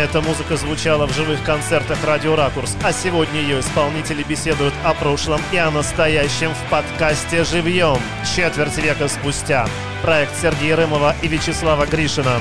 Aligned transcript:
Эта 0.00 0.22
музыка 0.22 0.56
звучала 0.56 1.06
в 1.06 1.12
живых 1.12 1.44
концертах 1.44 2.02
«Радио 2.06 2.34
Ракурс», 2.34 2.74
а 2.82 2.90
сегодня 2.90 3.38
ее 3.38 3.60
исполнители 3.60 4.22
беседуют 4.22 4.72
о 4.82 4.94
прошлом 4.94 5.42
и 5.52 5.58
о 5.58 5.70
настоящем 5.70 6.54
в 6.54 6.70
подкасте 6.70 7.44
«Живьем» 7.44 7.98
четверть 8.34 8.78
века 8.78 9.08
спустя. 9.08 9.68
Проект 10.00 10.34
Сергея 10.40 10.76
Рымова 10.76 11.14
и 11.20 11.28
Вячеслава 11.28 11.84
Гришина. 11.84 12.40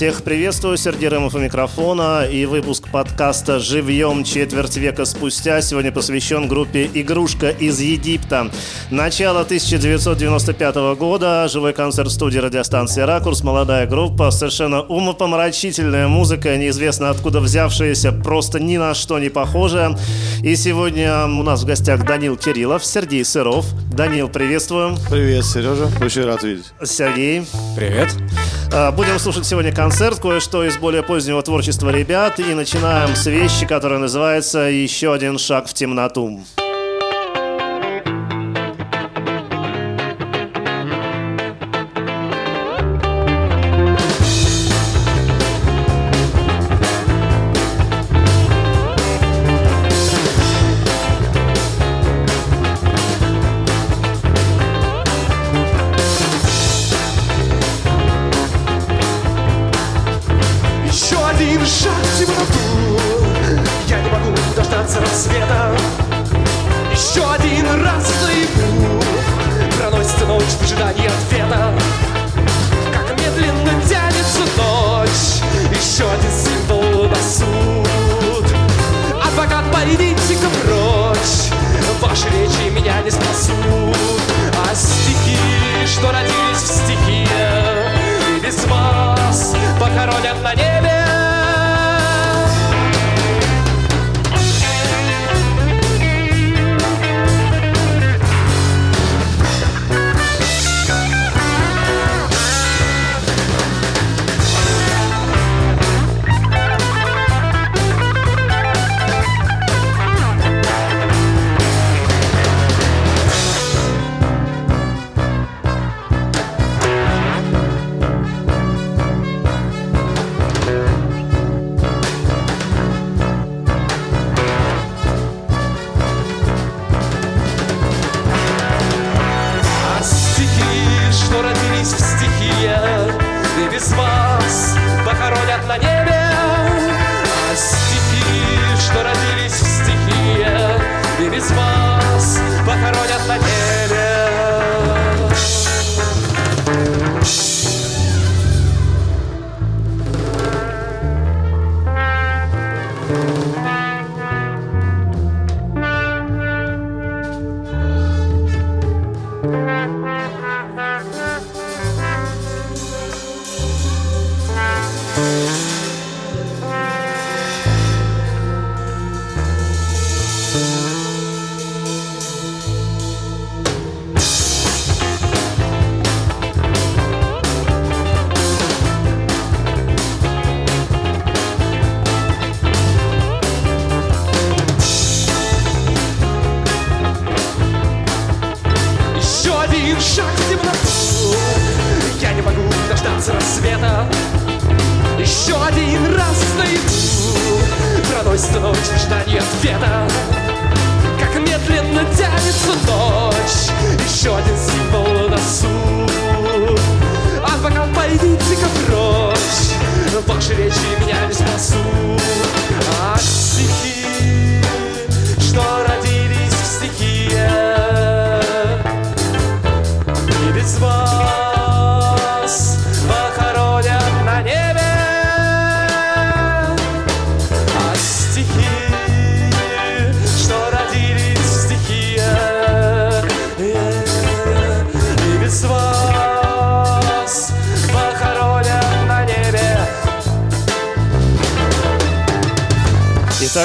Всех 0.00 0.22
приветствую, 0.22 0.78
Сергей 0.78 1.10
Рымов 1.10 1.34
у 1.34 1.38
микрофона 1.38 2.24
и 2.24 2.46
выпуск 2.46 2.88
подкаста 2.90 3.58
«Живьем 3.58 4.24
четверть 4.24 4.78
века 4.78 5.04
спустя» 5.04 5.60
сегодня 5.60 5.92
посвящен 5.92 6.48
группе 6.48 6.88
«Игрушка 6.94 7.50
из 7.50 7.80
Египта». 7.80 8.50
Начало 8.90 9.42
1995 9.42 10.96
года, 10.96 11.46
живой 11.48 11.74
концерт 11.74 12.08
в 12.08 12.12
студии 12.12 12.38
радиостанции 12.38 13.02
«Ракурс», 13.02 13.42
молодая 13.42 13.86
группа, 13.86 14.30
совершенно 14.30 14.80
умопомрачительная 14.80 16.08
музыка, 16.08 16.56
неизвестно 16.56 17.10
откуда 17.10 17.40
взявшаяся, 17.40 18.10
просто 18.10 18.58
ни 18.58 18.78
на 18.78 18.94
что 18.94 19.18
не 19.18 19.28
похожая. 19.28 19.98
И 20.42 20.56
сегодня 20.56 21.26
у 21.26 21.42
нас 21.42 21.62
в 21.62 21.66
гостях 21.66 22.06
Данил 22.06 22.38
Кириллов, 22.38 22.86
Сергей 22.86 23.22
Сыров. 23.22 23.66
Данил, 23.92 24.30
приветствую. 24.30 24.96
Привет, 25.10 25.44
Сережа, 25.44 25.90
очень 26.02 26.24
рад 26.24 26.42
видеть. 26.42 26.72
Сергей. 26.82 27.42
Привет. 27.76 28.08
А, 28.72 28.92
будем 28.92 29.18
слушать 29.18 29.46
сегодня 29.46 29.74
концерт, 29.74 29.89
кое-что 30.20 30.64
из 30.64 30.78
более 30.78 31.02
позднего 31.02 31.42
творчества 31.42 31.90
ребят. 31.90 32.38
И 32.38 32.54
начинаем 32.54 33.16
с 33.16 33.26
вещи, 33.26 33.66
которая 33.66 33.98
называется 33.98 34.60
«Еще 34.60 35.12
один 35.12 35.36
шаг 35.38 35.66
в 35.66 35.74
темноту». 35.74 36.40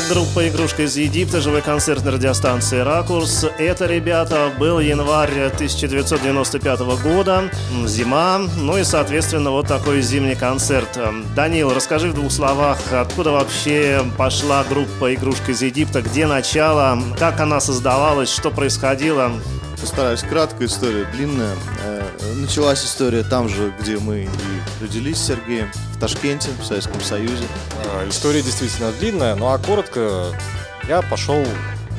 Группа 0.10 0.48
«Игрушка 0.48 0.84
из 0.84 0.98
Египта», 0.98 1.42
живой 1.42 1.62
концерт 1.62 2.04
на 2.04 2.12
радиостанции 2.12 2.80
«Ракурс». 2.80 3.46
Это, 3.58 3.86
ребята, 3.86 4.52
был 4.58 4.80
январь 4.80 5.46
1995 5.48 6.80
года, 7.04 7.50
зима, 7.86 8.40
ну 8.58 8.78
и, 8.78 8.84
соответственно, 8.84 9.52
вот 9.52 9.68
такой 9.68 10.02
зимний 10.02 10.36
концерт. 10.36 11.00
Данил, 11.36 11.74
расскажи 11.74 12.10
в 12.10 12.14
двух 12.14 12.32
словах, 12.32 12.80
откуда 12.92 13.32
вообще 13.32 14.02
пошла 14.18 14.64
группа 14.64 15.14
«Игрушка 15.14 15.52
из 15.52 15.62
Египта», 15.62 16.02
где 16.02 16.26
начало, 16.26 17.00
как 17.18 17.40
она 17.40 17.60
создавалась, 17.60 18.30
что 18.30 18.52
происходило? 18.52 19.32
Постараюсь. 19.86 20.22
Краткая 20.22 20.68
история, 20.68 21.06
длинная. 21.14 21.56
Э, 21.84 22.10
началась 22.38 22.84
история 22.84 23.22
там 23.22 23.48
же, 23.48 23.72
где 23.80 24.00
мы 24.00 24.24
и 24.24 24.30
родились 24.82 25.18
с 25.18 25.28
Сергеем, 25.28 25.70
в 25.94 26.00
Ташкенте, 26.00 26.50
в 26.60 26.66
Советском 26.66 27.00
Союзе. 27.02 27.46
История 28.10 28.42
действительно 28.42 28.92
длинная, 29.00 29.36
ну 29.36 29.46
а 29.46 29.60
коротко, 29.60 30.34
я 30.88 31.04
пошел 31.04 31.46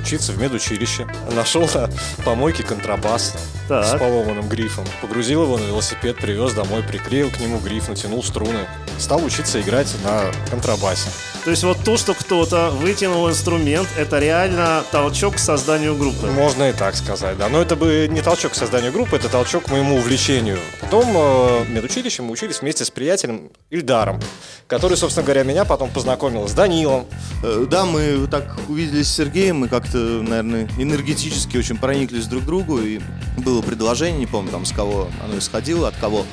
учиться 0.00 0.32
в 0.32 0.38
медучилище. 0.40 1.06
Нашел 1.34 1.68
на 1.74 1.88
помойке 2.24 2.62
контрабас 2.62 3.34
Так. 3.68 3.84
с 3.86 3.98
поломанным 3.98 4.48
грифом. 4.48 4.84
Погрузил 5.00 5.42
его 5.44 5.58
на 5.58 5.64
велосипед, 5.64 6.16
привез 6.16 6.52
домой, 6.54 6.82
приклеил 6.82 7.30
к 7.30 7.38
нему 7.40 7.58
гриф, 7.58 7.88
натянул 7.88 8.22
струны. 8.22 8.66
Стал 8.98 9.22
учиться 9.24 9.60
играть 9.60 9.88
на 10.04 10.22
контрабасе. 10.50 11.08
То 11.44 11.50
есть 11.50 11.62
вот 11.62 11.78
то, 11.84 11.96
что 11.96 12.14
кто-то 12.14 12.70
вытянул 12.70 13.28
инструмент, 13.28 13.86
это 13.96 14.18
реально 14.18 14.82
толчок 14.90 15.36
к 15.36 15.38
созданию 15.38 15.94
группы. 15.94 16.26
Можно 16.26 16.70
и 16.70 16.72
так 16.72 16.96
сказать, 16.96 17.36
да. 17.38 17.48
Но 17.48 17.60
это 17.62 17.76
бы 17.76 18.08
не 18.10 18.20
толчок 18.20 18.52
к 18.52 18.54
созданию 18.56 18.90
группы, 18.92 19.16
это 19.16 19.28
толчок 19.28 19.64
к 19.64 19.70
моему 19.70 19.96
увлечению. 19.96 20.58
Потом 20.80 21.04
э, 21.16 21.62
в 21.64 21.70
медучилище 21.70 22.22
мы 22.22 22.32
учились 22.32 22.62
вместе 22.62 22.84
с 22.84 22.90
приятелем 22.90 23.50
Ильдаром, 23.70 24.20
который, 24.66 24.96
собственно 24.96 25.24
говоря, 25.24 25.44
меня 25.44 25.64
потом 25.64 25.90
познакомил 25.90 26.48
с 26.48 26.52
Данилом. 26.52 27.06
Э, 27.44 27.64
Да, 27.70 27.84
мы 27.84 28.26
так 28.28 28.56
увиделись 28.68 29.06
с 29.08 29.14
Сергеем, 29.14 29.58
мы 29.58 29.68
как-то, 29.68 29.95
наверное, 29.96 30.68
энергетически 30.78 31.56
очень 31.56 31.76
прониклись 31.76 32.26
друг 32.26 32.42
к 32.42 32.46
другу, 32.46 32.78
и 32.78 33.00
было 33.38 33.62
предложение, 33.62 34.18
не 34.18 34.26
помню 34.26 34.50
там 34.50 34.64
с 34.64 34.72
кого 34.72 35.08
оно 35.24 35.38
исходило, 35.38 35.88
от 35.88 35.96
кого, 35.96 36.24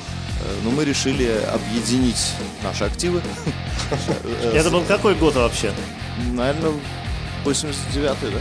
Э, 0.44 0.60
но 0.62 0.70
мы 0.70 0.84
решили 0.84 1.30
объединить 1.52 2.32
наши 2.62 2.84
активы. 2.84 3.22
Это 4.52 4.70
был 4.70 4.82
какой 4.82 5.14
год 5.14 5.34
вообще? 5.34 5.72
Наверное, 6.32 6.72
89-й, 7.44 8.30
да? 8.30 8.38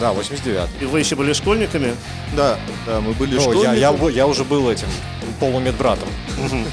Да, 0.00 0.12
89 0.12 0.68
И 0.80 0.86
вы 0.86 0.98
еще 1.00 1.14
были 1.16 1.32
школьниками? 1.32 1.94
Да, 2.36 2.58
да, 2.86 3.00
мы 3.00 3.12
были 3.12 3.34
Ну, 3.34 3.36
я, 3.36 3.42
школьниками. 3.42 3.78
я, 3.78 3.90
бу- 3.92 4.12
я 4.12 4.26
уже 4.26 4.44
был 4.44 4.68
этим 4.70 4.88
полумедбратом. 5.40 6.08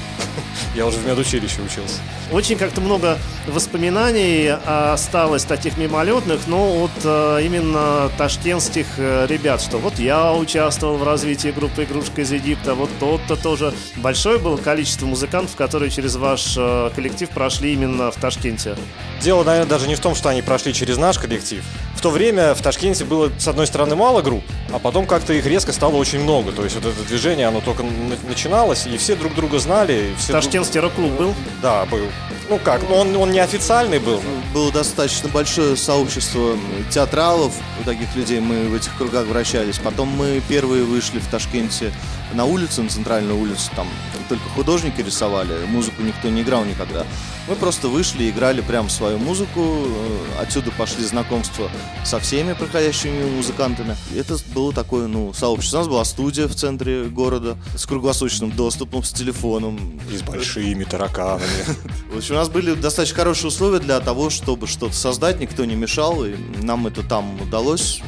Я 0.74 0.86
уже 0.86 0.96
в 0.98 1.06
медучилище 1.06 1.60
учился. 1.60 1.96
Очень 2.30 2.56
как-то 2.56 2.80
много 2.80 3.18
воспоминаний 3.46 4.48
осталось 4.48 5.44
таких 5.44 5.76
мимолетных, 5.76 6.40
но 6.46 6.72
вот 6.78 6.90
э, 7.04 7.40
именно 7.44 8.10
ташкентских 8.16 8.86
э, 8.96 9.26
ребят, 9.28 9.60
что 9.60 9.76
вот 9.76 9.98
я 9.98 10.32
участвовал 10.32 10.96
в 10.96 11.02
развитии 11.04 11.48
группы 11.48 11.84
«Игрушка 11.84 12.22
из 12.22 12.32
Египта», 12.32 12.74
вот 12.74 12.88
тот-то 13.00 13.36
тоже. 13.36 13.74
Большое 13.96 14.38
было 14.38 14.56
количество 14.56 15.04
музыкантов, 15.04 15.54
которые 15.56 15.90
через 15.90 16.16
ваш 16.16 16.54
э, 16.56 16.90
коллектив 16.94 17.28
прошли 17.28 17.74
именно 17.74 18.10
в 18.10 18.16
Ташкенте. 18.16 18.76
Дело, 19.20 19.44
наверное, 19.44 19.68
даже 19.68 19.86
не 19.88 19.94
в 19.94 20.00
том, 20.00 20.14
что 20.14 20.30
они 20.30 20.40
прошли 20.40 20.72
через 20.72 20.96
наш 20.96 21.18
коллектив. 21.18 21.62
В 22.02 22.04
то 22.04 22.10
время 22.10 22.52
в 22.52 22.60
Ташкенте 22.60 23.04
было, 23.04 23.30
с 23.38 23.46
одной 23.46 23.64
стороны, 23.68 23.94
мало 23.94 24.22
групп, 24.22 24.42
а 24.72 24.80
потом 24.80 25.06
как-то 25.06 25.34
их 25.34 25.46
резко 25.46 25.72
стало 25.72 25.94
очень 25.94 26.18
много. 26.18 26.50
То 26.50 26.64
есть 26.64 26.74
вот 26.74 26.84
это 26.84 27.00
движение, 27.04 27.46
оно 27.46 27.60
только 27.60 27.84
начиналось, 28.28 28.88
и 28.88 28.96
все 28.96 29.14
друг 29.14 29.36
друга 29.36 29.60
знали. 29.60 30.12
все 30.18 30.32
друг- 30.32 30.42
Ташкентский 30.42 30.80
рок-клуб 30.80 31.12
был? 31.12 31.32
Да, 31.62 31.86
был. 31.86 32.08
Ну 32.50 32.58
как, 32.58 32.80
ну 32.88 32.96
он, 32.96 33.14
он 33.14 33.30
неофициальный 33.30 34.00
был. 34.00 34.20
Было 34.52 34.72
достаточно 34.72 35.28
большое 35.28 35.76
сообщество 35.76 36.56
театралов, 36.90 37.52
у 37.80 37.84
таких 37.84 38.16
людей 38.16 38.40
мы 38.40 38.64
в 38.66 38.74
этих 38.74 38.92
кругах 38.96 39.26
вращались. 39.26 39.78
Потом 39.78 40.08
мы 40.08 40.42
первые 40.48 40.82
вышли 40.82 41.20
в 41.20 41.28
Ташкенте 41.28 41.92
на 42.34 42.44
улицу, 42.44 42.82
на 42.82 42.88
центральную 42.88 43.38
улицу, 43.38 43.70
там 43.76 43.86
только 44.28 44.48
художники 44.50 45.00
рисовали, 45.00 45.66
музыку 45.66 46.02
никто 46.02 46.28
не 46.28 46.42
играл 46.42 46.64
никогда. 46.64 47.04
Мы 47.48 47.56
просто 47.56 47.88
вышли, 47.88 48.30
играли 48.30 48.60
прям 48.60 48.88
свою 48.88 49.18
музыку, 49.18 49.60
э, 49.60 50.40
отсюда 50.40 50.70
пошли 50.70 51.04
знакомства 51.04 51.68
со 52.04 52.20
всеми 52.20 52.52
проходящими 52.52 53.24
музыкантами. 53.36 53.96
Это 54.16 54.36
было 54.54 54.72
такое, 54.72 55.08
ну, 55.08 55.32
сообщество. 55.32 55.78
У 55.78 55.80
нас 55.80 55.88
была 55.88 56.04
студия 56.04 56.46
в 56.46 56.54
центре 56.54 57.04
города 57.04 57.56
с 57.76 57.84
круглосуточным 57.84 58.52
доступом, 58.52 59.02
с 59.02 59.10
телефоном, 59.10 60.00
И 60.10 60.16
с 60.16 60.22
большими 60.22 60.84
тараканами. 60.84 61.42
в 62.14 62.16
общем, 62.16 62.36
у 62.36 62.38
нас 62.38 62.48
были 62.48 62.74
достаточно 62.74 63.16
хорошие 63.16 63.48
условия 63.48 63.80
для 63.80 63.98
того, 63.98 64.30
чтобы 64.30 64.68
что-то 64.68 64.94
создать, 64.94 65.40
никто 65.40 65.64
не 65.64 65.74
мешал, 65.74 66.24
и 66.24 66.36
нам 66.62 66.86
это 66.86 67.02
там 67.02 67.40
удалось. 67.42 68.00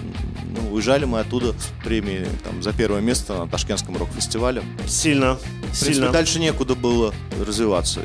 Ну, 0.57 0.73
уезжали 0.73 1.05
мы 1.05 1.21
оттуда 1.21 1.53
с 1.53 1.85
премией 1.85 2.27
там, 2.45 2.63
за 2.63 2.73
первое 2.73 3.01
место 3.01 3.35
на 3.35 3.49
Ташкентском 3.49 3.97
рок-фестивале. 3.97 4.63
Сильно, 4.87 5.35
В 5.35 5.41
принципе, 5.63 5.95
сильно. 5.95 6.11
дальше 6.11 6.39
некуда 6.39 6.75
было 6.77 7.13
развиваться. 7.45 8.01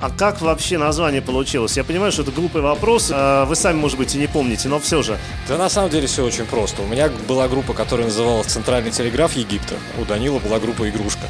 А 0.00 0.10
как 0.10 0.42
вообще 0.42 0.76
название 0.76 1.22
получилось? 1.22 1.76
Я 1.76 1.84
понимаю, 1.84 2.12
что 2.12 2.20
это 2.22 2.32
глупый 2.32 2.60
вопрос, 2.60 3.10
а 3.12 3.46
вы 3.46 3.56
сами, 3.56 3.78
может 3.78 3.96
быть, 3.96 4.14
и 4.14 4.18
не 4.18 4.26
помните, 4.26 4.68
но 4.68 4.78
все 4.78 5.02
же. 5.02 5.18
Да 5.48 5.56
на 5.56 5.70
самом 5.70 5.88
деле 5.90 6.06
все 6.06 6.22
очень 6.24 6.44
просто. 6.44 6.82
У 6.82 6.86
меня 6.86 7.08
была 7.26 7.48
группа, 7.48 7.72
которая 7.72 8.06
называлась 8.06 8.46
«Центральный 8.48 8.90
телеграф 8.90 9.34
Египта». 9.34 9.74
У 9.98 10.04
Данила 10.04 10.38
была 10.38 10.58
группа 10.60 10.88
«Игрушка». 10.90 11.22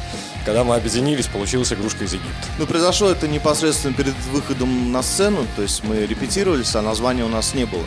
Когда 0.45 0.65
мы 0.65 0.75
объединились, 0.75 1.27
получилась 1.27 1.71
«Игрушка 1.71 2.03
из 2.03 2.13
Египта». 2.13 2.47
Ну, 2.59 2.65
произошло 2.67 3.09
это 3.09 3.27
непосредственно 3.29 3.93
перед 3.93 4.13
выходом 4.33 4.91
на 4.91 5.01
сцену, 5.01 5.45
то 5.55 5.61
есть 5.61 5.85
мы 5.85 6.05
репетировались, 6.05 6.75
а 6.75 6.81
названия 6.81 7.23
у 7.23 7.29
нас 7.29 7.53
не 7.53 7.65
было. 7.65 7.83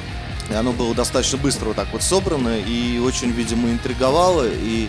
И 0.50 0.54
оно 0.54 0.72
было 0.72 0.94
достаточно 0.94 1.38
быстро 1.38 1.66
вот 1.66 1.76
так 1.76 1.88
вот 1.92 2.02
собрано 2.02 2.58
и 2.58 2.98
очень, 2.98 3.30
видимо, 3.30 3.70
интриговало, 3.70 4.46
и 4.48 4.88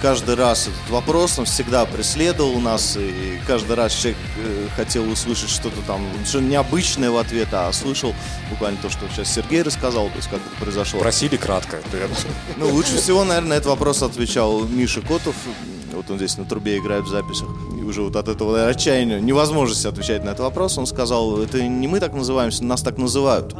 каждый 0.00 0.34
раз 0.34 0.68
этот 0.68 0.90
вопрос, 0.90 1.38
он 1.38 1.46
всегда 1.46 1.86
преследовал 1.86 2.60
нас, 2.60 2.96
и 2.98 3.40
каждый 3.46 3.74
раз 3.74 3.94
человек 3.94 4.18
э, 4.36 4.68
хотел 4.76 5.10
услышать 5.10 5.48
что-то 5.48 5.80
там, 5.86 6.06
что 6.26 6.40
необычное 6.40 7.10
в 7.10 7.16
ответ, 7.16 7.48
а 7.52 7.72
слышал 7.72 8.14
буквально 8.50 8.78
то, 8.82 8.90
что 8.90 9.08
сейчас 9.08 9.32
Сергей 9.32 9.62
рассказал, 9.62 10.08
то 10.08 10.16
есть 10.16 10.28
как 10.28 10.40
это 10.40 10.56
произошло. 10.60 11.00
Просили 11.00 11.36
кратко. 11.36 11.80
Ну, 12.56 12.68
лучше 12.68 12.96
всего, 12.98 13.24
наверное, 13.24 13.48
на 13.48 13.54
этот 13.54 13.68
вопрос 13.68 14.02
отвечал 14.02 14.64
Миша 14.64 15.00
Котов. 15.00 15.34
Вот 15.94 16.10
он 16.10 16.16
здесь 16.16 16.36
на 16.36 16.44
трубе 16.44 16.78
играет 16.78 17.04
в 17.04 17.08
записях. 17.08 17.48
И 17.78 17.82
уже 17.82 18.02
вот 18.02 18.16
от 18.16 18.28
этого 18.28 18.66
отчаяния, 18.66 19.20
невозможности 19.20 19.86
отвечать 19.86 20.24
на 20.24 20.30
этот 20.30 20.40
вопрос, 20.40 20.78
он 20.78 20.86
сказал, 20.86 21.40
это 21.40 21.62
не 21.62 21.88
мы 21.88 22.00
так 22.00 22.14
называемся, 22.14 22.64
нас 22.64 22.82
так 22.82 22.98
называют. 22.98 23.54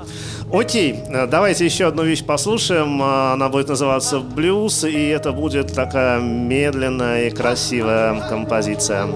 Окей, 0.52 1.00
э, 1.08 1.26
давайте 1.26 1.64
еще 1.64 1.86
одну 1.86 2.04
вещь 2.04 2.24
послушаем. 2.24 3.00
А, 3.02 3.34
Она 3.34 3.48
будет 3.48 3.68
называться 3.68 4.20
«Блюз», 4.20 4.84
и 4.84 5.08
это 5.08 5.32
будет 5.32 5.72
такая 5.72 6.20
медленная 6.20 7.28
и 7.28 7.30
красивая 7.30 8.28
композиция. 8.28 9.08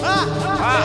Я 0.00 0.78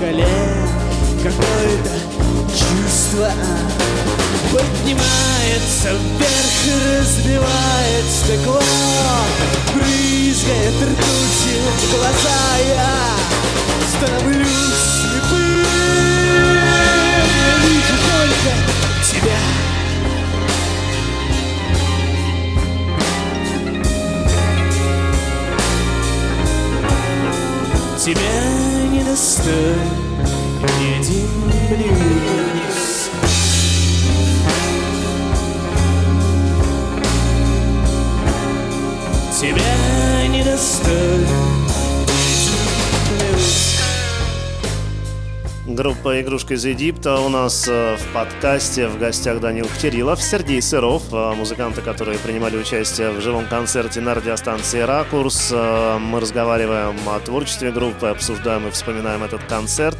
шкале 0.00 0.26
Какое-то 1.22 1.92
чувство 2.48 3.30
Поднимается 4.50 5.92
вверх 5.92 6.66
и 6.66 6.98
разбивает 6.98 8.06
стекло 8.08 8.62
Брызгает 9.74 10.74
ртутью 10.74 11.60
в 11.76 11.90
глаза. 11.94 12.42
Я 12.68 12.94
становлюсь 13.94 14.84
слепым 14.96 15.64
вижу 17.62 17.96
только 18.08 18.52
тебя. 19.04 19.40
Тебя 27.98 28.59
ни 30.78 31.00
один 31.00 31.26
блюз 31.42 33.10
Тебя 39.40 40.28
не 40.28 40.44
достоин 40.44 41.39
Группа 45.74 46.20
«Игрушка 46.20 46.54
из 46.54 46.64
Египта» 46.64 47.20
у 47.20 47.28
нас 47.28 47.68
э, 47.68 47.96
в 47.96 48.12
подкасте 48.12 48.88
в 48.88 48.98
гостях 48.98 49.38
Данил 49.38 49.68
Кириллов, 49.80 50.20
Сергей 50.20 50.60
Сыров, 50.60 51.04
э, 51.12 51.34
музыканты, 51.34 51.80
которые 51.80 52.18
принимали 52.18 52.56
участие 52.56 53.12
в 53.12 53.20
живом 53.20 53.46
концерте 53.46 54.00
на 54.00 54.14
радиостанции 54.14 54.80
«Ракурс». 54.80 55.50
Э, 55.52 55.98
Мы 55.98 56.18
разговариваем 56.18 56.96
о 57.08 57.20
творчестве 57.20 57.70
группы, 57.70 58.08
обсуждаем 58.08 58.66
и 58.66 58.72
вспоминаем 58.72 59.22
этот 59.22 59.44
концерт. 59.44 59.96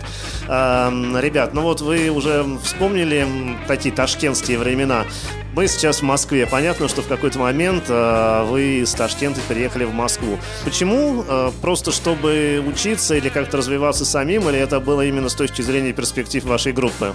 Э, 0.48 0.90
Ребят, 1.20 1.54
ну 1.54 1.62
вот 1.62 1.82
вы 1.82 2.08
уже 2.10 2.44
вспомнили 2.64 3.24
такие 3.68 3.94
ташкентские 3.94 4.58
времена. 4.58 5.04
Мы 5.52 5.66
сейчас 5.66 5.98
в 5.98 6.02
Москве. 6.02 6.46
Понятно, 6.46 6.86
что 6.86 7.02
в 7.02 7.08
какой-то 7.08 7.40
момент 7.40 7.84
э, 7.88 8.44
вы 8.48 8.82
из 8.82 8.92
Ташкента 8.92 9.40
переехали 9.48 9.84
в 9.84 9.92
Москву. 9.92 10.38
Почему? 10.64 11.24
Э, 11.26 11.50
просто 11.60 11.90
чтобы 11.90 12.62
учиться 12.64 13.16
или 13.16 13.28
как-то 13.28 13.56
развиваться 13.56 14.04
самим, 14.04 14.48
или 14.48 14.58
это 14.58 14.78
было 14.78 15.04
именно 15.04 15.28
с 15.28 15.34
точки 15.34 15.62
зрения 15.62 15.92
перспектив 15.92 16.44
вашей 16.44 16.72
группы? 16.72 17.14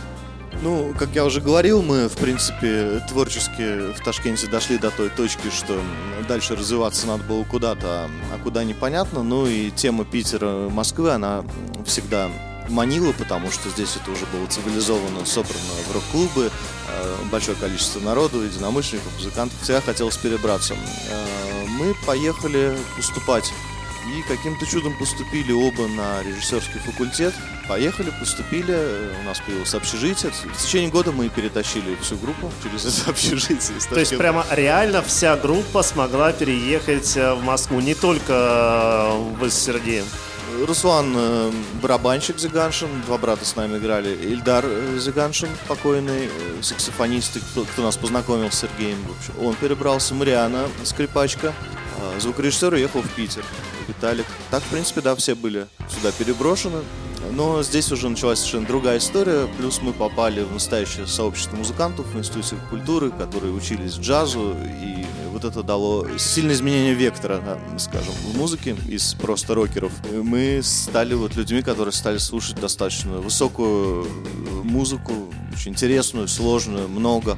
Ну, 0.61 0.93
как 0.97 1.09
я 1.13 1.23
уже 1.23 1.39
говорил, 1.39 1.81
мы, 1.81 2.09
в 2.09 2.17
принципе, 2.17 3.01
творчески 3.07 3.93
в 3.93 4.03
Ташкенте 4.03 4.47
дошли 4.47 4.77
до 4.77 4.91
той 4.91 5.09
точки, 5.09 5.49
что 5.49 5.79
дальше 6.27 6.55
развиваться 6.55 7.07
надо 7.07 7.23
было 7.23 7.43
куда-то, 7.45 8.09
а 8.33 8.43
куда 8.43 8.65
непонятно. 8.65 9.23
Ну 9.23 9.47
и 9.47 9.71
тема 9.71 10.03
Питера, 10.03 10.67
Москвы, 10.69 11.11
она 11.11 11.45
всегда 11.85 12.29
манила, 12.69 13.13
потому 13.13 13.51
что 13.51 13.69
здесь 13.69 13.95
это 13.95 14.11
уже 14.11 14.25
было 14.25 14.45
цивилизованно, 14.47 15.25
собрано 15.25 15.59
в 15.89 15.93
рок-клубы, 15.93 16.51
большое 17.31 17.57
количество 17.57 17.99
народу, 17.99 18.43
единомышленников, 18.43 19.11
музыкантов. 19.17 19.59
Всегда 19.61 19.81
хотелось 19.81 20.17
перебраться. 20.17 20.73
Э, 20.73 21.65
Мы 21.67 21.93
поехали 22.05 22.77
поступать 22.95 23.51
и 24.07 24.21
каким-то 24.21 24.65
чудом 24.65 24.93
поступили 24.97 25.51
оба 25.51 25.87
на 25.87 26.21
режиссерский 26.23 26.79
факультет. 26.79 27.33
Поехали, 27.67 28.11
поступили, 28.19 28.73
э, 28.73 29.13
у 29.21 29.23
нас 29.23 29.39
появилось 29.39 29.73
общежитие. 29.73 30.31
В 30.31 30.57
течение 30.57 30.91
года 30.91 31.11
мы 31.11 31.29
перетащили 31.29 31.95
всю 32.01 32.15
группу 32.17 32.51
через 32.63 32.85
это 32.85 33.09
общежитие. 33.09 33.79
То 33.89 33.99
есть 33.99 34.15
прямо 34.17 34.45
реально 34.51 35.01
вся 35.01 35.35
группа 35.35 35.81
смогла 35.81 36.31
переехать 36.31 37.17
э, 37.17 37.33
в 37.33 37.43
Москву, 37.43 37.79
не 37.79 37.95
только 37.95 38.33
э, 38.33 39.35
вы 39.39 39.49
с 39.49 39.55
Сергеем. 39.55 40.05
Руслан 40.63 41.13
э, 41.15 41.51
барабанщик 41.81 42.39
Зиганшин, 42.39 43.01
два 43.05 43.17
брата 43.17 43.45
с 43.45 43.55
нами 43.55 43.77
играли. 43.77 44.09
Ильдар 44.09 44.63
э, 44.65 44.97
Зиганшин, 44.99 45.49
покойный 45.67 46.27
э, 46.27 46.61
саксофонист, 46.61 47.39
кто, 47.51 47.65
кто 47.65 47.83
нас 47.83 47.97
познакомил 47.97 48.51
с 48.51 48.59
Сергеем. 48.59 48.97
В 49.03 49.17
общем, 49.17 49.45
он 49.45 49.55
перебрался. 49.55 50.13
Мариана, 50.13 50.67
скрипачка. 50.83 51.53
А 51.99 52.19
Звукорежиссер 52.19 52.73
уехал 52.73 53.01
в 53.01 53.09
Питер. 53.11 53.43
Виталик. 53.87 54.25
Так, 54.51 54.63
в 54.63 54.69
принципе, 54.69 55.01
да, 55.01 55.15
все 55.15 55.35
были 55.35 55.67
сюда 55.89 56.11
переброшены. 56.11 56.79
Но 57.31 57.61
здесь 57.63 57.91
уже 57.91 58.07
началась 58.07 58.39
совершенно 58.39 58.67
другая 58.67 58.99
история. 58.99 59.47
Плюс 59.57 59.81
мы 59.81 59.93
попали 59.93 60.41
в 60.41 60.53
настоящее 60.53 61.07
сообщество 61.07 61.55
музыкантов 61.55 62.05
в 62.07 62.17
Институте 62.17 62.55
культуры, 62.69 63.11
которые 63.11 63.53
учились 63.53 63.95
джазу. 63.95 64.55
И 64.81 65.05
вот 65.35 65.43
это 65.43 65.63
дало 65.63 66.07
сильное 66.17 66.55
изменение 66.55 66.93
вектора, 66.93 67.59
скажем, 67.77 68.13
в 68.13 68.37
музыке 68.37 68.73
из 68.87 69.15
просто 69.15 69.53
рокеров. 69.53 69.91
Мы 70.09 70.61
стали 70.63 71.13
вот 71.13 71.35
людьми, 71.35 71.61
которые 71.61 71.91
стали 71.91 72.19
слушать 72.19 72.55
достаточно 72.61 73.17
высокую 73.17 74.07
музыку, 74.63 75.13
очень 75.53 75.73
интересную, 75.73 76.29
сложную, 76.29 76.87
много 76.87 77.37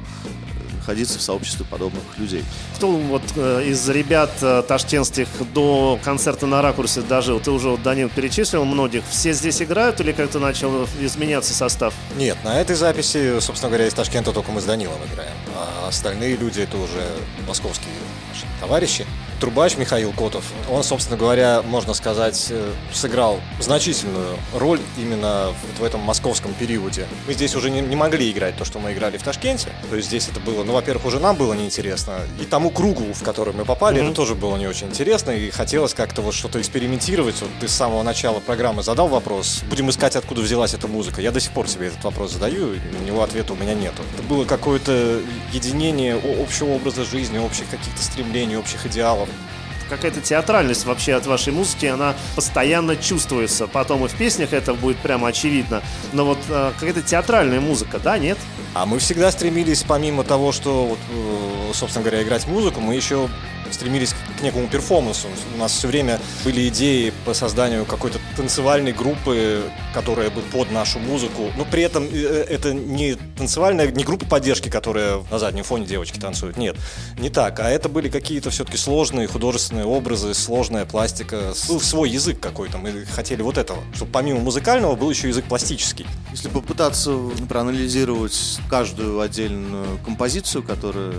находиться 0.88 1.18
в 1.18 1.22
сообществе 1.22 1.66
подобных 1.66 2.02
людей. 2.16 2.42
Кто 2.76 2.90
вот 2.90 3.22
э, 3.36 3.64
из 3.66 3.86
ребят 3.90 4.30
э, 4.40 4.62
ташкентских 4.66 5.28
до 5.52 5.98
концерта 6.02 6.46
на 6.46 6.62
ракурсе 6.62 7.02
дожил? 7.02 7.40
Ты 7.40 7.50
уже, 7.50 7.68
вот, 7.68 7.82
Данил, 7.82 8.08
перечислил 8.08 8.64
многих. 8.64 9.02
Все 9.10 9.34
здесь 9.34 9.60
играют 9.60 10.00
или 10.00 10.12
как-то 10.12 10.38
начал 10.38 10.86
изменяться 10.98 11.52
состав? 11.52 11.92
Нет, 12.16 12.38
на 12.42 12.58
этой 12.58 12.74
записи, 12.74 13.38
собственно 13.40 13.68
говоря, 13.68 13.86
из 13.86 13.92
Ташкента 13.92 14.32
только 14.32 14.50
мы 14.50 14.62
с 14.62 14.64
Данилом 14.64 14.98
играем. 15.12 15.36
А 15.54 15.88
остальные 15.88 16.36
люди 16.36 16.60
это 16.60 16.78
уже 16.78 17.06
московские 17.46 17.92
наши 18.30 18.46
товарищи. 18.58 19.04
Трубач 19.40 19.76
Михаил 19.76 20.12
Котов, 20.12 20.44
он, 20.68 20.82
собственно 20.82 21.16
говоря, 21.16 21.62
можно 21.62 21.94
сказать, 21.94 22.48
э, 22.50 22.72
сыграл 22.92 23.38
значительную 23.60 24.36
роль 24.52 24.80
именно 24.96 25.54
в 25.78 25.84
этом 25.84 26.00
московском 26.00 26.52
периоде. 26.54 27.06
Мы 27.26 27.34
здесь 27.34 27.54
уже 27.54 27.70
не, 27.70 27.80
не 27.80 27.94
могли 27.94 28.30
играть 28.32 28.56
то, 28.56 28.64
что 28.64 28.80
мы 28.80 28.92
играли 28.92 29.16
в 29.16 29.22
Ташкенте. 29.22 29.68
То 29.90 29.96
есть 29.96 30.08
здесь 30.08 30.28
это 30.28 30.40
было, 30.40 30.64
ну, 30.64 30.72
во-первых, 30.72 31.06
уже 31.06 31.20
нам 31.20 31.36
было 31.36 31.54
неинтересно. 31.54 32.18
И 32.40 32.44
тому 32.46 32.70
кругу, 32.70 33.12
в 33.12 33.22
который 33.22 33.54
мы 33.54 33.64
попали, 33.64 34.00
mm-hmm. 34.00 34.06
это 34.06 34.14
тоже 34.14 34.34
было 34.34 34.56
не 34.56 34.66
очень 34.66 34.88
интересно. 34.88 35.30
И 35.30 35.50
хотелось 35.50 35.94
как-то 35.94 36.20
вот 36.20 36.34
что-то 36.34 36.60
экспериментировать. 36.60 37.40
Вот 37.40 37.50
ты 37.60 37.68
с 37.68 37.72
самого 37.72 38.02
начала 38.02 38.40
программы 38.40 38.82
задал 38.82 39.06
вопрос, 39.06 39.62
будем 39.70 39.88
искать, 39.90 40.16
откуда 40.16 40.40
взялась 40.40 40.74
эта 40.74 40.88
музыка. 40.88 41.20
Я 41.20 41.30
до 41.30 41.38
сих 41.38 41.52
пор 41.52 41.68
себе 41.68 41.88
этот 41.88 42.02
вопрос 42.02 42.32
задаю, 42.32 42.74
и 42.74 42.78
на 42.78 43.04
него 43.04 43.22
ответа 43.22 43.52
у 43.52 43.56
меня 43.56 43.74
нету. 43.74 44.02
Это 44.14 44.22
было 44.24 44.44
какое-то 44.44 45.20
единение 45.52 46.16
общего 46.42 46.70
образа 46.70 47.04
жизни, 47.04 47.38
общих 47.38 47.68
каких-то 47.70 48.02
стремлений, 48.02 48.56
общих 48.56 48.84
идеалов 48.86 49.27
Ciao. 49.28 49.57
Какая-то 49.88 50.20
театральность 50.20 50.84
вообще 50.84 51.14
от 51.14 51.26
вашей 51.26 51.52
музыки, 51.52 51.86
она 51.86 52.14
постоянно 52.36 52.96
чувствуется. 52.96 53.66
Потом 53.66 54.04
и 54.04 54.08
в 54.08 54.14
песнях 54.14 54.52
это 54.52 54.74
будет 54.74 54.98
прямо 54.98 55.28
очевидно. 55.28 55.82
Но 56.12 56.24
вот 56.24 56.38
э, 56.48 56.72
какая-то 56.78 57.02
театральная 57.02 57.60
музыка, 57.60 57.98
да, 57.98 58.18
нет? 58.18 58.38
А 58.74 58.86
мы 58.86 58.98
всегда 58.98 59.30
стремились, 59.30 59.82
помимо 59.82 60.24
того, 60.24 60.52
что, 60.52 60.86
вот, 60.86 60.98
э, 61.10 61.72
собственно 61.74 62.04
говоря, 62.04 62.22
играть 62.22 62.46
музыку, 62.46 62.80
мы 62.80 62.94
еще 62.94 63.28
стремились 63.72 64.14
к 64.38 64.42
некому 64.42 64.68
перформансу. 64.68 65.28
У 65.54 65.58
нас 65.58 65.72
все 65.72 65.88
время 65.88 66.20
были 66.44 66.68
идеи 66.68 67.12
по 67.24 67.34
созданию 67.34 67.84
какой-то 67.84 68.18
танцевальной 68.36 68.92
группы, 68.92 69.62
которая 69.94 70.30
бы 70.30 70.40
под 70.40 70.70
нашу 70.70 70.98
музыку. 70.98 71.50
Но 71.56 71.64
при 71.64 71.82
этом 71.82 72.04
э, 72.04 72.46
это 72.48 72.72
не 72.72 73.16
танцевальная, 73.36 73.90
не 73.90 74.04
группа 74.04 74.26
поддержки, 74.26 74.68
которая 74.68 75.20
на 75.30 75.38
заднем 75.38 75.64
фоне 75.64 75.86
девочки 75.86 76.18
танцуют. 76.18 76.56
Нет, 76.56 76.76
не 77.18 77.30
так. 77.30 77.60
А 77.60 77.68
это 77.68 77.88
были 77.88 78.08
какие-то 78.08 78.50
все-таки 78.50 78.76
сложные 78.76 79.26
художественные 79.26 79.77
образы, 79.84 80.34
сложная 80.34 80.84
пластика, 80.84 81.54
был 81.68 81.80
свой 81.80 82.10
язык 82.10 82.40
какой-то. 82.40 82.78
Мы 82.78 83.04
хотели 83.04 83.42
вот 83.42 83.58
этого, 83.58 83.82
чтобы 83.94 84.10
помимо 84.12 84.40
музыкального 84.40 84.96
был 84.96 85.10
еще 85.10 85.28
язык 85.28 85.44
пластический. 85.44 86.06
Если 86.30 86.48
попытаться 86.48 87.16
проанализировать 87.48 88.58
каждую 88.68 89.20
отдельную 89.20 89.98
композицию, 90.04 90.62
которая 90.62 91.14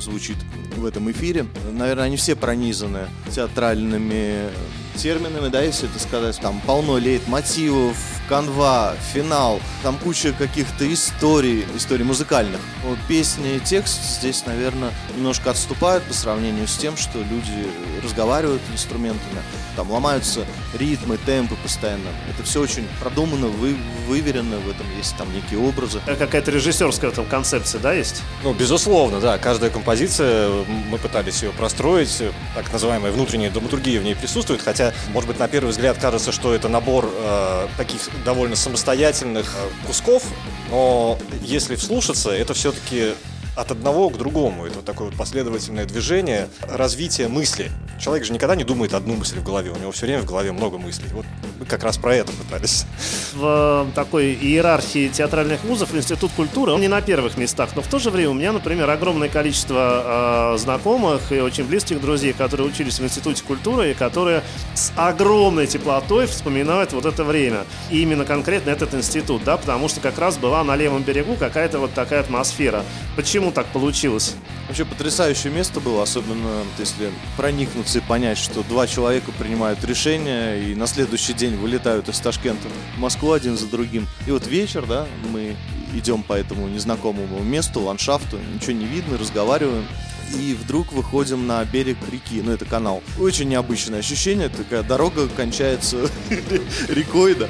звучит 0.00 0.36
в 0.76 0.84
этом 0.84 1.10
эфире, 1.10 1.46
наверное, 1.72 2.04
они 2.04 2.16
все 2.16 2.36
пронизаны 2.36 3.08
театральными 3.30 4.50
терминами, 4.96 5.48
да, 5.48 5.62
если 5.62 5.88
это 5.88 5.98
сказать, 5.98 6.38
там 6.40 6.60
полно 6.66 6.98
лейтмотивов, 6.98 7.96
канва, 8.28 8.94
финал, 9.12 9.60
там 9.82 9.98
куча 9.98 10.32
каких-то 10.32 10.90
историй, 10.92 11.66
историй 11.76 12.04
музыкальных. 12.04 12.60
Вот 12.84 12.98
песни 13.08 13.56
и 13.56 13.60
текст 13.60 14.02
здесь, 14.02 14.46
наверное, 14.46 14.90
немножко 15.16 15.50
отступают 15.50 16.04
по 16.04 16.14
сравнению 16.14 16.66
с 16.66 16.76
тем, 16.76 16.96
что 16.96 17.18
люди 17.18 17.68
разговаривают 18.02 18.62
инструментами, 18.72 19.40
там 19.76 19.90
ломаются 19.90 20.46
ритмы, 20.74 21.18
темпы 21.18 21.56
постоянно. 21.62 22.08
Это 22.32 22.42
все 22.42 22.60
очень 22.60 22.86
продумано, 23.00 23.46
вы, 23.48 23.76
выверено, 24.06 24.56
в 24.58 24.68
этом 24.68 24.86
есть 24.96 25.16
там 25.16 25.32
некие 25.32 25.60
образы. 25.60 26.00
Какая-то 26.04 26.50
режиссерская 26.50 27.10
там 27.10 27.26
концепция, 27.26 27.80
да, 27.80 27.92
есть? 27.92 28.22
Ну, 28.42 28.52
безусловно, 28.54 29.20
да. 29.20 29.38
Каждая 29.38 29.70
композиция, 29.70 30.50
мы 30.90 30.98
пытались 30.98 31.42
ее 31.42 31.50
простроить, 31.50 32.22
так 32.54 32.72
называемая 32.72 33.12
внутренняя 33.12 33.50
драматургия 33.50 34.00
в 34.00 34.04
ней 34.04 34.14
присутствует, 34.14 34.62
хотя, 34.62 34.81
может 35.08 35.28
быть, 35.28 35.38
на 35.38 35.48
первый 35.48 35.70
взгляд 35.70 35.98
кажется, 35.98 36.32
что 36.32 36.54
это 36.54 36.68
набор 36.68 37.08
э, 37.12 37.68
таких 37.76 38.00
довольно 38.24 38.56
самостоятельных 38.56 39.54
э, 39.56 39.86
кусков, 39.86 40.24
но 40.70 41.18
если 41.42 41.76
вслушаться, 41.76 42.30
это 42.30 42.54
все-таки 42.54 43.14
от 43.54 43.70
одного 43.70 44.10
к 44.10 44.16
другому. 44.16 44.66
Это 44.66 44.80
такое 44.80 45.08
вот 45.08 45.16
последовательное 45.16 45.84
движение, 45.84 46.48
развитие 46.68 47.28
мысли. 47.28 47.70
Человек 48.00 48.24
же 48.24 48.32
никогда 48.32 48.56
не 48.56 48.64
думает 48.64 48.94
одну 48.94 49.14
мысль 49.14 49.38
в 49.38 49.44
голове, 49.44 49.70
у 49.70 49.78
него 49.78 49.92
все 49.92 50.06
время 50.06 50.22
в 50.22 50.26
голове 50.26 50.52
много 50.52 50.78
мыслей. 50.78 51.08
Вот 51.12 51.26
мы 51.58 51.66
как 51.66 51.84
раз 51.84 51.98
про 51.98 52.14
это 52.14 52.32
пытались. 52.32 52.86
В 53.34 53.86
э, 53.88 53.94
такой 53.94 54.32
иерархии 54.32 55.08
театральных 55.08 55.62
вузов 55.64 55.94
Институт 55.94 56.32
культуры, 56.32 56.72
он 56.72 56.80
не 56.80 56.88
на 56.88 57.00
первых 57.00 57.36
местах, 57.36 57.70
но 57.76 57.82
в 57.82 57.86
то 57.86 57.98
же 57.98 58.10
время 58.10 58.30
у 58.30 58.34
меня, 58.34 58.52
например, 58.52 58.88
огромное 58.90 59.28
количество 59.28 60.54
э, 60.54 60.58
знакомых 60.58 61.30
и 61.30 61.40
очень 61.40 61.64
близких 61.64 62.00
друзей, 62.00 62.32
которые 62.32 62.68
учились 62.68 62.98
в 62.98 63.04
Институте 63.04 63.42
культуры 63.44 63.90
и 63.90 63.94
которые 63.94 64.42
с 64.74 64.92
огромной 64.96 65.66
теплотой 65.66 66.26
вспоминают 66.26 66.92
вот 66.92 67.06
это 67.06 67.24
время. 67.24 67.64
И 67.90 68.02
именно 68.02 68.24
конкретно 68.24 68.70
этот 68.70 68.94
институт, 68.94 69.44
да, 69.44 69.56
потому 69.56 69.88
что 69.88 70.00
как 70.00 70.18
раз 70.18 70.38
была 70.38 70.64
на 70.64 70.76
левом 70.76 71.02
берегу 71.02 71.36
какая-то 71.36 71.78
вот 71.78 71.92
такая 71.92 72.20
атмосфера. 72.20 72.84
Почему 73.16 73.41
Почему 73.42 73.54
так 73.54 73.66
получилось? 73.72 74.36
Вообще 74.68 74.84
потрясающее 74.84 75.52
место 75.52 75.80
было, 75.80 76.04
особенно 76.04 76.62
если 76.78 77.10
проникнуться 77.36 77.98
и 77.98 78.00
понять, 78.00 78.38
что 78.38 78.62
два 78.62 78.86
человека 78.86 79.32
принимают 79.32 79.82
решения 79.84 80.62
и 80.62 80.76
на 80.76 80.86
следующий 80.86 81.32
день 81.32 81.56
вылетают 81.56 82.08
из 82.08 82.20
Ташкента 82.20 82.68
в 82.94 83.00
Москву 83.00 83.32
один 83.32 83.58
за 83.58 83.66
другим. 83.66 84.06
И 84.28 84.30
вот 84.30 84.46
вечер, 84.46 84.86
да, 84.86 85.08
мы 85.32 85.56
идем 85.92 86.22
по 86.22 86.34
этому 86.34 86.68
незнакомому 86.68 87.40
месту, 87.40 87.80
ландшафту, 87.80 88.38
ничего 88.54 88.74
не 88.74 88.84
видно, 88.84 89.18
разговариваем 89.18 89.88
и 90.36 90.54
вдруг 90.54 90.92
выходим 90.92 91.48
на 91.48 91.64
берег 91.64 91.96
реки, 92.12 92.40
ну 92.42 92.52
это 92.52 92.64
канал. 92.64 93.02
Очень 93.18 93.48
необычное 93.48 93.98
ощущение, 93.98 94.50
такая 94.50 94.84
дорога 94.84 95.26
кончается 95.26 96.08
рекой, 96.88 97.34
да, 97.34 97.48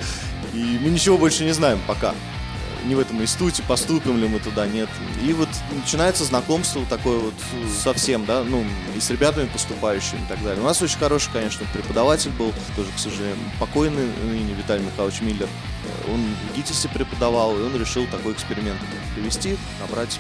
и 0.55 0.79
мы 0.83 0.89
ничего 0.89 1.19
больше 1.19 1.45
не 1.45 1.53
знаем 1.53 1.81
пока 1.87 2.15
не 2.85 2.95
в 2.95 3.01
этом 3.01 3.21
институте, 3.23 3.63
поступим 3.63 4.19
ли 4.19 4.29
мы 4.29 4.39
туда, 4.39 4.67
нет. 4.67 4.89
И 5.23 5.33
вот 5.33 5.49
начинается 5.73 6.25
знакомство 6.25 6.85
такое 6.87 7.19
вот 7.19 7.35
совсем, 7.83 8.25
да, 8.25 8.45
ну, 8.45 8.65
и 8.97 9.01
с 9.01 9.11
ребятами 9.11 9.47
поступающими 9.47 10.21
и 10.21 10.29
так 10.29 10.43
далее. 10.43 10.63
У 10.63 10.67
нас 10.67 10.81
очень 10.83 10.99
хороший, 10.99 11.31
конечно, 11.33 11.67
преподаватель 11.73 12.31
был, 12.31 12.53
тоже, 12.77 12.91
к 12.95 12.99
сожалению, 12.99 13.37
покойный 13.59 14.09
ныне 14.25 14.55
Виталий 14.55 14.85
Михайлович 14.85 15.21
Миллер. 15.21 15.49
Он 16.09 16.21
в 16.21 16.57
ГИТИСе 16.57 16.89
преподавал, 16.89 17.59
и 17.59 17.63
он 17.63 17.79
решил 17.79 18.07
такой 18.07 18.33
эксперимент 18.33 18.79
провести, 19.15 19.57
набрать 19.81 20.19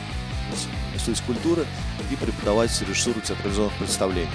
институте 0.94 1.22
культуры 1.26 1.66
и 2.12 2.16
преподавать 2.16 2.70
режиссуру 2.82 3.20
театрализованных 3.20 3.76
представлений. 3.78 4.28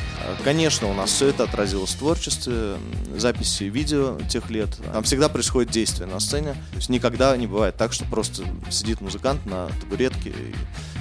Конечно, 0.44 0.88
у 0.88 0.94
нас 0.94 1.12
все 1.12 1.28
это 1.28 1.44
отразилось 1.44 1.92
в 1.92 2.00
творчестве, 2.00 2.78
записи 3.16 3.66
видео 3.66 4.18
тех 4.30 4.50
лет. 4.50 4.70
Там 4.92 5.04
всегда 5.04 5.30
происходит 5.30 5.72
действие 5.72 6.08
на 6.08 6.20
сцене. 6.20 6.54
То 6.72 6.78
есть 6.78 6.90
никогда 6.90 7.36
не 7.38 7.48
бывает 7.48 7.76
так, 7.76 7.94
что 7.94 8.06
просто 8.06 8.44
сидит 8.70 9.02
музыкант 9.02 9.46
на 9.46 9.68
табуретке 9.82 10.30
и 10.30 10.56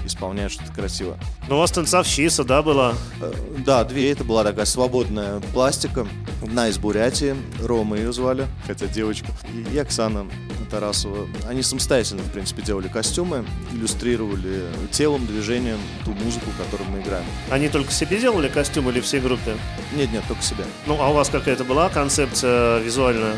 исполняет 0.06 0.52
что-то 0.52 0.72
красиво. 0.72 1.18
Ну, 1.48 1.56
у 1.56 1.58
вас 1.58 1.70
танцовщица, 1.72 2.44
да, 2.44 2.62
была? 2.62 2.94
Э, 3.20 3.32
да, 3.64 3.84
две. 3.84 4.12
Это 4.12 4.24
была 4.24 4.44
такая 4.44 4.64
свободная 4.64 5.40
пластика. 5.52 6.06
Одна 6.42 6.68
из 6.68 6.78
Бурятии, 6.78 7.34
Рома 7.62 7.96
ее 7.96 8.12
звали, 8.12 8.46
хотя 8.66 8.86
девочка. 8.86 9.26
И 9.72 9.78
Оксана 9.78 10.26
Тарасова. 10.66 11.28
Они 11.48 11.62
самостоятельно, 11.62 12.22
в 12.22 12.30
принципе, 12.30 12.62
делали 12.62 12.88
костюмы, 12.88 13.44
иллюстрировали 13.72 14.64
телом, 14.90 15.26
движением 15.26 15.78
ту 16.04 16.12
музыку, 16.12 16.46
которую 16.58 16.90
мы 16.90 17.00
играем. 17.00 17.26
Они 17.50 17.68
только 17.68 17.92
себе 17.92 18.18
делали 18.18 18.48
костюмы 18.48 18.92
или 18.92 19.00
всей 19.00 19.20
группе? 19.20 19.56
Нет, 19.94 20.12
нет, 20.12 20.24
только 20.28 20.42
себе. 20.42 20.64
Ну, 20.86 21.00
а 21.00 21.10
у 21.10 21.14
вас 21.14 21.28
какая-то 21.28 21.64
была 21.64 21.88
концепция 21.88 22.78
визуальная? 22.78 23.36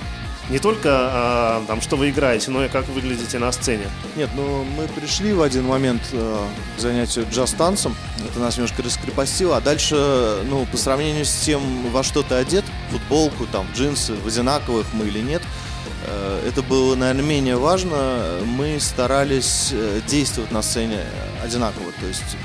не 0.51 0.59
только 0.59 0.89
а, 0.91 1.65
там, 1.67 1.81
что 1.81 1.97
вы 1.97 2.11
играете, 2.11 2.51
но 2.51 2.65
и 2.65 2.69
как 2.69 2.89
выглядите 2.89 3.39
на 3.39 3.53
сцене. 3.53 3.85
Нет, 4.17 4.31
ну 4.35 4.65
мы 4.65 4.87
пришли 4.89 5.33
в 5.33 5.43
один 5.43 5.65
момент 5.65 6.01
э, 6.13 6.47
к 6.77 6.81
занятию 6.81 7.27
джаз-танцем. 7.31 7.95
Это 8.29 8.41
нас 8.41 8.57
немножко 8.57 8.83
раскрепостило. 8.83 9.59
А 9.59 9.61
дальше, 9.61 10.39
ну, 10.49 10.67
по 10.67 10.77
сравнению 10.77 11.25
с 11.25 11.33
тем, 11.33 11.61
во 11.91 12.03
что 12.03 12.23
ты 12.23 12.35
одет, 12.37 12.65
футболку, 12.91 13.47
там, 13.47 13.67
джинсы, 13.75 14.15
в 14.15 14.27
одинаковых 14.27 14.87
мы 14.95 15.07
или 15.07 15.21
нет, 15.21 15.43
это 16.47 16.63
было, 16.63 16.95
наверное, 16.95 17.25
менее 17.25 17.57
важно. 17.57 18.41
Мы 18.45 18.81
старались 18.81 19.71
э, 19.73 20.01
действовать 20.07 20.51
на 20.51 20.63
сцене 20.63 21.01
одинаково. 21.43 21.93
То 22.01 22.07
есть 22.07 22.37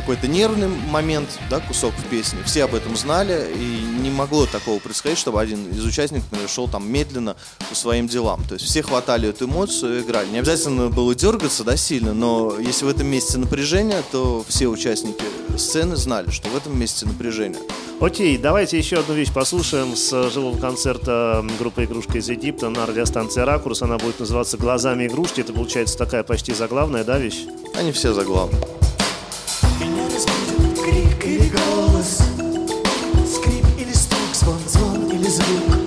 какой-то 0.00 0.28
нервный 0.28 0.68
момент, 0.68 1.28
да, 1.50 1.58
кусок 1.58 1.92
в 1.94 2.04
песне. 2.04 2.38
Все 2.44 2.64
об 2.64 2.74
этом 2.74 2.96
знали, 2.96 3.48
и 3.52 4.00
не 4.00 4.10
могло 4.10 4.46
такого 4.46 4.78
происходить, 4.78 5.18
чтобы 5.18 5.40
один 5.40 5.70
из 5.70 5.84
участников, 5.84 6.26
например, 6.30 6.48
шел 6.48 6.68
там 6.68 6.88
медленно 6.90 7.34
по 7.68 7.74
своим 7.74 8.06
делам. 8.06 8.44
То 8.44 8.54
есть 8.54 8.66
все 8.66 8.82
хватали 8.82 9.28
эту 9.28 9.46
эмоцию 9.46 9.98
и 9.98 10.02
играли. 10.02 10.28
Не 10.28 10.38
обязательно 10.38 10.88
было 10.88 11.14
дергаться, 11.14 11.64
да, 11.64 11.76
сильно, 11.76 12.14
но 12.14 12.54
если 12.60 12.84
в 12.84 12.88
этом 12.88 13.08
месте 13.08 13.38
напряжение, 13.38 14.02
то 14.12 14.44
все 14.48 14.68
участники 14.68 15.24
сцены 15.56 15.96
знали, 15.96 16.30
что 16.30 16.48
в 16.48 16.56
этом 16.56 16.78
месте 16.78 17.04
напряжение. 17.04 17.60
Окей, 18.00 18.38
давайте 18.38 18.78
еще 18.78 19.00
одну 19.00 19.14
вещь 19.14 19.32
послушаем 19.32 19.96
с 19.96 20.30
живого 20.30 20.56
концерта 20.56 21.44
группы 21.58 21.82
«Игрушка 21.82 22.18
из 22.18 22.28
Египта» 22.28 22.68
на 22.68 22.86
радиостанции 22.86 23.40
«Ракурс». 23.40 23.82
Она 23.82 23.98
будет 23.98 24.20
называться 24.20 24.56
«Глазами 24.56 25.08
игрушки». 25.08 25.40
Это 25.40 25.52
получается 25.52 25.98
такая 25.98 26.22
почти 26.22 26.54
заглавная, 26.54 27.02
да, 27.02 27.18
вещь? 27.18 27.46
Они 27.74 27.90
все 27.90 28.12
заглавные. 28.14 28.62
Голос. 31.50 32.18
Скрип 33.26 33.64
или 33.78 33.92
стук, 33.92 34.34
звон, 34.34 34.58
звон 34.66 35.10
или 35.10 35.28
звук. 35.28 35.78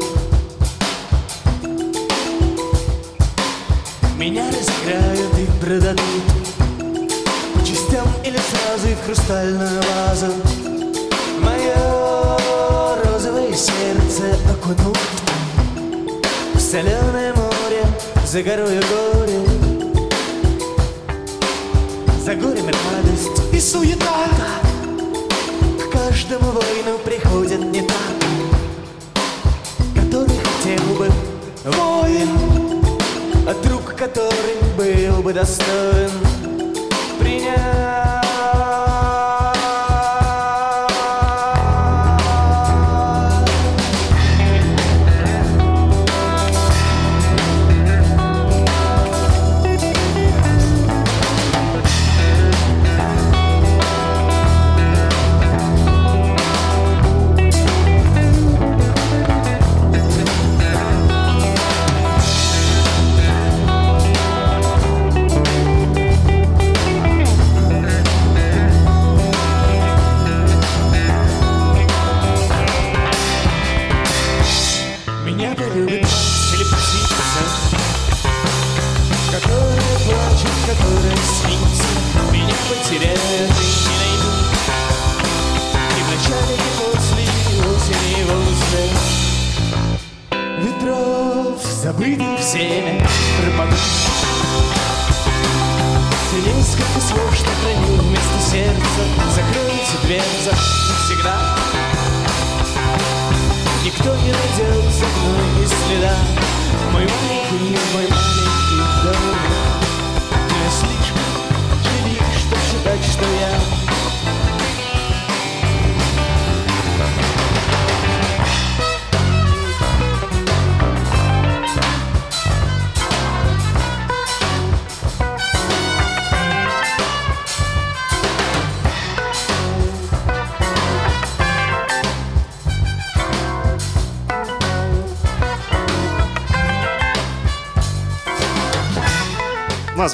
Меня 4.17 4.45
разыграют 4.47 5.37
и 5.37 5.63
продадут. 5.63 6.23
Частям 7.63 8.07
или 8.23 8.37
сразу 8.37 8.87
и 8.87 8.95
в 8.95 9.05
хрустальную 9.05 9.81
вазу. 9.81 10.33
Мое 11.39 12.37
розовое 13.03 13.53
сердце 13.53 14.35
окунут 14.49 14.97
В 16.55 16.59
соленое 16.59 17.33
море 17.33 17.85
за 18.25 18.41
горою 18.41 18.81
горе. 18.81 19.41
За 22.25 22.35
горем 22.35 22.65
радость 22.67 23.53
и 23.53 23.59
суета 23.59 24.27
каждому 26.31 26.51
воину 26.51 26.97
приходят 26.99 27.59
не 27.59 27.81
так 27.81 27.97
Который 29.95 30.29
хотел 30.29 30.85
бы 30.97 31.09
воин 31.65 32.29
А 33.47 33.53
друг, 33.63 33.95
который 33.95 34.55
был 34.77 35.21
бы 35.23 35.33
достоин 35.33 36.11
Принять 37.19 38.00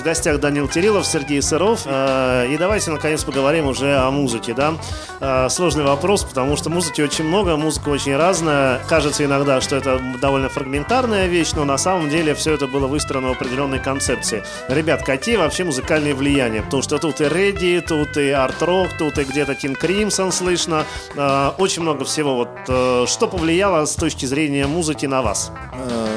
гостях 0.07 0.39
Данил 0.39 0.69
Терилов, 0.69 1.05
Сергей 1.05 1.41
Сыров. 1.41 1.81
Э, 1.85 2.47
И 2.49 2.55
давайте, 2.57 2.91
наконец, 2.91 3.25
поговорим 3.25 3.67
уже 3.67 3.97
о 3.97 4.09
музыке, 4.09 4.53
да? 4.53 4.75
Э, 5.19 5.49
Сложный 5.49 5.83
вопрос, 5.83 6.23
потому 6.23 6.55
что 6.55 6.69
музыки 6.69 7.01
очень 7.01 7.25
много, 7.25 7.57
музыка 7.57 7.89
очень 7.89 8.15
разная. 8.15 8.79
Кажется 8.87 9.25
иногда, 9.25 9.59
что 9.59 9.75
это 9.75 9.99
довольно 10.21 10.47
фрагментарная 10.47 11.27
вещь, 11.27 11.51
но 11.55 11.65
на 11.65 11.77
самом 11.77 12.09
деле 12.09 12.33
все 12.35 12.53
это 12.53 12.67
было 12.67 12.87
выстроено 12.87 13.27
в 13.29 13.31
определенной 13.31 13.79
концепции. 13.79 14.43
Ребят, 14.69 15.03
какие 15.03 15.35
вообще 15.35 15.65
музыкальные 15.65 16.13
влияния? 16.13 16.61
Потому 16.61 16.83
что 16.83 16.97
тут 16.99 17.19
и 17.19 17.25
Редди, 17.27 17.81
тут 17.81 18.15
и 18.15 18.29
арт-рок, 18.29 18.87
тут 18.97 19.17
и 19.17 19.25
где-то 19.25 19.55
Тин 19.55 19.75
Кримсон 19.75 20.31
слышно. 20.31 20.85
Э, 21.17 21.51
Очень 21.57 21.81
много 21.81 22.05
всего. 22.05 22.35
Вот 22.37 23.09
что 23.09 23.27
повлияло 23.27 23.85
с 23.85 23.95
точки 23.95 24.25
зрения 24.25 24.67
музыки 24.67 25.05
на 25.05 25.21
вас? 25.21 25.51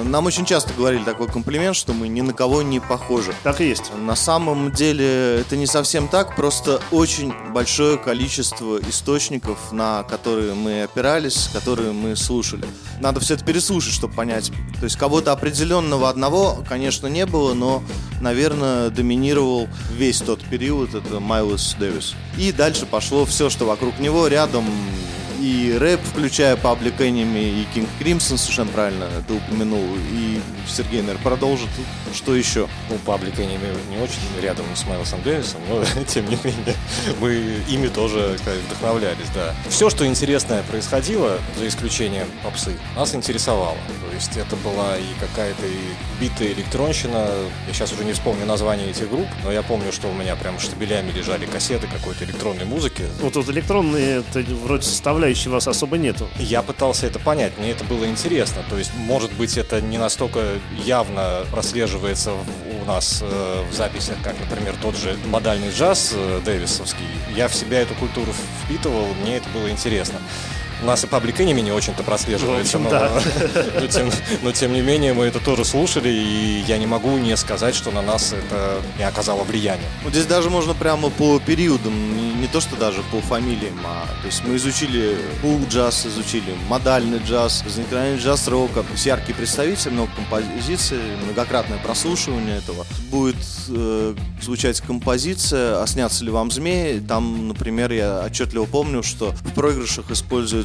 Нам 0.04 0.26
очень 0.26 0.44
часто 0.44 0.72
говорили 0.74 1.04
такой 1.04 1.28
комплимент, 1.28 1.76
что 1.76 1.92
мы 1.92 2.08
ни 2.08 2.20
на 2.20 2.32
кого 2.32 2.62
не 2.62 2.80
похожи. 2.80 3.32
Так 3.42 3.60
и 3.60 3.68
есть. 3.68 3.92
На 3.96 4.16
самом 4.16 4.72
деле 4.72 5.40
это 5.40 5.56
не 5.56 5.66
совсем 5.66 6.08
так, 6.08 6.36
просто 6.36 6.80
очень 6.90 7.32
большое 7.52 7.98
количество 7.98 8.78
источников, 8.88 9.72
на 9.72 10.02
которые 10.04 10.54
мы 10.54 10.82
опирались, 10.82 11.48
которые 11.52 11.92
мы 11.92 12.16
слушали. 12.16 12.64
Надо 13.00 13.20
все 13.20 13.34
это 13.34 13.44
переслушать, 13.44 13.92
чтобы 13.94 14.14
понять. 14.14 14.50
То 14.78 14.84
есть 14.84 14.96
кого-то 14.96 15.32
определенного 15.32 16.08
одного, 16.08 16.64
конечно, 16.68 17.06
не 17.06 17.26
было, 17.26 17.54
но, 17.54 17.82
наверное, 18.20 18.90
доминировал 18.90 19.68
весь 19.92 20.20
тот 20.20 20.40
период, 20.44 20.94
это 20.94 21.20
Майлз 21.20 21.76
Дэвис. 21.78 22.14
И 22.38 22.52
дальше 22.52 22.86
пошло 22.86 23.24
все, 23.24 23.50
что 23.50 23.66
вокруг 23.66 23.98
него, 23.98 24.26
рядом 24.26 24.64
и 25.40 25.76
рэп, 25.78 26.00
включая 26.02 26.56
Public 26.56 26.98
Enemy, 26.98 27.62
и 27.62 27.66
King 27.74 27.88
Crimson, 27.98 28.36
совершенно 28.36 28.70
правильно 28.70 29.08
ты 29.26 29.34
упомянул, 29.34 29.84
и 30.12 30.40
Сергей, 30.68 31.00
наверное, 31.00 31.22
продолжит. 31.22 31.68
Что 32.14 32.34
еще? 32.34 32.68
Ну, 32.88 32.96
паблик 33.06 33.38
Enemy 33.38 33.76
не 33.90 34.02
очень 34.02 34.18
рядом 34.42 34.64
с 34.74 34.84
Майлсом 34.86 35.22
Дэвисом, 35.22 35.60
но 35.68 35.84
тем 36.08 36.28
не 36.28 36.36
менее 36.44 36.74
мы 37.20 37.34
ими 37.68 37.88
тоже 37.88 38.36
как, 38.44 38.54
вдохновлялись, 38.66 39.28
да. 39.34 39.54
Все, 39.68 39.90
что 39.90 40.06
интересное 40.06 40.62
происходило, 40.64 41.38
за 41.58 41.68
исключением 41.68 42.26
попсы, 42.42 42.72
нас 42.94 43.14
интересовало. 43.14 43.78
То 44.08 44.14
есть 44.14 44.36
это 44.36 44.56
была 44.56 44.96
и 44.98 45.06
какая-то 45.20 45.66
и 45.66 46.20
битая 46.20 46.52
электронщина. 46.52 47.28
Я 47.66 47.72
сейчас 47.72 47.92
уже 47.92 48.04
не 48.04 48.12
вспомню 48.12 48.44
название 48.46 48.90
этих 48.90 49.08
групп, 49.08 49.28
но 49.44 49.52
я 49.52 49.62
помню, 49.62 49.92
что 49.92 50.08
у 50.08 50.12
меня 50.12 50.36
прям 50.36 50.58
штабелями 50.58 51.10
лежали 51.12 51.46
кассеты 51.46 51.86
какой-то 51.86 52.24
электронной 52.24 52.64
музыки. 52.64 53.04
Вот 53.20 53.32
тут 53.32 53.48
электронные, 53.48 54.20
это 54.20 54.40
вроде 54.64 54.86
составляющей 55.34 55.48
вас 55.48 55.68
особо 55.68 55.96
нету. 55.96 56.28
Я 56.38 56.62
пытался 56.62 57.06
это 57.06 57.18
понять, 57.18 57.52
мне 57.58 57.70
это 57.70 57.84
было 57.84 58.04
интересно. 58.06 58.62
То 58.68 58.78
есть, 58.78 58.92
может 58.96 59.32
быть, 59.32 59.56
это 59.56 59.80
не 59.80 59.98
настолько 59.98 60.40
явно 60.84 61.44
прослеживается 61.50 62.32
у 62.82 62.84
нас 62.84 63.20
э, 63.22 63.62
в 63.70 63.74
записях, 63.74 64.16
как, 64.22 64.34
например, 64.40 64.74
тот 64.82 64.96
же 64.96 65.16
модальный 65.26 65.70
джаз 65.70 66.12
э, 66.14 66.40
дэвисовский. 66.44 67.06
Я 67.36 67.48
в 67.48 67.54
себя 67.54 67.80
эту 67.80 67.94
культуру 67.94 68.32
впитывал, 68.64 69.06
мне 69.22 69.36
это 69.36 69.48
было 69.50 69.70
интересно. 69.70 70.18
У 70.82 70.86
нас 70.86 71.04
и 71.04 71.06
паблик 71.06 71.40
Enemy 71.40 71.60
не 71.60 71.72
очень-то 71.72 72.02
прослеживается, 72.02 72.78
общем, 72.78 72.84
но, 72.84 72.90
да. 72.90 73.10
но, 73.80 73.86
тем, 73.86 74.10
но 74.42 74.52
тем 74.52 74.72
не 74.72 74.80
менее 74.80 75.12
мы 75.12 75.26
это 75.26 75.38
тоже 75.38 75.64
слушали, 75.64 76.08
и 76.08 76.64
я 76.66 76.78
не 76.78 76.86
могу 76.86 77.18
не 77.18 77.36
сказать, 77.36 77.74
что 77.74 77.90
на 77.90 78.02
нас 78.02 78.32
это 78.32 78.80
не 78.98 79.04
оказало 79.04 79.44
влияния. 79.44 79.88
Вот 80.04 80.12
здесь 80.12 80.26
даже 80.26 80.48
можно 80.48 80.74
прямо 80.74 81.10
по 81.10 81.38
периодам, 81.38 82.16
не, 82.16 82.32
не 82.34 82.46
то 82.46 82.60
что 82.60 82.76
даже 82.76 83.02
по 83.10 83.20
фамилиям, 83.20 83.78
а 83.84 84.06
то 84.20 84.26
есть 84.26 84.42
мы 84.44 84.56
изучили 84.56 85.16
пул 85.42 85.60
джаз, 85.68 86.06
изучили 86.06 86.54
модальный 86.68 87.18
джаз, 87.18 87.62
возникновение 87.64 88.18
джаз-рока. 88.18 88.82
То 88.82 88.92
есть 88.92 89.06
яркие 89.06 89.34
представители, 89.34 89.90
много 89.90 90.10
композиций, 90.14 90.98
многократное 91.24 91.78
прослушивание 91.78 92.58
этого. 92.58 92.86
Будет 93.10 93.36
э, 93.68 94.14
звучать 94.42 94.80
композиция 94.80 95.82
«А 95.82 95.86
снятся 95.86 96.24
ли 96.24 96.30
вам 96.30 96.50
змеи?» 96.50 97.00
Там, 97.00 97.48
например, 97.48 97.92
я 97.92 98.22
отчетливо 98.24 98.64
помню, 98.64 99.02
что 99.02 99.32
в 99.32 99.52
проигрышах 99.52 100.10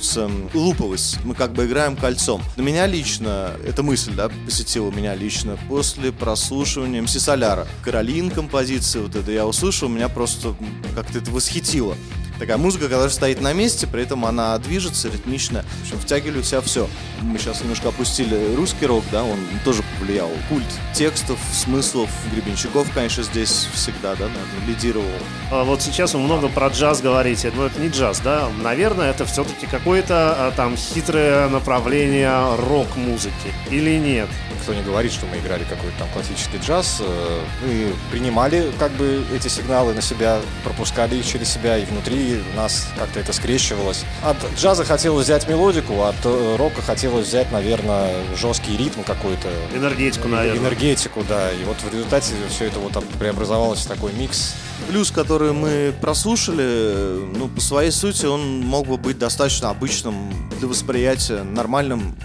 используется 0.06 0.30
луповость. 0.54 1.18
Мы 1.24 1.34
как 1.34 1.54
бы 1.54 1.66
играем 1.66 1.96
кольцом. 1.96 2.42
На 2.56 2.62
меня 2.62 2.86
лично, 2.86 3.52
эта 3.66 3.84
мысль, 3.84 4.14
да, 4.14 4.30
посетила 4.46 4.92
меня 4.92 5.16
лично 5.16 5.58
после 5.68 6.12
прослушивания 6.12 7.02
МС 7.02 7.14
Соляра. 7.14 7.68
Каролин 7.84 8.30
композиции 8.30 9.00
вот 9.00 9.16
это 9.16 9.32
я 9.32 9.46
услышал, 9.46 9.90
меня 9.90 10.10
просто 10.10 10.56
как-то 10.94 11.18
это 11.18 11.32
восхитило. 11.32 11.96
Такая 12.40 12.58
музыка, 12.58 12.86
которая 12.86 13.10
стоит 13.10 13.40
на 13.42 13.54
месте, 13.54 13.88
при 13.88 14.04
этом 14.04 14.26
она 14.26 14.58
движется 14.58 15.08
ритмично, 15.10 15.64
в 15.64 15.84
общем, 15.84 16.00
втягивали 16.00 16.42
в 16.42 16.46
себя 16.46 16.62
все. 16.62 16.88
Мы 17.22 17.38
сейчас 17.40 17.62
немножко 17.62 17.90
опустили 17.90 18.56
русский 18.56 18.86
рок, 18.86 19.04
да, 19.12 19.24
он 19.24 19.38
тоже 19.64 19.84
повлиял. 19.98 20.30
Культ 20.50 20.66
текстов, 20.94 21.40
смыслов, 21.54 22.10
Гребенщиков, 22.34 22.88
конечно, 22.94 23.24
здесь 23.24 23.68
всегда, 23.74 24.16
да, 24.16 24.26
наверное, 24.28 24.68
лидировал. 24.68 25.06
А 25.52 25.64
Вот 25.64 25.82
сейчас 25.82 26.14
вы 26.14 26.20
много 26.20 26.50
про 26.50 26.68
джаз 26.68 27.02
говорите, 27.02 27.52
но 27.56 27.66
это 27.68 27.80
не 27.80 27.88
джаз, 27.88 28.20
да? 28.20 28.50
Наверное, 28.62 29.12
это 29.12 29.26
все-таки 29.26 29.66
какое-то 29.66 30.36
а, 30.38 30.52
там 30.52 30.76
хитрое 30.76 31.48
направление 31.48 32.56
рок-музыки 32.58 33.54
или 33.72 33.98
нет? 33.98 34.28
Никто 34.54 34.74
не 34.74 34.82
говорит, 34.82 35.12
что 35.14 35.26
мы 35.28 35.38
играли 35.38 35.64
какой-то 35.64 35.98
там 36.00 36.08
классический 36.10 36.58
джаз. 36.58 36.98
Э, 37.00 37.40
Мы 37.66 37.94
принимали 38.12 38.72
как 38.80 38.92
бы 38.94 39.24
эти 39.34 39.48
сигналы 39.48 39.94
на 39.94 40.02
себя, 40.02 40.40
пропускали 40.64 41.16
их 41.18 41.26
через 41.26 41.50
себя, 41.50 41.78
и 41.78 41.86
внутри 41.86 42.25
нас 42.56 42.88
как-то 42.98 43.20
это 43.20 43.34
скрещивалось. 43.34 44.04
От 44.24 44.38
джаза 44.58 44.84
хотелось 44.86 45.26
взять 45.26 45.48
мелодику, 45.48 46.04
от 46.04 46.16
э, 46.24 46.56
рока 46.58 46.82
хотелось 46.82 47.28
взять, 47.28 47.52
наверное, 47.52 48.12
жесткий 48.36 48.78
ритм 48.78 49.02
какой-то. 49.04 49.48
Энергетику, 49.76 50.28
наверное. 50.28 50.62
Энергетику, 50.62 51.24
да. 51.28 51.52
И 51.52 51.64
вот 51.64 51.78
в 51.78 51.92
результате 51.94 52.34
все 52.50 52.66
это 52.66 52.80
вот 52.80 52.94
там 52.94 53.04
преобразовалось 53.20 53.80
в 53.82 53.88
такой 53.88 54.14
микс. 54.14 54.56
Блюз, 54.90 55.12
который 55.12 55.54
мы 55.54 55.94
прослушали, 56.02 57.20
ну, 57.36 57.48
по 57.48 57.62
своей 57.62 57.92
сути, 57.92 58.26
он 58.26 58.60
мог 58.62 58.88
бы 58.88 58.98
быть 58.98 59.18
достаточно 59.18 59.70
обычным 59.70 60.32
для 60.60 60.68
восприятия 60.68 61.44
нормальным 61.44 62.16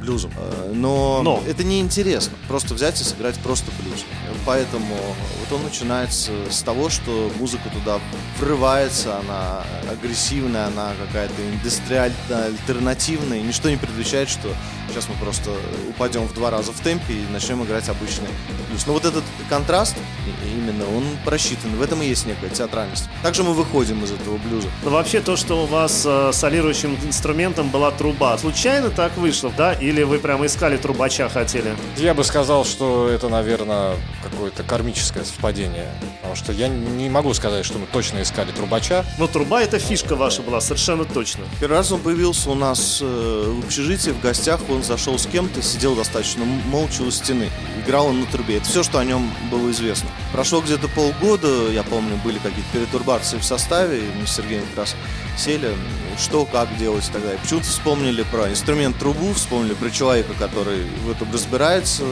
блюзом. 0.00 0.32
Э, 0.36 0.72
Но, 0.74 1.22
Но. 1.22 1.42
это 1.46 1.64
неинтересно. 1.64 2.32
Просто 2.48 2.74
взять 2.74 3.00
и 3.00 3.04
сыграть 3.04 3.36
просто 3.38 3.70
блюз. 3.80 4.04
Поэтому 4.44 4.96
вот 5.40 5.58
он 5.58 5.64
начинается 5.64 6.32
с 6.50 6.62
того, 6.62 6.90
что 6.90 7.30
музыка 7.38 7.68
туда 7.70 8.00
врывается, 8.38 9.18
она 9.18 9.62
агрессивная, 9.90 10.66
она 10.66 10.92
какая-то 11.06 11.34
индустриально 11.48 12.46
альтернативная. 12.46 13.38
И 13.38 13.42
ничто 13.42 13.70
не 13.70 13.76
предвещает, 13.76 14.28
что 14.28 14.48
сейчас 14.88 15.08
мы 15.08 15.14
просто 15.14 15.50
упадем 15.88 16.26
в 16.26 16.34
два 16.34 16.50
раза 16.50 16.72
в 16.72 16.80
темпе 16.80 17.14
и 17.14 17.32
начнем 17.32 17.62
играть 17.64 17.88
обычный 17.88 18.28
блюз. 18.68 18.86
Но 18.86 18.92
вот 18.94 19.04
этот 19.04 19.24
контраст 19.48 19.96
именно, 20.44 20.84
он 20.96 21.04
просчитан. 21.24 21.74
В 21.76 21.82
этом 21.82 22.02
и 22.02 22.06
есть 22.06 22.26
некая 22.26 22.50
театральность. 22.50 23.08
Также 23.22 23.42
мы 23.42 23.54
выходим 23.54 24.02
из 24.04 24.12
этого 24.12 24.36
блюза. 24.38 24.68
Но 24.84 24.90
вообще 24.90 25.20
то, 25.20 25.36
что 25.36 25.62
у 25.62 25.66
вас 25.66 26.02
э, 26.04 26.30
солирующим 26.32 26.96
инструментом 27.04 27.70
была 27.70 27.90
труба, 27.90 28.36
случайно 28.38 28.90
так 28.90 29.16
вышло, 29.16 29.52
да? 29.56 29.72
Или 29.72 30.02
вы 30.02 30.18
прямо 30.18 30.46
искали 30.46 30.76
трубача 30.76 31.28
хотели? 31.28 31.74
Я 31.96 32.14
бы 32.14 32.24
сказал, 32.24 32.64
что 32.64 33.08
это, 33.08 33.28
наверное, 33.28 33.96
какое-то 34.32 34.62
кармическое 34.62 35.24
совпадение. 35.24 35.88
Потому 36.16 36.36
что 36.36 36.52
я 36.52 36.68
не 36.68 37.08
могу 37.08 37.34
сказать, 37.34 37.64
что 37.64 37.78
мы 37.78 37.86
точно 37.86 38.22
искали 38.22 38.50
трубача. 38.50 39.04
Но 39.18 39.26
труба 39.26 39.62
это 39.62 39.78
фишка 39.78 40.16
ваша 40.16 40.42
была, 40.42 40.60
совершенно 40.60 41.04
точно. 41.04 41.44
Первый 41.60 41.76
раз 41.76 41.92
он 41.92 42.00
появился 42.00 42.50
у 42.50 42.54
нас 42.54 42.98
э, 43.02 43.54
в 43.56 43.64
общежитии, 43.64 44.10
в 44.10 44.20
гостях, 44.20 44.60
он 44.68 44.82
зашел 44.82 45.18
с 45.18 45.26
кем-то, 45.26 45.62
сидел 45.62 45.94
достаточно 45.94 46.44
молча 46.44 47.02
у 47.02 47.10
стены. 47.10 47.50
Играл 47.84 48.06
он 48.06 48.20
на 48.20 48.26
трубе. 48.26 48.56
Это 48.56 48.66
все, 48.66 48.82
что 48.82 48.98
о 48.98 49.04
нем 49.04 49.30
было 49.50 49.70
известно. 49.70 50.08
Прошло 50.32 50.60
где-то 50.60 50.88
полгода, 50.88 51.70
я 51.70 51.82
помню, 51.82 52.16
были 52.24 52.38
какие-то 52.38 52.70
перетурбации 52.72 53.38
в 53.38 53.44
составе, 53.44 53.98
и 53.98 54.10
мы 54.18 54.26
с 54.26 54.34
Сергеем 54.34 54.64
как 54.68 54.78
раз 54.78 54.96
сели, 55.36 55.74
что, 56.18 56.44
как 56.44 56.76
делать 56.76 57.08
и 57.08 57.12
так 57.12 57.22
далее. 57.22 57.38
Почему-то 57.42 57.66
вспомнили 57.66 58.22
про 58.22 58.50
инструмент 58.50 58.98
трубу, 58.98 59.32
вспомнили 59.32 59.74
про 59.74 59.90
человека, 59.90 60.32
который 60.38 60.84
в 61.04 61.10
этом 61.10 61.32
разбирается, 61.32 62.04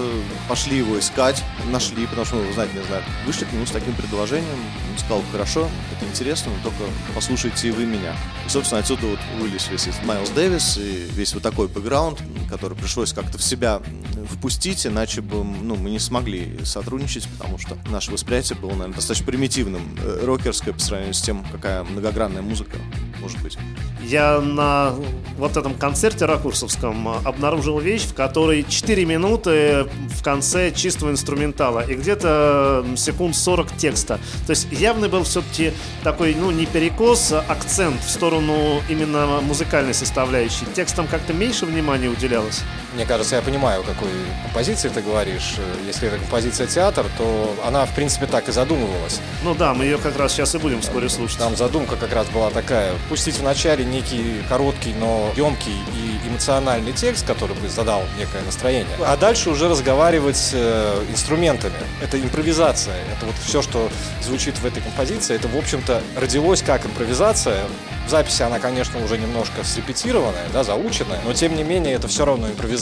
пошли 0.49 0.79
его 0.79 0.99
искать, 0.99 1.43
нашли, 1.67 2.07
потому 2.11 2.27
что, 2.27 2.37
ну, 2.37 2.53
знаете, 2.53 2.75
не 2.77 2.85
знаю, 2.85 3.03
вышли 3.25 3.45
к 3.45 3.53
нему 3.53 3.65
с 3.65 3.71
таким 3.71 3.95
предложением, 3.95 4.59
он 4.91 4.99
сказал, 4.99 5.23
хорошо, 5.33 5.69
это 5.97 6.07
интересно, 6.07 6.53
но 6.53 6.71
только 6.71 6.93
послушайте 7.15 7.69
и 7.69 7.71
вы 7.71 7.87
меня. 7.87 8.15
И, 8.47 8.49
собственно, 8.49 8.81
отсюда 8.81 9.07
вот 9.07 9.19
вылез 9.39 9.69
весь 9.71 9.87
этот 9.87 10.05
Майлз 10.05 10.31
Дэвис 10.31 10.79
и 10.79 11.09
весь 11.13 11.33
вот 11.35 11.43
такой 11.43 11.69
бэкграунд, 11.69 12.21
который 12.49 12.77
пришлось 12.77 13.13
как-то 13.13 13.39
в 13.39 13.43
себя 13.43 13.81
впустить, 14.29 14.87
иначе 14.87 15.21
бы 15.21 15.45
ну, 15.45 15.77
мы 15.77 15.91
не 15.91 15.99
смогли 15.99 16.59
сотрудничать, 16.65 17.29
потому 17.39 17.59
что 17.59 17.77
наше 17.91 18.11
восприятие 18.11 18.59
было, 18.59 18.71
наверное, 18.71 18.97
достаточно 18.97 19.27
примитивным, 19.27 19.97
э, 20.03 20.25
рокерское 20.25 20.75
по 20.75 20.81
сравнению 20.81 21.15
с 21.15 21.23
тем, 21.23 21.45
какая 21.53 21.85
многогранная 21.85 22.43
музыка 22.43 22.77
может 23.21 23.41
быть. 23.43 23.59
Я 24.03 24.41
на 24.41 24.95
вот 25.37 25.57
этом 25.57 25.75
концерте 25.75 26.25
ракурсовском 26.25 27.09
обнаружил 27.09 27.79
вещь, 27.79 28.03
в 28.03 28.15
которой 28.15 28.65
4 28.69 29.05
минуты 29.05 29.87
в 30.09 30.23
конце 30.23 30.73
чистого 30.73 31.11
инструментала 31.11 31.81
и 31.81 31.95
где-то 32.01 32.85
секунд 32.97 33.37
40 33.37 33.77
текста. 33.77 34.19
То 34.47 34.51
есть 34.51 34.69
явный 34.73 35.09
был 35.09 35.25
все-таки 35.25 35.73
такой, 36.03 36.35
ну, 36.35 36.51
не 36.51 36.67
перекос, 36.67 37.33
а 37.33 37.45
акцент 37.49 38.03
в 38.03 38.11
сторону 38.11 38.81
именно 38.89 39.41
музыкальной 39.43 39.95
составляющей. 39.95 40.67
Текстам 40.75 41.07
как-то 41.07 41.33
меньше 41.33 41.67
внимания 41.67 42.09
уделялось. 42.09 42.63
Мне 42.95 43.07
кажется, 43.07 43.37
я 43.37 43.43
понимаю, 43.43 43.83
о 43.83 43.85
какой 43.85 44.11
композиции 44.43 44.89
ты 44.89 45.01
говоришь. 45.01 45.57
Если 45.87 46.09
это 46.09 46.19
композиция 46.19 46.67
театр, 46.67 47.07
то 47.17 47.55
она, 47.65 47.87
в 47.87 47.95
принципе, 47.95 48.27
так 48.27 48.49
и 48.49 48.53
задумывалась. 48.53 49.21
Ну 49.45 49.55
да, 49.55 49.75
мы 49.75 49.85
ее 49.85 49.99
как 49.99 50.19
раз 50.19 50.33
сейчас 50.33 50.55
и 50.57 50.59
будем 50.59 50.81
вскоре 50.81 51.09
слушать. 51.09 51.39
Там 51.39 51.57
задумка 51.57 51.97
как 51.97 52.13
раз 52.13 52.29
была 52.29 52.51
такая. 52.51 52.93
Пустить 53.09 53.39
вначале 53.39 53.85
некий 53.85 54.43
короткий, 54.49 54.93
но 54.95 55.33
емкий 55.37 55.77
и 55.95 56.29
эмоциональный 56.29 56.93
текст, 56.93 57.25
который 57.27 57.55
бы 57.57 57.69
задал 57.69 58.03
некое 58.19 58.43
настроение. 58.43 58.97
А 59.07 59.17
дальше 59.17 59.51
уже 59.51 59.69
разговаривать 59.69 60.51
э, 60.53 61.05
инструментами. 61.11 61.75
Это 62.03 62.21
импровизация. 62.21 62.97
Это 63.17 63.27
вот 63.27 63.37
все, 63.45 63.63
что 63.63 63.89
звучит 64.21 64.59
в 64.59 64.67
этой 64.67 64.83
композиции, 64.83 65.37
это, 65.37 65.47
в 65.47 65.57
общем-то, 65.57 66.03
родилось 66.17 66.63
как 66.63 66.85
импровизация. 66.87 67.63
В 68.07 68.11
записи 68.11 68.43
она, 68.43 68.59
конечно, 68.59 69.03
уже 69.05 69.19
немножко 69.19 69.63
срепетированная, 69.63 70.47
да, 70.53 70.65
заученная, 70.65 71.21
но 71.25 71.33
тем 71.33 71.55
не 71.55 71.63
менее 71.63 71.95
это 71.95 72.09
все 72.09 72.25
равно 72.25 72.49
импровизация. 72.49 72.80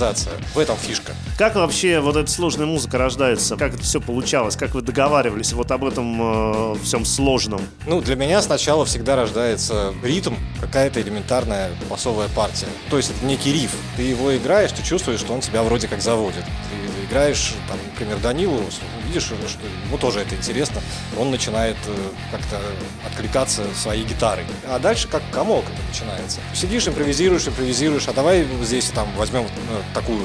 В 0.55 0.59
этом 0.59 0.77
фишка. 0.77 1.13
Как 1.37 1.55
вообще 1.55 2.01
вот 2.01 2.17
эта 2.17 2.31
сложная 2.31 2.67
музыка 2.67 2.99
рождается? 2.99 3.57
Как 3.57 3.75
это 3.75 3.83
все 3.83 4.01
получалось? 4.01 4.57
Как 4.57 4.75
вы 4.75 4.83
договаривались 4.83 5.53
вот 5.53 5.71
об 5.71 5.85
этом 5.85 6.75
э, 6.75 6.77
всем 6.83 7.05
сложном? 7.05 7.61
Ну, 7.87 8.01
для 8.01 8.17
меня 8.17 8.41
сначала 8.43 8.85
всегда 8.85 9.17
рождается 9.17 9.95
ритм, 10.03 10.35
какая-то 10.61 11.01
элементарная 11.01 11.71
басовая 11.91 12.29
партия. 12.29 12.67
То 12.91 12.97
есть 12.97 13.11
это 13.11 13.25
некий 13.25 13.53
риф. 13.53 13.73
Ты 13.97 14.03
его 14.03 14.37
играешь, 14.37 14.73
ты 14.73 14.83
чувствуешь, 14.83 15.21
что 15.21 15.33
он 15.33 15.41
тебя 15.41 15.63
вроде 15.63 15.89
как 15.89 16.01
заводит. 16.01 16.45
Ты 16.45 17.05
играешь, 17.07 17.55
там, 17.69 17.79
например, 17.93 18.19
Данилу, 18.19 18.63
видишь, 19.09 19.25
что 19.25 19.35
ему 19.87 19.99
тоже 19.99 20.21
это 20.21 20.35
интересно, 20.35 20.81
он 21.16 21.31
начинает 21.31 21.77
э, 21.87 21.94
как-то 22.31 22.61
откликаться 23.07 23.64
своей 23.75 24.05
гитарой. 24.05 24.44
А 24.66 24.79
дальше 24.79 25.09
как 25.09 25.23
комок 25.33 25.64
это 25.64 25.83
начинается. 25.88 26.40
Сидишь, 26.55 26.87
импровизируешь, 26.87 27.49
импровизируешь, 27.49 28.07
а 28.09 28.12
давай 28.12 28.47
здесь 28.62 28.90
там 28.90 29.09
возьмем 29.16 29.44
э, 29.44 29.49
такую 29.94 30.23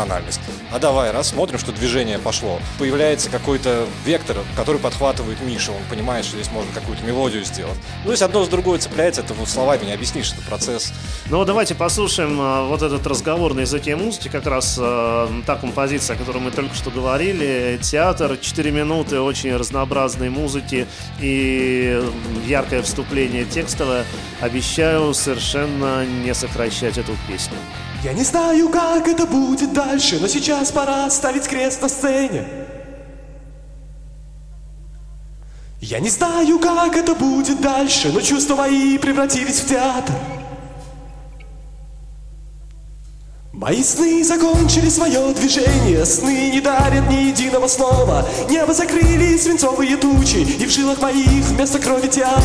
тональность. 0.00 0.40
А 0.72 0.78
давай, 0.78 1.10
раз, 1.10 1.28
смотрим, 1.28 1.58
что 1.58 1.72
движение 1.72 2.18
пошло. 2.18 2.58
Появляется 2.78 3.28
какой-то 3.28 3.86
вектор, 4.04 4.38
который 4.56 4.80
подхватывает 4.80 5.40
Миша. 5.42 5.72
Он 5.72 5.82
понимает, 5.90 6.24
что 6.24 6.36
здесь 6.36 6.50
можно 6.50 6.72
какую-то 6.72 7.04
мелодию 7.04 7.44
сделать. 7.44 7.76
Ну, 8.04 8.14
то 8.14 8.24
одно 8.24 8.44
с 8.44 8.48
другой 8.48 8.78
цепляется, 8.78 9.20
это 9.20 9.34
вот 9.34 9.48
словами 9.48 9.84
не 9.84 9.92
объяснишь, 9.92 10.32
это 10.32 10.42
процесс. 10.48 10.92
Ну, 11.26 11.44
давайте 11.44 11.74
послушаем 11.74 12.40
э, 12.40 12.66
вот 12.68 12.82
этот 12.82 13.06
разговор 13.06 13.54
на 13.54 13.60
языке 13.60 13.96
музыки, 13.96 14.28
как 14.28 14.46
раз 14.46 14.78
э, 14.80 15.28
та 15.46 15.56
композиция, 15.56 16.16
о 16.16 16.18
которой 16.18 16.38
мы 16.38 16.50
только 16.50 16.74
что 16.74 16.90
говорили. 16.90 17.78
Театр, 17.82 18.38
4 18.40 18.70
минуты 18.70 19.20
очень 19.20 19.54
разнообразной 19.54 20.30
музыки 20.30 20.86
и 21.20 22.02
яркое 22.46 22.82
вступление 22.82 23.44
текстовое. 23.44 24.04
Обещаю 24.40 25.12
совершенно 25.12 26.06
не 26.06 26.32
сокращать 26.34 26.96
эту 26.96 27.12
песню. 27.28 27.56
Я 28.02 28.14
не 28.14 28.22
знаю, 28.22 28.70
как 28.70 29.06
это 29.08 29.26
будет 29.26 29.74
дальше, 29.74 30.18
но 30.20 30.26
сейчас 30.26 30.72
пора 30.72 31.10
ставить 31.10 31.46
крест 31.46 31.82
на 31.82 31.88
сцене. 31.88 32.46
Я 35.82 36.00
не 36.00 36.08
знаю, 36.08 36.58
как 36.58 36.96
это 36.96 37.14
будет 37.14 37.60
дальше, 37.60 38.10
но 38.12 38.20
чувства 38.22 38.56
мои 38.56 38.96
превратились 38.96 39.60
в 39.60 39.68
театр. 39.68 40.14
Мои 43.52 43.82
сны 43.82 44.24
закончили 44.24 44.88
свое 44.88 45.34
движение 45.34 46.06
Сны 46.06 46.50
не 46.50 46.62
дарят 46.62 47.10
ни 47.10 47.26
единого 47.26 47.66
слова 47.66 48.26
Небо 48.48 48.72
закрыли 48.72 49.36
свинцовые 49.36 49.98
тучи 49.98 50.36
И 50.36 50.64
в 50.64 50.70
жилах 50.70 51.02
моих 51.02 51.44
вместо 51.44 51.78
крови 51.78 52.06
тян 52.06 52.40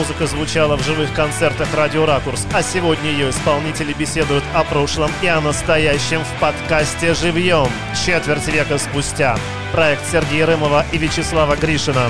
музыка 0.00 0.26
звучала 0.26 0.78
в 0.78 0.82
живых 0.82 1.12
концертах 1.12 1.68
«Радио 1.74 2.06
Ракурс», 2.06 2.46
а 2.54 2.62
сегодня 2.62 3.10
ее 3.10 3.28
исполнители 3.28 3.92
беседуют 3.92 4.42
о 4.54 4.64
прошлом 4.64 5.10
и 5.20 5.26
о 5.26 5.42
настоящем 5.42 6.22
в 6.24 6.40
подкасте 6.40 7.12
«Живьем» 7.12 7.68
четверть 8.06 8.48
века 8.48 8.78
спустя. 8.78 9.36
проект 9.72 10.10
Сергея 10.10 10.46
Рымова 10.46 10.86
и 10.90 10.96
Вячеслава 10.96 11.54
Гришина. 11.54 12.08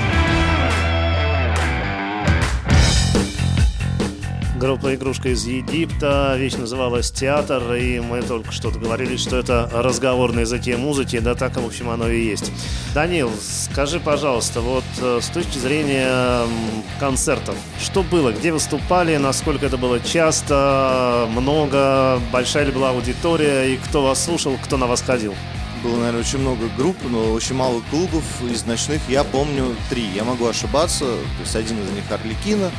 Группа 4.61 4.93
«Игрушка 4.93 5.29
из 5.29 5.43
Египта», 5.47 6.35
вещь 6.37 6.53
называлась 6.53 7.09
«Театр», 7.09 7.73
и 7.73 7.99
мы 7.99 8.21
только 8.21 8.51
что 8.51 8.69
говорили, 8.69 9.17
что 9.17 9.37
это 9.37 9.67
разговорные 9.73 10.41
языке 10.41 10.77
музыки, 10.77 11.17
да 11.17 11.33
так, 11.33 11.57
в 11.57 11.65
общем, 11.65 11.89
оно 11.89 12.07
и 12.07 12.23
есть. 12.23 12.51
Данил, 12.93 13.31
скажи, 13.41 13.99
пожалуйста, 13.99 14.61
вот 14.61 14.83
э, 15.01 15.17
с 15.19 15.29
точки 15.29 15.57
зрения 15.57 16.45
концертов, 16.99 17.55
что 17.81 18.03
было, 18.03 18.33
где 18.33 18.53
выступали, 18.53 19.17
насколько 19.17 19.65
это 19.65 19.77
было 19.77 19.99
часто, 19.99 21.27
много, 21.31 22.21
большая 22.31 22.65
ли 22.65 22.71
была 22.71 22.91
аудитория, 22.91 23.73
и 23.73 23.77
кто 23.77 24.03
вас 24.03 24.23
слушал, 24.23 24.59
кто 24.63 24.77
на 24.77 24.85
вас 24.85 25.01
ходил? 25.01 25.33
Было, 25.83 25.97
наверное, 25.97 26.19
очень 26.19 26.37
много 26.37 26.67
групп, 26.77 26.97
но 27.09 27.31
очень 27.31 27.55
мало 27.55 27.81
клубов 27.89 28.23
из 28.47 28.63
ночных. 28.67 29.01
Я 29.09 29.23
помню 29.23 29.75
три. 29.89 30.05
Я 30.15 30.23
могу 30.23 30.45
ошибаться. 30.45 31.05
То 31.05 31.41
есть 31.41 31.55
один 31.55 31.75
из 31.83 31.89
них 31.89 32.03
Орликина, 32.11 32.69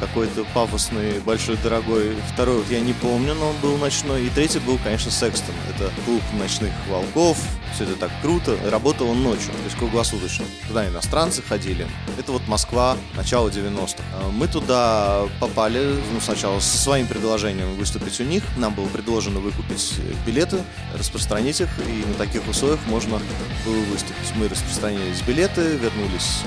какой-то 0.00 0.44
пафосный, 0.54 1.20
большой, 1.20 1.56
дорогой. 1.62 2.16
Второй 2.32 2.64
я 2.70 2.80
не 2.80 2.92
помню, 2.92 3.34
но 3.34 3.50
он 3.50 3.56
был 3.62 3.76
ночной. 3.76 4.26
И 4.26 4.30
третий 4.30 4.58
был, 4.58 4.78
конечно, 4.82 5.10
Секстон. 5.10 5.54
Это 5.68 5.90
клуб 6.04 6.22
ночных 6.38 6.72
волков. 6.88 7.38
Все 7.74 7.84
это 7.84 7.96
так 7.96 8.10
круто. 8.22 8.56
Работал 8.70 9.08
он 9.10 9.22
ночью, 9.22 9.52
то 9.52 9.64
есть 9.64 9.76
круглосуточно. 9.76 10.44
Туда 10.68 10.88
иностранцы 10.88 11.42
ходили. 11.42 11.86
Это 12.18 12.32
вот 12.32 12.46
Москва, 12.48 12.96
начало 13.16 13.48
90-х. 13.48 14.02
А 14.14 14.30
мы 14.30 14.48
туда 14.48 15.22
попали, 15.40 15.96
ну, 16.12 16.20
сначала 16.20 16.60
со 16.60 16.78
своим 16.78 17.06
предложением 17.06 17.74
выступить 17.76 18.20
у 18.20 18.24
них. 18.24 18.42
Нам 18.56 18.74
было 18.74 18.86
предложено 18.86 19.40
выкупить 19.40 19.94
билеты, 20.26 20.62
распространить 20.96 21.60
их, 21.60 21.68
и 21.86 22.06
на 22.06 22.14
таких 22.14 22.46
условиях 22.48 22.80
можно 22.86 23.20
было 23.64 23.80
выступить. 23.92 24.34
Мы 24.36 24.48
распространились 24.48 25.22
билеты, 25.22 25.62
вернулись 25.76 26.42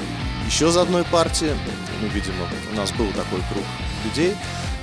еще 0.45 0.69
за 0.71 0.81
одной 0.81 1.03
партией. 1.05 1.53
Ну, 2.01 2.07
видимо, 2.09 2.47
у 2.71 2.75
нас 2.75 2.91
был 2.91 3.07
такой 3.07 3.39
круг 3.51 3.63
людей. 4.05 4.35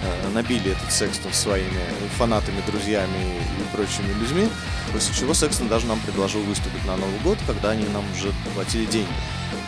Э, 0.03 0.28
набили 0.30 0.72
этот 0.72 0.90
Секстон 0.92 1.32
своими 1.32 1.82
фанатами, 2.16 2.62
друзьями 2.66 3.36
и 3.59 3.76
прочими 3.76 4.12
людьми. 4.20 4.48
После 4.92 5.14
чего 5.14 5.34
Секстон 5.34 5.68
даже 5.68 5.86
нам 5.86 6.01
предложил 6.01 6.40
выступить 6.42 6.84
на 6.86 6.96
Новый 6.96 7.18
год, 7.22 7.38
когда 7.46 7.70
они 7.70 7.86
нам 7.88 8.05
уже 8.12 8.32
платили 8.55 8.86
деньги. 8.86 9.09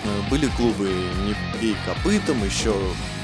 Э, 0.05 0.31
были 0.31 0.47
клубы 0.57 0.89
«Не 1.27 1.35
бей 1.61 1.77
копытом», 1.85 2.43
еще 2.45 2.75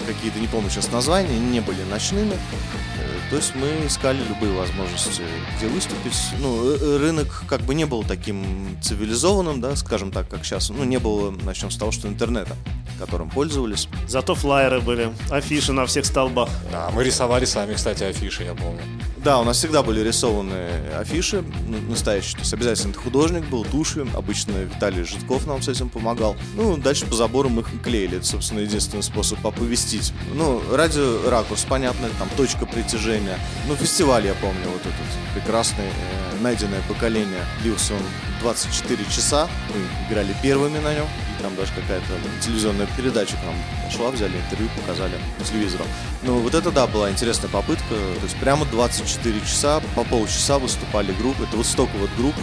какие-то, 0.06 0.38
не 0.38 0.48
помню 0.48 0.70
сейчас 0.70 0.90
названия, 0.92 1.38
не 1.38 1.60
были 1.60 1.82
ночными. 1.84 2.34
Э, 2.34 3.30
то 3.30 3.36
есть 3.36 3.54
мы 3.54 3.86
искали 3.86 4.22
любые 4.28 4.52
возможности, 4.52 5.22
где 5.56 5.66
выступить. 5.68 6.18
Ну, 6.40 6.98
рынок 6.98 7.44
как 7.48 7.62
бы 7.62 7.74
не 7.74 7.86
был 7.86 8.04
таким 8.04 8.78
цивилизованным, 8.82 9.62
да, 9.62 9.76
скажем 9.76 10.10
так, 10.10 10.28
как 10.28 10.44
сейчас. 10.44 10.68
Ну, 10.68 10.84
не 10.84 10.98
было, 10.98 11.30
начнем 11.30 11.70
с 11.70 11.76
того, 11.76 11.90
что 11.90 12.06
интернета 12.06 12.54
которым 12.98 13.30
пользовались. 13.30 13.88
Зато 14.06 14.34
флайеры 14.34 14.80
были, 14.80 15.12
афиши 15.30 15.72
на 15.72 15.86
всех 15.86 16.04
столбах. 16.04 16.48
Да, 16.72 16.90
мы 16.92 17.04
рисовали 17.04 17.44
сами, 17.44 17.74
кстати, 17.74 18.04
афиши, 18.04 18.44
я 18.44 18.54
помню. 18.54 18.80
Да, 19.24 19.40
у 19.40 19.44
нас 19.44 19.58
всегда 19.58 19.82
были 19.82 20.00
рисованы 20.00 20.68
афиши, 20.96 21.44
ну, 21.66 21.78
настоящие. 21.90 22.34
То 22.34 22.40
есть 22.40 22.54
обязательно 22.54 22.94
художник 22.94 23.44
был, 23.46 23.64
тушью. 23.64 24.08
Обычно 24.14 24.52
Виталий 24.52 25.02
Житков 25.02 25.46
нам 25.46 25.60
с 25.60 25.68
этим 25.68 25.88
помогал. 25.88 26.36
Ну, 26.54 26.76
дальше 26.76 27.04
по 27.06 27.16
заборам 27.16 27.58
их 27.58 27.66
клеили. 27.82 28.18
Это, 28.18 28.26
собственно, 28.26 28.60
единственный 28.60 29.02
способ 29.02 29.44
оповестить. 29.44 30.12
Ну, 30.34 30.62
радио 30.72 31.28
ракурс, 31.28 31.64
понятно, 31.68 32.08
там 32.18 32.28
точка 32.36 32.64
притяжения. 32.64 33.38
Ну, 33.66 33.74
фестиваль, 33.74 34.26
я 34.26 34.34
помню, 34.34 34.68
вот 34.72 34.80
этот 34.80 35.34
прекрасный, 35.34 35.84
э, 35.84 36.42
найденное 36.42 36.82
поколение. 36.88 37.44
Длился 37.62 37.94
он 37.94 38.02
24 38.40 39.04
часа. 39.06 39.48
Мы 39.68 40.08
играли 40.08 40.34
первыми 40.42 40.78
на 40.78 40.94
нем. 40.94 41.06
Там 41.40 41.54
даже 41.54 41.72
какая-то 41.72 42.06
телевизионная 42.44 42.88
передача 42.96 43.36
к 43.36 43.44
нам 43.44 43.54
пошла, 43.84 44.10
взяли 44.10 44.36
интервью, 44.36 44.68
показали 44.76 45.14
по 45.38 45.44
телевизору. 45.44 45.84
Ну, 46.22 46.38
вот 46.40 46.54
это, 46.54 46.70
да, 46.70 46.86
была 46.86 47.10
интересная 47.10 47.48
попытка. 47.48 47.88
То 47.88 48.24
есть 48.24 48.36
прямо 48.36 48.64
24 48.66 49.40
часа, 49.40 49.80
по 49.94 50.04
полчаса 50.04 50.58
выступали 50.58 51.12
группы. 51.12 51.44
Это 51.44 51.56
вот 51.56 51.66
столько 51.66 51.96
вот 51.96 52.10
групп, 52.16 52.34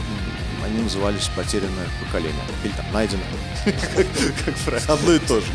они 0.66 0.84
назывались 0.84 1.30
«Потерянное 1.36 1.88
поколение». 2.03 2.41
Или 2.63 2.74
там 2.74 2.86
«Найденное». 2.93 3.26
Как 4.45 4.55
правило. 4.66 4.93
Одно 4.93 5.13
и 5.13 5.20
то 5.20 5.39
же. 5.39 5.47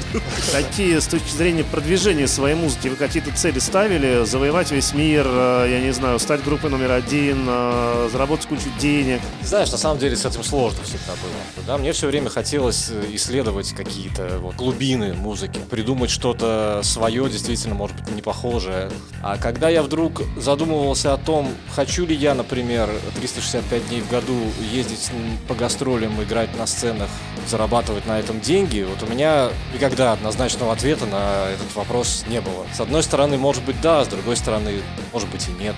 Какие, 0.53 0.99
с 0.99 1.07
точки 1.07 1.31
зрения 1.31 1.65
продвижения 1.65 2.27
своей 2.27 2.57
музыки, 2.57 2.89
вы 2.89 2.97
какие-то 2.97 3.35
цели 3.37 3.59
ставили? 3.59 4.25
Завоевать 4.25 4.71
весь 4.71 4.95
мир, 4.95 5.27
э, 5.27 5.69
я 5.71 5.81
не 5.81 5.93
знаю, 5.93 6.19
стать 6.19 6.43
группой 6.43 6.71
номер 6.71 6.93
один, 6.93 7.45
э, 7.47 8.09
заработать 8.13 8.47
кучу 8.47 8.71
денег? 8.81 9.21
Знаешь, 9.43 9.71
на 9.71 9.79
самом 9.79 9.99
деле 9.99 10.17
с 10.17 10.25
этим 10.25 10.43
сложно 10.43 10.83
всегда 10.83 11.13
было. 11.13 11.65
Да, 11.67 11.79
мне 11.79 11.93
все 11.93 12.09
время 12.09 12.31
хотелось 12.31 12.89
э, 12.91 13.05
исследовать 13.13 13.73
какие-то 13.73 14.39
вот, 14.39 14.57
глубины 14.57 15.15
музыки, 15.15 15.61
придумать 15.71 16.11
что-то 16.11 16.81
свое, 16.83 17.29
действительно, 17.29 17.75
может 17.75 17.97
быть, 17.97 18.15
не 18.15 18.23
похожее. 18.23 18.91
А 19.23 19.37
когда 19.37 19.69
я 19.69 19.83
вдруг 19.83 20.23
задумывался 20.37 21.15
о 21.15 21.17
том, 21.19 21.49
хочу 21.75 22.07
ли 22.07 22.15
я, 22.15 22.35
например, 22.35 22.91
365 23.17 23.89
дней 23.89 24.01
в 24.01 24.11
году 24.11 24.37
ездить 24.73 25.00
по 25.49 25.55
гастролям, 25.55 26.23
играть 26.23 26.57
на 26.57 26.67
сценах, 26.67 27.09
зарабатывать 27.47 28.07
на 28.07 28.19
этом 28.19 28.41
деньги, 28.41 28.83
вот 28.89 29.03
у 29.03 29.11
меня 29.11 29.51
никогда 29.75 30.13
однозначного 30.13 30.73
ответа 30.73 31.07
на 31.07 31.51
этот 31.51 31.75
вопрос 31.75 32.25
не 32.29 32.41
было. 32.41 32.67
С 32.73 32.81
одной 32.81 33.03
стороны, 33.03 33.37
может 33.39 33.65
быть, 33.65 33.81
да, 33.81 34.05
с 34.05 34.09
другой 34.09 34.37
стороны, 34.37 34.83
может 35.13 35.29
быть, 35.31 35.49
и 35.49 35.53
нет. 35.53 35.77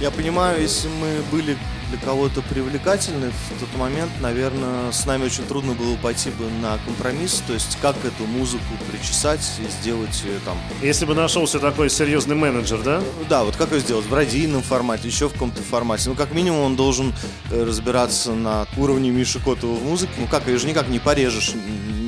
Я 0.00 0.10
понимаю, 0.10 0.60
если 0.60 0.88
мы 0.88 1.22
были 1.30 1.56
для 1.92 2.00
кого-то 2.00 2.40
привлекательны 2.40 3.30
в 3.30 3.60
тот 3.60 3.78
момент, 3.78 4.10
наверное, 4.20 4.90
с 4.92 5.04
нами 5.04 5.26
очень 5.26 5.44
трудно 5.44 5.74
было 5.74 5.94
пойти 5.96 6.30
бы 6.30 6.48
на 6.62 6.78
компромисс, 6.86 7.42
то 7.46 7.52
есть 7.52 7.76
как 7.82 7.96
эту 8.04 8.24
музыку 8.26 8.64
причесать 8.90 9.40
и 9.60 9.70
сделать 9.70 10.22
ее 10.24 10.38
там... 10.44 10.56
Если 10.80 11.04
бы 11.04 11.14
нашелся 11.14 11.58
такой 11.58 11.90
серьезный 11.90 12.34
менеджер, 12.34 12.82
да? 12.82 13.02
Да, 13.28 13.44
вот 13.44 13.56
как 13.56 13.72
ее 13.72 13.80
сделать 13.80 14.06
в 14.06 14.14
радийном 14.14 14.62
формате, 14.62 15.08
еще 15.08 15.28
в 15.28 15.34
каком-то 15.34 15.62
формате. 15.62 16.08
Ну, 16.08 16.14
как 16.14 16.32
минимум, 16.32 16.60
он 16.60 16.76
должен 16.76 17.12
э, 17.50 17.62
разбираться 17.62 18.32
на 18.32 18.66
уровне 18.78 19.10
Миши 19.10 19.38
Котова 19.38 19.74
в 19.74 19.84
музыке. 19.84 20.12
Ну, 20.16 20.26
как, 20.26 20.46
ее 20.46 20.56
же 20.58 20.66
никак 20.66 20.88
не 20.88 20.98
порежешь 20.98 21.52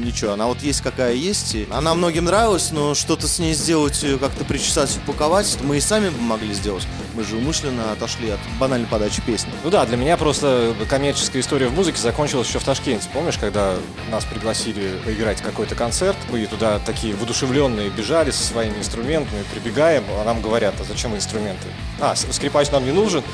ничего. 0.05 0.32
Она 0.32 0.47
вот 0.47 0.62
есть 0.62 0.80
какая 0.80 1.14
есть. 1.14 1.57
Она 1.70 1.95
многим 1.95 2.24
нравилась, 2.24 2.70
но 2.70 2.95
что-то 2.95 3.26
с 3.26 3.39
ней 3.39 3.55
сделать, 3.55 4.03
ее 4.03 4.18
как-то 4.18 4.45
причесать, 4.45 4.97
упаковать, 4.97 5.59
мы 5.62 5.78
и 5.78 5.80
сами 5.80 6.11
могли 6.20 6.55
сделать. 6.55 6.87
Мы 7.14 7.24
же 7.24 7.37
умышленно 7.37 7.93
отошли 7.93 8.30
от 8.30 8.41
банальной 8.59 8.87
подачи 8.87 9.22
песни. 9.22 9.53
Ну 9.62 9.70
да, 9.75 9.85
для 9.87 9.97
меня 9.97 10.16
просто 10.16 10.72
коммерческая 10.89 11.43
история 11.43 11.66
в 11.66 11.75
музыке 11.75 12.01
закончилась 12.01 12.47
еще 12.47 12.61
в 12.61 12.64
Ташкенте. 12.64 13.09
Помнишь, 13.12 13.39
когда 13.39 13.75
нас 14.09 14.25
пригласили 14.25 15.01
поиграть 15.05 15.43
какой-то 15.43 15.75
концерт, 15.75 16.16
мы 16.31 16.47
туда 16.47 16.79
такие 16.79 17.12
воодушевленные 17.16 17.91
бежали 17.91 18.31
со 18.31 18.45
своими 18.45 18.79
инструментами, 18.79 19.43
прибегаем, 19.53 20.05
а 20.20 20.22
нам 20.25 20.41
говорят, 20.41 20.75
а 20.81 20.85
зачем 20.85 21.16
инструменты? 21.16 21.66
А, 22.01 22.14
скрипач 22.14 22.70
нам 22.70 22.85
не 22.85 22.93
нужен, 22.93 23.25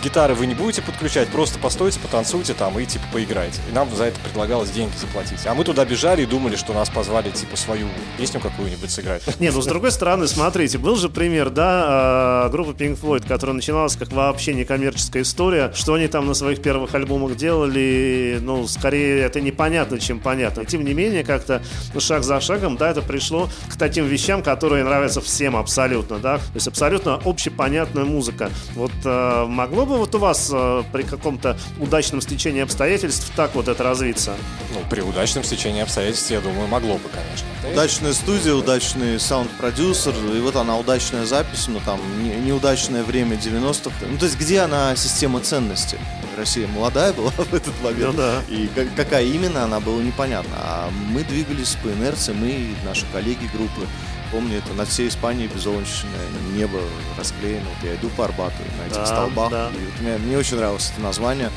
гитары 0.00 0.34
вы 0.34 0.46
не 0.46 0.54
будете 0.54 0.80
подключать, 0.80 1.26
просто 1.28 1.58
постойте, 1.58 1.98
потанцуйте 1.98 2.54
там 2.54 2.78
и 2.78 2.86
типа 2.86 3.04
поиграйте. 3.12 3.60
И 3.68 3.74
нам 3.74 3.88
за 3.96 4.04
это 4.04 4.20
предлагалось 4.20 4.70
деньги 4.70 4.94
заплатить. 4.96 5.44
А 5.44 5.54
мы 5.54 5.64
туда 5.64 5.84
бежали 5.84 6.22
и 6.22 6.26
думали, 6.26 6.54
что 6.54 6.72
нас 6.72 6.88
позвали 6.88 7.30
типа 7.30 7.56
свою 7.56 7.88
песню 8.16 8.38
какую-нибудь 8.38 8.92
сыграть. 8.92 9.22
Не, 9.40 9.50
ну 9.50 9.60
с 9.60 9.66
другой 9.66 9.90
стороны, 9.90 10.28
смотрите, 10.28 10.78
был 10.78 10.94
же 10.94 11.08
пример, 11.08 11.50
да, 11.50 12.44
а, 12.44 12.48
группы 12.48 12.72
Pink 12.72 13.00
Floyd, 13.00 13.26
которая 13.26 13.56
начиналась 13.56 13.96
как 13.96 14.12
вообще 14.12 14.54
некоммерческая 14.54 15.24
история, 15.24 15.47
что 15.74 15.94
они 15.94 16.08
там 16.08 16.26
на 16.26 16.34
своих 16.34 16.62
первых 16.62 16.94
альбомах 16.94 17.36
делали, 17.36 18.38
ну, 18.40 18.66
скорее 18.66 19.22
это 19.22 19.40
непонятно, 19.40 19.98
чем 19.98 20.20
понятно. 20.20 20.64
Тем 20.64 20.84
не 20.84 20.94
менее, 20.94 21.24
как-то 21.24 21.62
ну, 21.94 22.00
шаг 22.00 22.22
за 22.24 22.40
шагом, 22.40 22.76
да, 22.76 22.90
это 22.90 23.02
пришло 23.02 23.48
к 23.68 23.76
таким 23.76 24.06
вещам, 24.06 24.42
которые 24.42 24.84
нравятся 24.84 25.20
всем 25.20 25.56
абсолютно, 25.56 26.18
да, 26.18 26.38
то 26.38 26.54
есть 26.54 26.68
абсолютно 26.68 27.20
общепонятная 27.24 28.04
музыка. 28.04 28.50
Вот 28.74 28.92
э, 29.04 29.46
могло 29.46 29.86
бы 29.86 29.96
вот 29.98 30.14
у 30.14 30.18
вас 30.18 30.50
э, 30.52 30.82
при 30.92 31.02
каком-то 31.02 31.58
удачном 31.78 32.20
стечении 32.20 32.62
обстоятельств 32.62 33.30
так 33.36 33.54
вот 33.54 33.68
это 33.68 33.82
развиться? 33.82 34.34
Ну, 34.74 34.80
при 34.90 35.00
удачном 35.00 35.44
стечении 35.44 35.82
обстоятельств, 35.82 36.30
я 36.30 36.40
думаю, 36.40 36.68
могло 36.68 36.94
бы, 36.94 37.08
конечно. 37.08 37.72
Удачная 37.72 38.12
студия, 38.12 38.54
удачный 38.54 39.18
саунд-продюсер, 39.18 40.14
и 40.34 40.40
вот 40.40 40.56
она 40.56 40.78
удачная 40.78 41.24
запись, 41.26 41.68
но 41.68 41.80
там 41.84 42.00
не, 42.22 42.30
неудачное 42.36 43.02
время 43.02 43.36
90-х. 43.36 43.94
Ну, 44.08 44.18
то 44.18 44.24
есть 44.24 44.38
где 44.38 44.60
она 44.60 44.94
система 44.96 45.37
ценностей? 45.40 45.98
Россия 46.36 46.68
молодая 46.68 47.12
была 47.12 47.30
в 47.36 47.52
этот 47.54 47.74
момент, 47.82 48.12
ну, 48.14 48.18
да. 48.18 48.42
и 48.48 48.68
как, 48.74 48.94
какая 48.94 49.24
именно 49.24 49.64
она 49.64 49.80
была 49.80 50.00
непонятно. 50.02 50.54
А 50.56 50.90
мы 51.10 51.24
двигались 51.24 51.76
по 51.82 51.88
инерции, 51.88 52.32
мы 52.32 52.48
и 52.48 52.74
наши 52.84 53.04
коллеги 53.12 53.48
группы. 53.52 53.86
Помню, 54.30 54.58
это 54.58 54.74
над 54.74 54.88
всей 54.88 55.08
Испанией 55.08 55.48
безоблачное 55.48 56.10
небо 56.54 56.78
расклеено. 57.16 57.64
Вот 57.80 57.88
я 57.88 57.96
иду 57.96 58.08
по 58.10 58.26
Арбату 58.26 58.56
на 58.78 58.86
этих 58.86 58.96
Да, 58.98 59.06
столбах. 59.06 59.50
да. 59.50 59.68
И 59.70 59.84
вот 59.84 60.00
мне, 60.00 60.18
мне 60.18 60.36
очень 60.38 60.58
нравилось 60.58 60.90
это 60.92 61.00
название. 61.00 61.50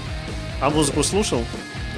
А 0.62 0.70
музыку 0.70 1.04
слушал 1.04 1.44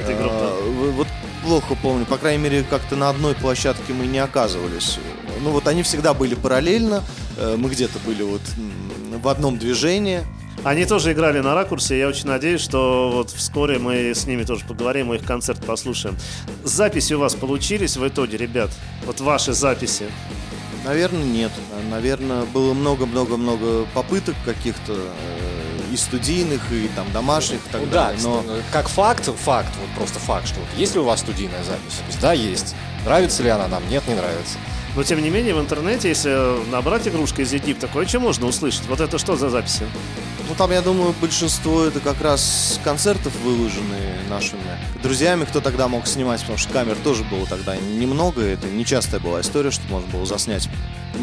этой 0.01 0.15
группы? 0.15 0.33
А, 0.35 0.91
Вот 0.95 1.07
плохо 1.43 1.75
помню, 1.81 2.05
по 2.05 2.17
крайней 2.17 2.41
мере, 2.43 2.63
как-то 2.67 2.95
на 2.95 3.09
одной 3.09 3.35
площадке 3.35 3.93
мы 3.93 4.07
не 4.07 4.17
оказывались. 4.19 4.97
Ну 5.41 5.51
вот 5.51 5.67
они 5.67 5.83
всегда 5.83 6.13
были 6.13 6.35
параллельно, 6.35 7.03
э, 7.37 7.55
мы 7.57 7.69
где-то 7.69 7.99
были 7.99 8.23
вот 8.23 8.41
в 9.21 9.27
одном 9.27 9.57
движении. 9.59 10.21
Они 10.63 10.85
тоже 10.85 11.11
играли 11.11 11.39
на 11.41 11.55
ракурсе. 11.55 11.99
Я 11.99 12.07
очень 12.07 12.27
надеюсь, 12.27 12.61
что 12.61 13.11
вот 13.13 13.31
вскоре 13.31 13.79
мы 13.79 14.11
с 14.11 14.25
ними 14.25 14.43
тоже 14.43 14.63
поговорим, 14.65 15.07
мы 15.07 15.17
их 15.17 15.25
концерт 15.25 15.63
послушаем. 15.65 16.17
Записи 16.63 17.13
у 17.13 17.19
вас 17.19 17.35
получились 17.35 17.97
в 17.97 18.07
итоге, 18.07 18.37
ребят? 18.37 18.71
Вот 19.05 19.19
ваши 19.19 19.51
записи. 19.53 20.05
Наверное, 20.85 21.23
нет. 21.23 21.51
Наверное, 21.89 22.45
было 22.45 22.73
много-много-много 22.73 23.85
попыток 23.93 24.35
каких-то 24.45 24.93
э, 24.93 25.93
и 25.93 25.97
студийных, 25.97 26.61
и 26.71 26.89
там 26.95 27.11
домашних, 27.11 27.59
и 27.59 27.69
так 27.71 27.81
Ну 27.81 27.87
да, 27.87 28.05
далее. 28.07 28.21
Но 28.23 28.43
как 28.71 28.87
факт, 28.87 29.25
факт, 29.25 29.69
вот 29.79 29.89
просто 29.97 30.19
факт, 30.19 30.47
что 30.47 30.59
вот 30.59 30.69
есть 30.77 30.93
ли 30.95 31.01
у 31.01 31.03
вас 31.03 31.21
студийная 31.21 31.63
запись? 31.63 31.97
То 31.99 32.05
есть, 32.07 32.19
да, 32.21 32.33
есть. 32.33 32.75
Нравится 33.05 33.43
ли 33.43 33.49
она 33.49 33.67
нам? 33.67 33.87
Нет, 33.89 34.03
не 34.07 34.15
нравится. 34.15 34.57
Но 34.95 35.03
тем 35.03 35.21
не 35.21 35.29
менее 35.29 35.55
в 35.55 35.59
интернете, 35.59 36.09
если 36.09 36.69
набрать 36.69 37.07
игрушка 37.07 37.41
из 37.41 37.51
Египта, 37.53 37.87
кое-что 37.87 38.19
можно 38.19 38.45
услышать. 38.45 38.85
Вот 38.87 39.01
это 39.01 39.17
что 39.17 39.35
за 39.35 39.49
записи? 39.49 39.85
Ну, 40.47 40.55
там, 40.55 40.71
я 40.71 40.81
думаю, 40.81 41.15
большинство 41.19 41.85
это 41.85 41.99
как 41.99 42.21
раз 42.21 42.79
концертов 42.83 43.33
выложены 43.43 43.97
нашими 44.29 44.61
друзьями, 45.01 45.45
кто 45.45 45.61
тогда 45.61 45.87
мог 45.87 46.05
снимать, 46.05 46.41
потому 46.41 46.57
что 46.57 46.71
камер 46.71 46.97
тоже 47.03 47.23
было 47.23 47.47
тогда 47.47 47.75
немного, 47.77 48.41
это 48.41 48.67
нечастая 48.67 49.19
была 49.19 49.41
история, 49.41 49.71
что 49.71 49.83
можно 49.89 50.07
было 50.09 50.25
заснять 50.25 50.69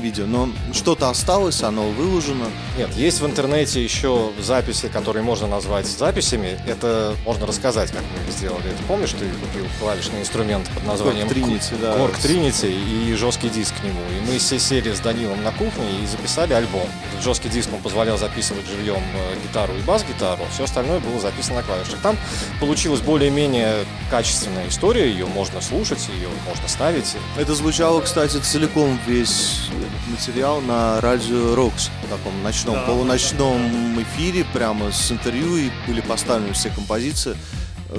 видео, 0.00 0.26
но 0.26 0.48
что-то 0.72 1.10
осталось, 1.10 1.62
оно 1.62 1.90
выложено. 1.90 2.46
Нет, 2.78 2.94
есть 2.94 3.20
в 3.20 3.26
интернете 3.26 3.82
еще 3.82 4.30
записи, 4.40 4.88
которые 4.88 5.22
можно 5.22 5.46
назвать 5.46 5.86
записями. 5.86 6.58
Это 6.66 7.14
можно 7.24 7.46
рассказать, 7.46 7.90
как 7.90 8.02
мы 8.02 8.32
сделали. 8.32 8.68
Это 8.68 8.82
помнишь, 8.86 9.10
ты 9.10 9.26
купил 9.28 9.66
клавишный 9.80 10.20
инструмент 10.20 10.68
под 10.70 10.86
названием 10.86 11.28
Korg 11.28 11.34
Trinity, 11.34 11.80
да. 11.80 11.96
Korg 11.96 12.14
Trinity 12.22 12.72
и 12.72 13.14
жесткий 13.14 13.48
диск 13.48 13.59
к 13.68 13.82
нему. 13.84 14.00
И 14.10 14.30
мы 14.30 14.38
все 14.38 14.58
сели 14.58 14.92
с 14.92 15.00
Данилом 15.00 15.42
на 15.42 15.52
кухне 15.52 16.02
и 16.02 16.06
записали 16.06 16.52
альбом. 16.52 16.88
Этот 17.10 17.22
жесткий 17.24 17.48
диск 17.48 17.68
он 17.72 17.80
позволял 17.80 18.18
записывать 18.18 18.66
живьем 18.66 19.02
э, 19.14 19.36
гитару 19.42 19.74
и 19.76 19.80
бас-гитару. 19.82 20.44
Все 20.52 20.64
остальное 20.64 21.00
было 21.00 21.20
записано 21.20 21.56
на 21.56 21.62
клавишах. 21.62 22.00
Там 22.00 22.16
получилась 22.60 23.00
более-менее 23.00 23.84
качественная 24.10 24.68
история. 24.68 25.10
Ее 25.10 25.26
можно 25.26 25.60
слушать, 25.60 26.08
ее 26.08 26.28
можно 26.46 26.68
ставить. 26.68 27.16
Это 27.36 27.54
звучало, 27.54 28.00
кстати, 28.00 28.38
целиком 28.38 28.98
весь 29.06 29.68
материал 30.08 30.60
на 30.60 31.00
радио 31.00 31.54
Рокс, 31.54 31.90
в 32.04 32.08
таком 32.08 32.42
ночном, 32.42 32.74
Да, 32.76 32.82
полуночном 32.82 34.02
эфире, 34.02 34.44
прямо 34.52 34.90
с 34.92 35.10
интервью, 35.12 35.56
и 35.56 35.70
были 35.86 36.00
поставлены 36.00 36.52
все 36.52 36.70
композиции. 36.70 37.36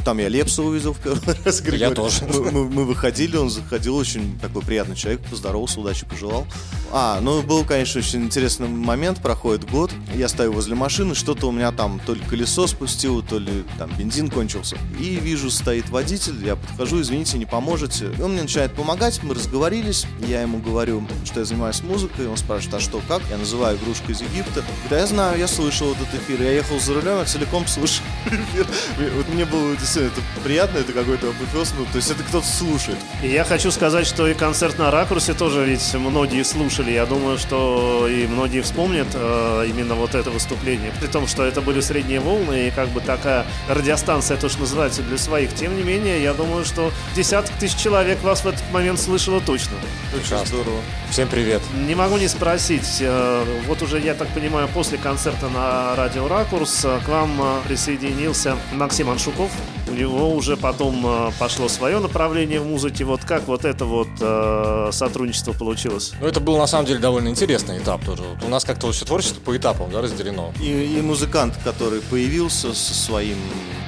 Там 0.05 0.17
я 0.19 0.29
Лепса 0.29 0.61
увидел 0.63 0.93
в 0.93 0.99
первый 0.99 1.35
раз. 1.45 1.61
Григорий. 1.61 1.93
тоже. 1.95 2.23
Мы, 2.25 2.51
мы- 2.51 2.69
мы 2.69 2.85
выходили, 2.85 3.35
он 3.37 3.49
заходил, 3.49 3.95
очень 3.97 4.39
такой 4.39 4.61
приятный 4.61 4.95
человек, 4.95 5.21
поздоровался, 5.29 5.79
удачи 5.79 6.05
пожелал. 6.05 6.47
А, 6.93 7.19
ну 7.21 7.41
был, 7.41 7.63
конечно, 7.63 7.99
очень 7.99 8.25
интересный 8.25 8.67
момент, 8.67 9.21
проходит 9.21 9.69
год, 9.69 9.91
я 10.13 10.27
стою 10.27 10.51
возле 10.51 10.75
машины, 10.75 11.15
что-то 11.15 11.47
у 11.47 11.51
меня 11.51 11.71
там 11.71 12.01
то 12.05 12.13
ли 12.13 12.21
колесо 12.21 12.67
спустило, 12.67 13.23
то 13.23 13.39
ли 13.39 13.63
там 13.77 13.89
бензин 13.97 14.29
кончился. 14.29 14.77
И 14.99 15.15
вижу, 15.15 15.49
стоит 15.49 15.89
водитель, 15.89 16.45
я 16.45 16.57
подхожу, 16.57 17.01
извините, 17.01 17.37
не 17.37 17.45
поможете. 17.45 18.11
И 18.17 18.21
он 18.21 18.33
мне 18.33 18.41
начинает 18.41 18.73
помогать, 18.73 19.23
мы 19.23 19.35
разговорились, 19.35 20.05
я 20.27 20.41
ему 20.41 20.57
говорю, 20.57 21.07
что 21.23 21.39
я 21.39 21.45
занимаюсь 21.45 21.81
музыкой, 21.81 22.27
он 22.27 22.35
спрашивает, 22.35 22.75
а 22.75 22.79
что, 22.81 23.01
как? 23.07 23.21
Я 23.29 23.37
называю 23.37 23.77
игрушку 23.77 24.11
из 24.11 24.21
Египта. 24.21 24.63
Да 24.89 24.99
я 24.99 25.07
знаю, 25.07 25.39
я 25.39 25.47
слышал 25.47 25.93
этот 25.93 26.13
эфир, 26.13 26.41
я 26.41 26.51
ехал 26.51 26.79
за 26.79 26.93
рулем, 26.93 27.19
я 27.19 27.25
целиком 27.25 27.67
слушал 27.67 28.03
эфир. 28.25 28.67
Вот 29.15 29.29
мне 29.29 29.45
было 29.45 29.77
действительно 29.77 30.11
это 30.11 30.21
приятно, 30.43 30.79
это 30.79 30.91
какой-то 30.91 31.29
апофеоз, 31.29 31.73
ну, 31.77 31.85
то 31.85 31.97
есть 31.97 32.11
это 32.11 32.21
кто-то 32.23 32.45
слушает. 32.45 32.97
И 33.23 33.29
я 33.29 33.45
хочу 33.45 33.71
сказать, 33.71 34.05
что 34.05 34.27
и 34.27 34.33
концерт 34.33 34.77
на 34.77 34.91
ракурсе 34.91 35.33
тоже 35.33 35.65
ведь 35.65 35.93
многие 35.93 36.43
слушали. 36.81 36.91
Я 36.91 37.05
думаю, 37.05 37.37
что 37.37 38.07
и 38.09 38.27
многие 38.27 38.61
вспомнят 38.61 39.07
э, 39.13 39.65
именно 39.67 39.95
вот 39.95 40.15
это 40.15 40.29
выступление. 40.31 40.91
При 40.99 41.07
том, 41.07 41.27
что 41.27 41.43
это 41.43 41.61
были 41.61 41.81
средние 41.81 42.19
волны 42.19 42.67
и 42.67 42.71
как 42.71 42.89
бы 42.89 43.01
такая 43.01 43.45
радиостанция, 43.69 44.37
то, 44.37 44.49
что 44.49 44.61
называется, 44.61 45.01
для 45.03 45.17
своих. 45.17 45.53
Тем 45.53 45.75
не 45.77 45.83
менее, 45.83 46.21
я 46.21 46.33
думаю, 46.33 46.65
что 46.65 46.91
десяток 47.15 47.55
тысяч 47.59 47.77
человек 47.77 48.21
вас 48.23 48.43
в 48.43 48.47
этот 48.47 48.63
момент 48.71 48.99
слышало 48.99 49.41
точно. 49.41 49.73
Очень 50.13 50.45
здорово. 50.45 50.81
Всем 51.09 51.27
привет. 51.27 51.61
Не 51.87 51.95
могу 51.95 52.17
не 52.17 52.27
спросить, 52.27 52.97
э, 52.99 53.43
вот 53.67 53.81
уже, 53.81 53.99
я 53.99 54.13
так 54.13 54.27
понимаю, 54.29 54.67
после 54.73 54.97
концерта 54.97 55.49
на 55.49 55.95
Радио 55.95 56.27
Ракурс 56.27 56.85
э, 56.85 56.99
к 57.05 57.09
вам 57.09 57.41
э, 57.41 57.67
присоединился 57.67 58.55
Максим 58.73 59.09
Аншуков. 59.09 59.51
У 59.87 59.93
него 59.93 60.33
уже 60.33 60.55
потом 60.55 61.05
э, 61.05 61.31
пошло 61.37 61.67
свое 61.67 61.99
направление 61.99 62.61
в 62.61 62.65
музыке. 62.65 63.03
Вот 63.03 63.25
как 63.25 63.47
вот 63.47 63.65
это 63.65 63.85
вот 63.85 64.07
э, 64.19 64.89
сотрудничество 64.91 65.51
получилось? 65.51 66.13
Ну, 66.21 66.27
это 66.27 66.39
был 66.39 66.57
на 66.57 66.67
самом 66.71 66.85
деле 66.85 66.99
довольно 66.99 67.29
интересный 67.29 67.77
этап 67.77 68.03
тоже. 68.05 68.23
Вот 68.23 68.43
у 68.43 68.47
нас 68.47 68.63
как-то 68.65 68.91
все 68.91 69.05
творчество 69.05 69.39
по 69.41 69.55
этапам 69.55 69.91
да, 69.91 70.01
разделено. 70.01 70.53
И, 70.59 70.97
и 70.97 71.01
музыкант, 71.01 71.55
который 71.63 72.01
появился 72.01 72.73
со 72.73 72.93
своим 72.93 73.37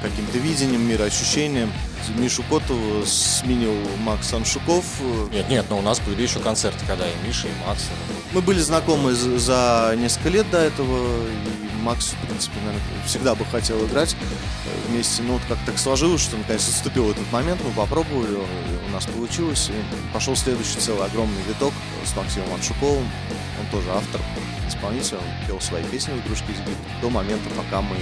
каким-то 0.02 0.38
видением, 0.38 0.86
мироощущением. 0.88 1.72
Мишу 2.18 2.42
Котову 2.50 3.04
сменил 3.06 3.72
Макс 4.00 4.30
Аншуков. 4.34 4.84
Нет, 5.32 5.48
нет, 5.48 5.64
но 5.70 5.78
у 5.78 5.82
нас 5.82 6.00
были 6.00 6.20
еще 6.22 6.38
концерты, 6.38 6.84
когда 6.86 7.06
и 7.08 7.12
Миша, 7.26 7.48
и 7.48 7.66
Макс. 7.66 7.84
Мы 8.32 8.42
были 8.42 8.60
знакомы 8.60 9.14
за- 9.14 9.38
за 9.38 9.94
несколько 9.96 10.28
лет 10.28 10.50
до 10.50 10.58
этого, 10.58 10.98
и 11.26 11.63
Макс, 11.84 12.14
в 12.20 12.26
принципе, 12.26 12.56
наверное, 12.64 12.82
всегда 13.06 13.34
бы 13.34 13.44
хотел 13.44 13.84
играть 13.86 14.16
вместе. 14.88 15.22
Но 15.22 15.34
вот 15.34 15.42
как 15.48 15.58
так 15.66 15.78
сложилось, 15.78 16.22
что 16.22 16.36
наконец 16.36 16.66
наступил 16.66 17.10
этот 17.10 17.30
момент, 17.30 17.60
мы 17.62 17.70
попробовали, 17.72 18.32
и 18.32 18.88
у 18.88 18.92
нас 18.92 19.04
получилось. 19.06 19.70
И 19.70 20.12
пошел 20.12 20.34
следующий 20.34 20.78
целый 20.78 21.04
огромный 21.04 21.42
виток 21.48 21.74
с 22.04 22.16
Максимом 22.16 22.54
Аншуковым. 22.54 23.06
Он 23.60 23.66
тоже 23.70 23.90
автор, 23.90 24.20
исполнитель, 24.66 25.16
он 25.16 25.46
пел 25.46 25.60
свои 25.60 25.84
песни 25.84 26.12
в 26.12 26.26
«Игрушке 26.26 26.52
из 26.52 26.58
Египта» 26.58 26.82
до 27.02 27.10
момента, 27.10 27.48
пока 27.50 27.82
мы 27.82 27.96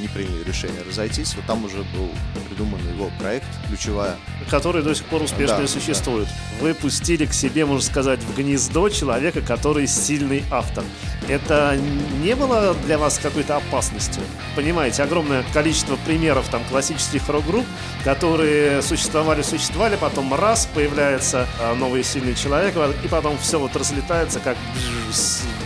не 0.00 0.08
приняли 0.08 0.42
решение 0.44 0.82
разойтись. 0.82 1.34
Вот 1.34 1.46
там 1.46 1.64
уже 1.64 1.78
был 1.94 2.10
придуман 2.48 2.80
его 2.88 3.10
проект 3.18 3.46
«Ключевая». 3.68 4.16
который 4.50 4.82
до 4.82 4.94
сих 4.94 5.06
пор 5.06 5.22
успешно 5.22 5.58
Да, 5.58 5.66
существует. 5.68 6.28
Вы 6.60 6.74
пустили 6.74 7.24
к 7.24 7.32
себе, 7.32 7.64
можно 7.64 7.84
сказать, 7.84 8.20
в 8.20 8.36
гнездо 8.36 8.88
человека, 8.88 9.40
который 9.40 9.86
сильный 9.86 10.42
автор. 10.50 10.84
Это 11.30 11.78
не 12.22 12.34
было 12.34 12.74
для 12.74 12.98
вас 12.98 13.18
какой-то 13.18 13.56
опасностью? 13.56 14.22
Понимаете, 14.56 15.04
огромное 15.04 15.44
количество 15.52 15.96
примеров 16.04 16.48
там 16.48 16.62
классических 16.68 17.28
рок-групп, 17.28 17.64
которые 18.04 18.82
существовали, 18.82 19.42
существовали, 19.42 19.96
потом 19.96 20.34
раз 20.34 20.68
появляется 20.74 21.46
а, 21.60 21.74
новый 21.74 22.02
сильный 22.02 22.34
человек, 22.34 22.74
и 23.04 23.08
потом 23.08 23.38
все 23.38 23.60
вот 23.60 23.76
разлетается, 23.76 24.40
как 24.40 24.56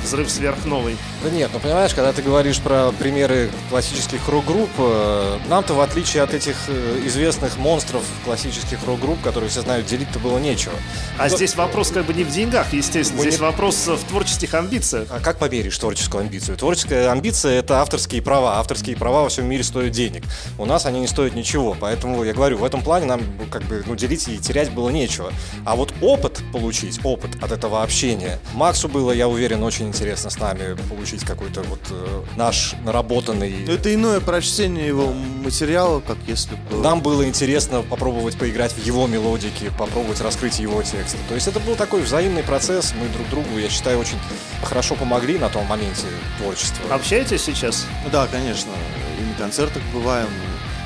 взрыв 0.04 0.30
сверхновый. 0.30 0.96
Да 1.22 1.30
нет, 1.30 1.50
ну 1.52 1.58
понимаешь, 1.58 1.94
когда 1.94 2.12
ты 2.12 2.22
говоришь 2.22 2.60
про 2.60 2.92
примеры 2.92 3.50
классических 3.70 4.28
рок-групп, 4.28 4.70
э, 4.78 5.38
нам-то 5.48 5.74
в 5.74 5.80
отличие 5.80 6.22
от 6.22 6.34
этих 6.34 6.56
э, 6.68 7.02
известных 7.06 7.56
монстров 7.58 8.02
классических 8.24 8.78
рок-групп, 8.86 9.20
которые 9.22 9.50
все 9.50 9.62
знают, 9.62 9.86
делить-то 9.86 10.18
было 10.18 10.38
нечего. 10.38 10.74
А 11.18 11.28
Ну, 11.28 11.36
здесь 11.36 11.54
вопрос 11.56 11.90
как 11.90 12.04
бы 12.06 12.14
не 12.14 12.24
в 12.24 12.30
деньгах, 12.30 12.72
естественно, 12.72 13.18
Мы 13.22 13.28
здесь 13.28 13.40
не- 13.40 13.46
вопрос 13.46 13.86
в 13.86 14.04
творческих 14.08 14.54
амбициях. 14.54 15.08
А 15.10 15.20
как 15.20 15.38
померишь 15.38 15.78
творческую 15.78 16.22
амбицию? 16.22 16.56
Творческая 16.56 17.10
амбиция– 17.10 17.52
это 17.58 17.80
авторские 17.80 18.22
права. 18.22 18.58
Авторские 18.58 18.96
права 18.96 19.22
во 19.22 19.28
всем 19.28 19.46
мире 19.46 19.64
стоят 19.64 19.92
денег. 19.92 20.24
У 20.58 20.64
нас 20.66 20.86
они 20.86 21.00
не 21.00 21.06
стоят 21.06 21.34
ничего. 21.34 21.76
Поэтому, 21.78 22.22
я 22.24 22.32
говорю, 22.34 22.58
в 22.58 22.64
этом 22.64 22.82
плане 22.82 23.06
нам 23.06 23.20
ну, 23.38 23.46
как 23.50 23.62
бы 23.62 23.82
ну, 23.86 23.96
делить 23.96 24.28
и 24.28 24.38
терять 24.38 24.70
было 24.72 24.90
нечего. 24.90 25.32
А 25.64 25.76
вот 25.76 25.92
опыт 26.00 26.40
получить, 26.52 27.00
опыт 27.04 27.30
от 27.42 27.52
этого 27.52 27.82
общения. 27.82 28.38
Максу 28.54 28.88
было, 28.88 29.12
я 29.12 29.28
уверен, 29.28 29.62
очень 29.62 29.92
интересно 29.94 30.28
с 30.28 30.38
нами 30.38 30.76
получить 30.88 31.24
какой-то 31.24 31.62
вот 31.62 31.78
э, 31.90 32.22
наш 32.36 32.74
наработанный... 32.84 33.64
Но 33.64 33.72
это 33.72 33.94
иное 33.94 34.18
прочтение 34.18 34.88
его 34.88 35.12
материала, 35.12 36.00
как 36.00 36.16
если 36.26 36.56
бы... 36.56 36.78
Нам 36.82 37.00
было 37.00 37.24
интересно 37.24 37.82
попробовать 37.82 38.36
поиграть 38.36 38.72
в 38.72 38.84
его 38.84 39.06
мелодики, 39.06 39.70
попробовать 39.78 40.20
раскрыть 40.20 40.58
его 40.58 40.82
тексты. 40.82 41.18
То 41.28 41.36
есть 41.36 41.46
это 41.46 41.60
был 41.60 41.76
такой 41.76 42.02
взаимный 42.02 42.42
процесс. 42.42 42.92
Мы 43.00 43.08
друг 43.08 43.28
другу, 43.30 43.56
я 43.56 43.68
считаю, 43.68 44.00
очень 44.00 44.18
хорошо 44.64 44.96
помогли 44.96 45.38
на 45.38 45.48
том 45.48 45.64
моменте 45.66 46.06
творчества. 46.38 46.92
Общаетесь 46.92 47.42
сейчас? 47.42 47.86
Ну 48.04 48.10
Да, 48.10 48.26
конечно, 48.26 48.72
и 49.20 49.24
на 49.24 49.34
концертах 49.34 49.82
бываем. 49.92 50.26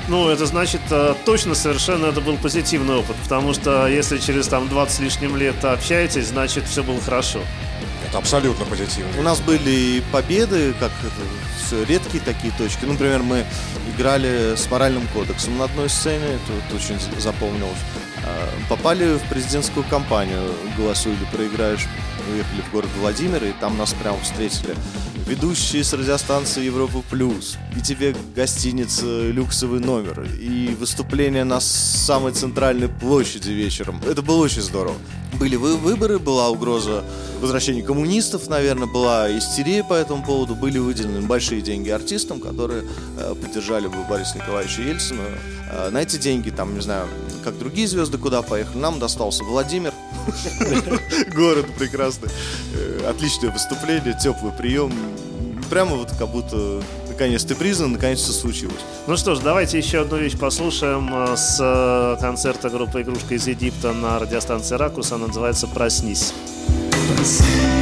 Ну, 0.07 0.29
это 0.29 0.45
значит, 0.45 0.81
э, 0.91 1.15
точно 1.25 1.55
совершенно 1.55 2.07
это 2.07 2.21
был 2.21 2.37
позитивный 2.37 2.95
опыт, 2.95 3.15
потому 3.23 3.53
что 3.53 3.87
если 3.87 4.17
через 4.17 4.47
там 4.47 4.67
20 4.67 4.95
с 4.95 4.99
лишним 4.99 5.35
лет 5.35 5.63
общаетесь, 5.63 6.27
значит, 6.27 6.65
все 6.65 6.83
было 6.83 6.99
хорошо. 6.99 7.41
Абсолютно 8.13 8.65
позитивно. 8.65 9.11
У 9.19 9.21
нас 9.23 9.39
были 9.39 10.01
победы, 10.11 10.73
как 10.79 10.91
это, 11.03 11.85
редкие 11.85 12.23
такие 12.23 12.51
точки. 12.57 12.79
Ну, 12.85 12.93
Например, 12.93 13.21
мы 13.21 13.45
играли 13.95 14.55
с 14.55 14.69
моральным 14.71 15.07
кодексом 15.13 15.57
на 15.57 15.65
одной 15.65 15.89
сцене, 15.89 16.25
это 16.25 16.75
очень 16.75 16.99
за- 16.99 17.19
запомнилось. 17.21 17.77
А, 18.25 18.49
Попали 18.67 19.17
в 19.17 19.21
президентскую 19.29 19.85
кампанию 19.85 20.41
«Голосуй 20.77 21.13
или 21.13 21.25
проиграешь». 21.35 21.87
Уехали 22.31 22.61
в 22.67 22.71
город 22.71 22.89
Владимир, 22.99 23.43
и 23.43 23.51
там 23.53 23.77
нас 23.77 23.93
прямо 23.93 24.19
встретили. 24.21 24.75
Ведущие 25.29 25.83
с 25.83 25.93
радиостанции 25.93 26.63
Европа 26.65 27.03
Плюс. 27.07 27.55
И 27.77 27.81
тебе 27.81 28.15
гостиница 28.35 29.05
люксовый 29.29 29.79
номер. 29.79 30.27
И 30.41 30.75
выступление 30.79 31.43
на 31.43 31.59
самой 31.59 32.31
центральной 32.33 32.87
площади 32.87 33.51
вечером. 33.51 34.01
Это 34.07 34.23
было 34.23 34.37
очень 34.43 34.63
здорово. 34.63 34.95
были 35.39 35.55
вы- 35.55 35.77
выборы, 35.77 36.17
была 36.17 36.49
угроза 36.49 37.03
возвращения 37.39 37.83
коммунистов, 37.83 38.49
наверное, 38.49 38.87
была 38.87 39.29
истерия 39.37 39.83
по 39.83 39.93
этому 39.93 40.25
поводу, 40.25 40.55
были 40.55 40.79
выделены 40.79 41.21
большие 41.21 41.61
деньги 41.61 41.89
артистам, 41.89 42.41
которые 42.41 42.83
э, 43.17 43.35
поддержали 43.35 43.87
бы 43.87 44.03
Бориса 44.09 44.37
Николаевича 44.37 44.81
Ельцина. 44.81 45.21
Э, 45.71 45.89
на 45.91 45.99
эти 46.01 46.17
деньги, 46.17 46.49
там, 46.49 46.73
не 46.73 46.81
знаю, 46.81 47.07
как 47.43 47.57
другие 47.59 47.87
звезды 47.87 48.17
куда 48.17 48.41
поехали, 48.41 48.79
нам 48.79 48.99
достался 48.99 49.43
Владимир, 49.43 49.93
город 51.35 51.67
прекрасный, 51.77 52.29
Э, 52.73 53.09
отличное 53.09 53.51
выступление, 53.51 54.17
теплый 54.21 54.51
прием, 54.51 54.91
прямо 55.69 55.95
вот 55.95 56.11
как 56.17 56.27
будто 56.29 56.81
наконец 57.07 57.43
ты 57.43 57.55
признан, 57.55 57.93
наконец 57.93 58.19
все 58.19 58.31
случилось. 58.31 58.79
Ну 59.07 59.17
что 59.17 59.35
ж, 59.35 59.39
давайте 59.39 59.77
еще 59.77 60.01
одну 60.01 60.17
вещь 60.17 60.37
послушаем 60.37 61.09
э, 61.13 61.37
с 61.37 61.57
э, 61.59 62.17
концерта 62.21 62.69
группы 62.69 63.01
«Игрушка 63.01 63.35
из 63.35 63.47
Египта» 63.47 63.93
на 63.93 64.19
радиостанции 64.19 64.75
«Ракус». 64.75 65.11
Она 65.11 65.27
называется 65.27 65.67
«Проснись». 65.67 66.33
Проснись, 67.15 67.78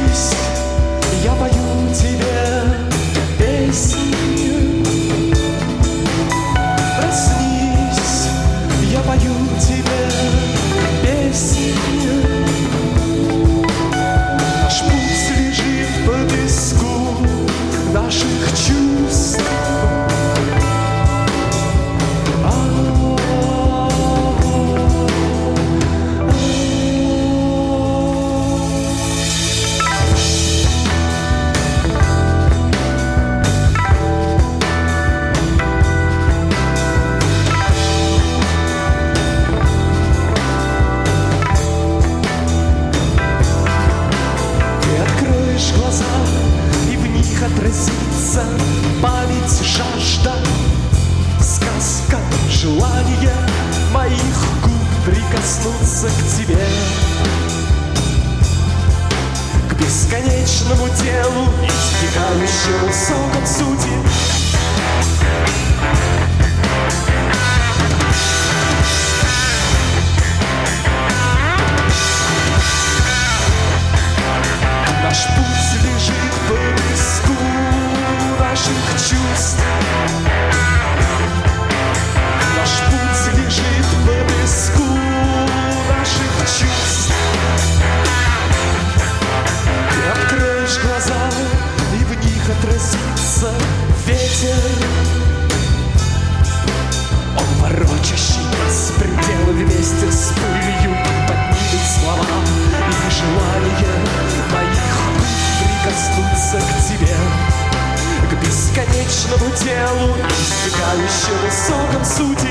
истекающему 110.88 111.50
соком 111.50 112.04
сути. 112.04 112.38
Наш 112.38 112.47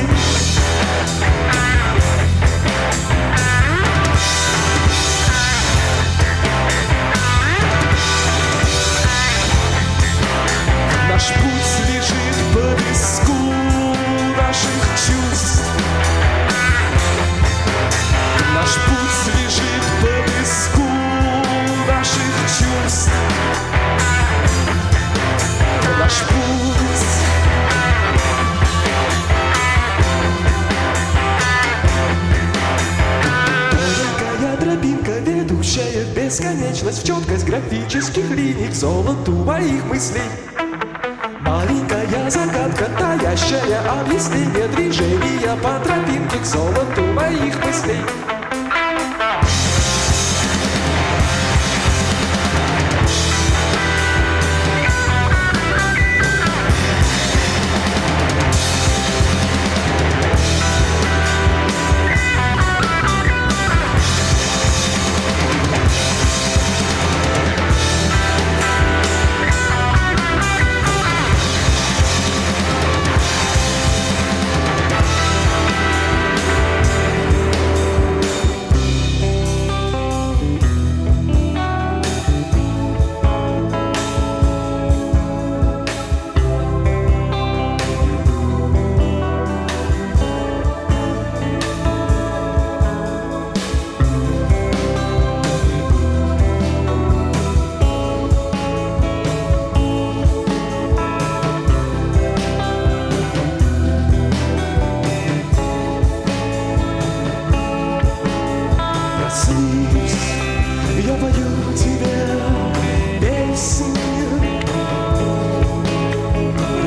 графических 37.67 38.29
линий, 38.31 38.69
к 38.69 38.73
золоту 38.73 39.33
моих 39.33 39.85
мыслей. 39.85 40.21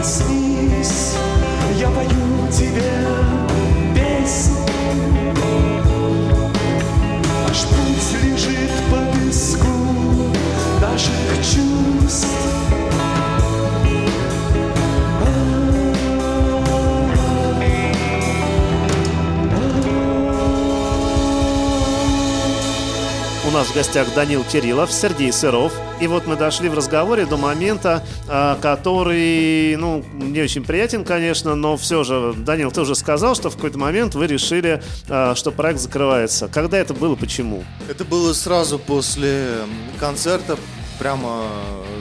see. 0.02 0.39
Гостях 23.80 24.14
Данил 24.14 24.44
Кириллов, 24.44 24.92
Сергей 24.92 25.32
Сыров. 25.32 25.72
И 26.02 26.06
вот 26.06 26.26
мы 26.26 26.36
дошли 26.36 26.68
в 26.68 26.74
разговоре 26.74 27.24
до 27.24 27.38
момента, 27.38 28.04
а, 28.28 28.58
который, 28.60 29.74
ну, 29.76 30.04
не 30.12 30.42
очень 30.42 30.62
приятен, 30.64 31.02
конечно, 31.02 31.54
но 31.54 31.78
все 31.78 32.04
же, 32.04 32.34
Данил, 32.36 32.70
ты 32.70 32.82
уже 32.82 32.94
сказал, 32.94 33.34
что 33.34 33.48
в 33.48 33.54
какой-то 33.54 33.78
момент 33.78 34.14
вы 34.14 34.26
решили, 34.26 34.82
а, 35.08 35.34
что 35.34 35.50
проект 35.50 35.80
закрывается. 35.80 36.46
Когда 36.48 36.76
это 36.76 36.92
было, 36.92 37.16
почему? 37.16 37.64
Это 37.88 38.04
было 38.04 38.34
сразу 38.34 38.78
после 38.78 39.46
концерта, 39.98 40.58
прямо 40.98 41.46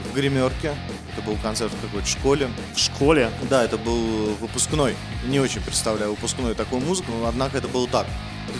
в 0.00 0.14
гримерке. 0.14 0.74
Это 1.12 1.22
был 1.26 1.36
концерт 1.42 1.72
в 1.72 1.80
какой-то 1.86 2.06
школе. 2.06 2.48
В 2.74 2.78
школе? 2.78 3.30
Да, 3.48 3.64
это 3.64 3.76
был 3.76 4.34
выпускной. 4.40 4.96
Не 5.26 5.40
очень 5.40 5.60
представляю 5.60 6.10
выпускной 6.10 6.54
такую 6.54 6.82
музыку, 6.82 7.12
но 7.12 7.26
однако 7.26 7.58
это 7.58 7.68
было 7.68 7.86
так. 7.88 8.06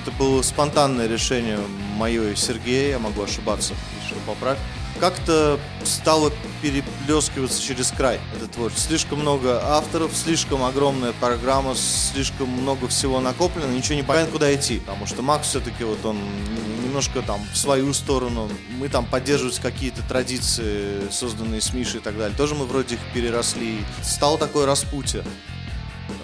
Это 0.03 0.11
было 0.13 0.43
спонтанное 0.43 1.09
решение 1.09 1.59
мое 1.97 2.31
и 2.31 2.37
Сергея, 2.37 2.91
я 2.91 2.99
могу 2.99 3.23
ошибаться, 3.23 3.75
еще 4.05 4.15
поправь. 4.27 4.59
Как-то 5.01 5.59
стало 5.83 6.31
переплескиваться 6.61 7.63
через 7.63 7.91
край 7.91 8.21
это 8.37 8.47
творчество. 8.49 8.89
Слишком 8.89 9.21
много 9.21 9.59
авторов, 9.65 10.15
слишком 10.15 10.63
огромная 10.63 11.13
программа, 11.13 11.75
слишком 11.75 12.49
много 12.49 12.87
всего 12.89 13.19
накоплено, 13.21 13.73
ничего 13.73 13.95
не 13.95 14.03
понятно, 14.03 14.33
куда 14.33 14.55
идти. 14.55 14.81
Потому 14.81 15.07
что 15.07 15.23
Макс 15.23 15.49
все-таки 15.49 15.85
вот 15.85 16.05
он 16.05 16.19
немножко 16.85 17.23
там 17.23 17.41
в 17.51 17.57
свою 17.57 17.95
сторону. 17.95 18.51
Мы 18.79 18.91
там 18.91 19.07
поддерживать 19.07 19.59
какие-то 19.59 20.03
традиции, 20.03 21.11
созданные 21.11 21.63
с 21.63 21.73
Мишей 21.73 22.01
и 22.01 22.03
так 22.03 22.19
далее. 22.19 22.37
Тоже 22.37 22.55
мы 22.55 22.67
вроде 22.67 22.97
их 22.97 23.01
переросли. 23.15 23.79
Стало 24.03 24.37
такое 24.37 24.67
распутье. 24.67 25.25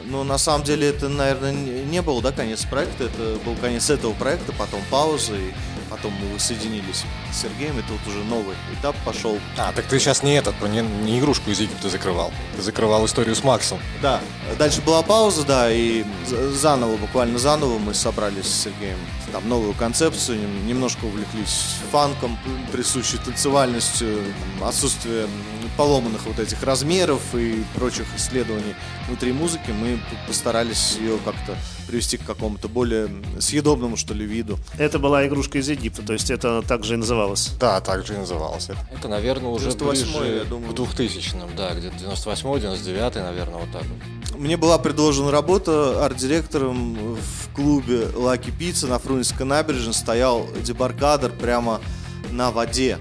Но 0.04 0.22
на 0.22 0.36
самом 0.36 0.64
деле 0.64 0.88
это, 0.88 1.08
наверное, 1.08 1.52
не 1.52 2.02
был, 2.02 2.20
да, 2.20 2.30
конец 2.30 2.64
проекта. 2.64 3.04
Это 3.04 3.38
был 3.44 3.56
конец 3.56 3.88
этого 3.88 4.12
проекта, 4.12 4.52
потом 4.52 4.80
пауза, 4.90 5.34
и 5.34 5.52
потом 5.90 6.12
мы 6.14 6.34
воссоединились 6.34 7.04
с 7.32 7.42
Сергеем, 7.42 7.78
и 7.78 7.82
тут 7.82 7.98
уже 8.06 8.22
новый 8.24 8.56
этап 8.78 8.96
пошел. 9.04 9.38
А, 9.56 9.72
так 9.72 9.86
ты 9.86 9.98
сейчас 9.98 10.22
не 10.22 10.34
этот, 10.34 10.60
не, 10.62 10.80
не 10.80 11.18
игрушку 11.18 11.50
из 11.50 11.60
Египта 11.60 11.88
закрывал. 11.88 12.32
Ты 12.56 12.62
закрывал 12.62 13.04
историю 13.06 13.34
с 13.34 13.44
Максом. 13.44 13.78
Да. 14.02 14.20
Дальше 14.58 14.80
была 14.82 15.02
пауза, 15.02 15.44
да, 15.44 15.70
и 15.70 16.04
заново, 16.26 16.96
буквально 16.96 17.38
заново 17.38 17.78
мы 17.78 17.94
собрались 17.94 18.46
с 18.46 18.64
Сергеем. 18.64 18.98
Там 19.32 19.48
новую 19.48 19.74
концепцию, 19.74 20.38
немножко 20.66 21.04
увлеклись 21.04 21.76
фанком, 21.90 22.38
присущей 22.72 23.18
танцевальностью, 23.18 24.22
отсутствие 24.62 25.26
поломанных 25.76 26.26
вот 26.26 26.38
этих 26.38 26.62
размеров 26.62 27.34
и 27.34 27.62
прочих 27.74 28.06
исследований 28.16 28.74
внутри 29.08 29.32
музыки. 29.32 29.70
Мы 29.70 29.98
постарались 30.26 30.96
ее 30.98 31.18
как-то 31.24 31.56
привести 31.86 32.16
к 32.16 32.24
какому-то 32.24 32.68
более 32.68 33.08
съедобному, 33.38 33.96
что 33.96 34.14
ли, 34.14 34.26
виду. 34.26 34.58
Это 34.78 34.98
была 34.98 35.26
игрушка 35.26 35.58
из 35.58 35.68
Египта, 35.68 36.02
то 36.02 36.12
есть 36.12 36.30
это 36.30 36.62
также 36.62 36.94
и 36.94 36.96
называлось? 36.96 37.52
Да, 37.60 37.80
так 37.80 38.06
же 38.06 38.14
и 38.14 38.16
называлось. 38.16 38.68
Это, 38.70 38.78
это 38.92 39.08
наверное, 39.08 39.50
уже 39.50 39.70
98 39.70 40.18
ближе 40.18 40.36
я 40.38 40.44
думаю. 40.44 40.74
к 40.74 40.78
2000-м, 40.78 41.56
да, 41.56 41.74
где-то 41.74 41.96
98-й, 41.96 42.60
99-й, 42.60 43.22
наверное, 43.22 43.60
вот 43.60 43.70
так 43.72 43.82
вот. 43.84 44.38
Мне 44.38 44.56
была 44.56 44.78
предложена 44.78 45.30
работа 45.30 46.04
арт-директором 46.04 47.14
в 47.14 47.54
клубе 47.54 48.08
Лаки 48.14 48.50
Пицца 48.50 48.86
на 48.86 48.98
Фрунзенской 48.98 49.46
набережной. 49.46 49.94
Стоял 49.94 50.46
дебаркадер 50.62 51.30
прямо 51.30 51.80
на 52.30 52.50
воде. 52.50 52.98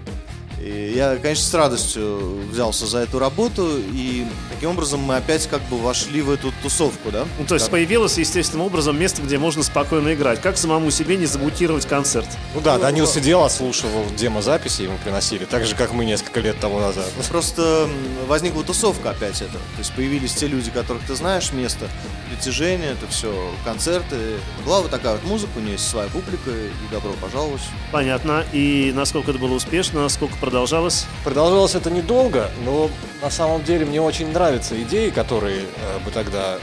И 0.66 0.94
я, 0.96 1.16
конечно, 1.18 1.46
с 1.46 1.54
радостью 1.54 2.40
взялся 2.52 2.88
за 2.88 2.98
эту 3.00 3.20
работу, 3.20 3.78
и 3.94 4.26
таким 4.52 4.72
образом 4.72 5.00
мы 5.00 5.16
опять 5.16 5.46
как 5.46 5.62
бы 5.70 5.78
вошли 5.78 6.24
в 6.24 6.32
эту 6.32 6.52
тусовку, 6.64 7.12
да? 7.12 7.26
Ну, 7.38 7.46
то 7.46 7.54
есть 7.54 7.66
Как- 7.68 7.74
появилось 7.74 8.18
естественным 8.18 8.66
образом 8.66 9.00
место, 9.00 9.22
где 9.22 9.38
можно 9.38 9.62
спокойно 9.62 10.16
играть. 10.16 10.42
Как 10.42 10.58
самому 10.58 10.90
себе 10.90 11.18
не 11.18 11.28
замутировать 11.28 11.86
концерт? 11.86 12.28
Ну 12.56 12.62
да, 12.62 12.80
Данил 12.80 13.06
сидел, 13.06 13.44
отслушивал 13.44 14.06
демозаписи, 14.18 14.82
ему 14.82 14.98
приносили, 15.04 15.46
так 15.46 15.68
же, 15.68 15.76
как 15.76 15.94
мы 15.94 16.04
несколько 16.04 16.40
лет 16.40 16.60
тому 16.60 16.80
назад. 16.80 17.06
Просто 17.30 17.62
м, 17.88 18.28
возникла 18.28 18.64
тусовка 18.64 19.12
опять 19.12 19.42
это. 19.44 19.52
То 19.54 19.80
есть 19.80 19.94
появились 19.94 20.34
те 20.34 20.48
люди, 20.48 20.72
которых 20.72 21.04
ты 21.06 21.14
знаешь, 21.14 21.52
место 21.52 21.88
притяжения, 22.36 22.92
это 22.92 23.08
все 23.08 23.52
концерты. 23.64 24.40
Была 24.66 24.82
вот 24.82 24.92
такая 24.92 25.14
вот 25.14 25.24
музыка, 25.24 25.52
у 25.58 25.60
нее 25.60 25.74
есть 25.74 25.88
своя 25.88 26.08
публика, 26.10 26.52
и 26.52 26.70
добро 26.92 27.12
пожаловать. 27.22 27.62
Понятно. 27.92 28.44
И 28.52 28.92
насколько 28.96 29.32
это 29.32 29.40
было 29.40 29.54
успешно, 29.54 30.02
насколько 30.02 30.36
продолжалось? 30.38 31.06
Продолжалось 31.24 31.76
это 31.76 31.90
недолго, 31.90 32.50
но 32.64 32.90
на 33.22 33.30
самом 33.30 33.64
деле 33.64 33.86
мне 33.86 34.02
очень 34.02 34.32
нравятся 34.32 34.82
идеи, 34.84 35.10
которые 35.10 35.62
э, 35.62 36.00
мы 36.06 36.12
тогда 36.12 36.58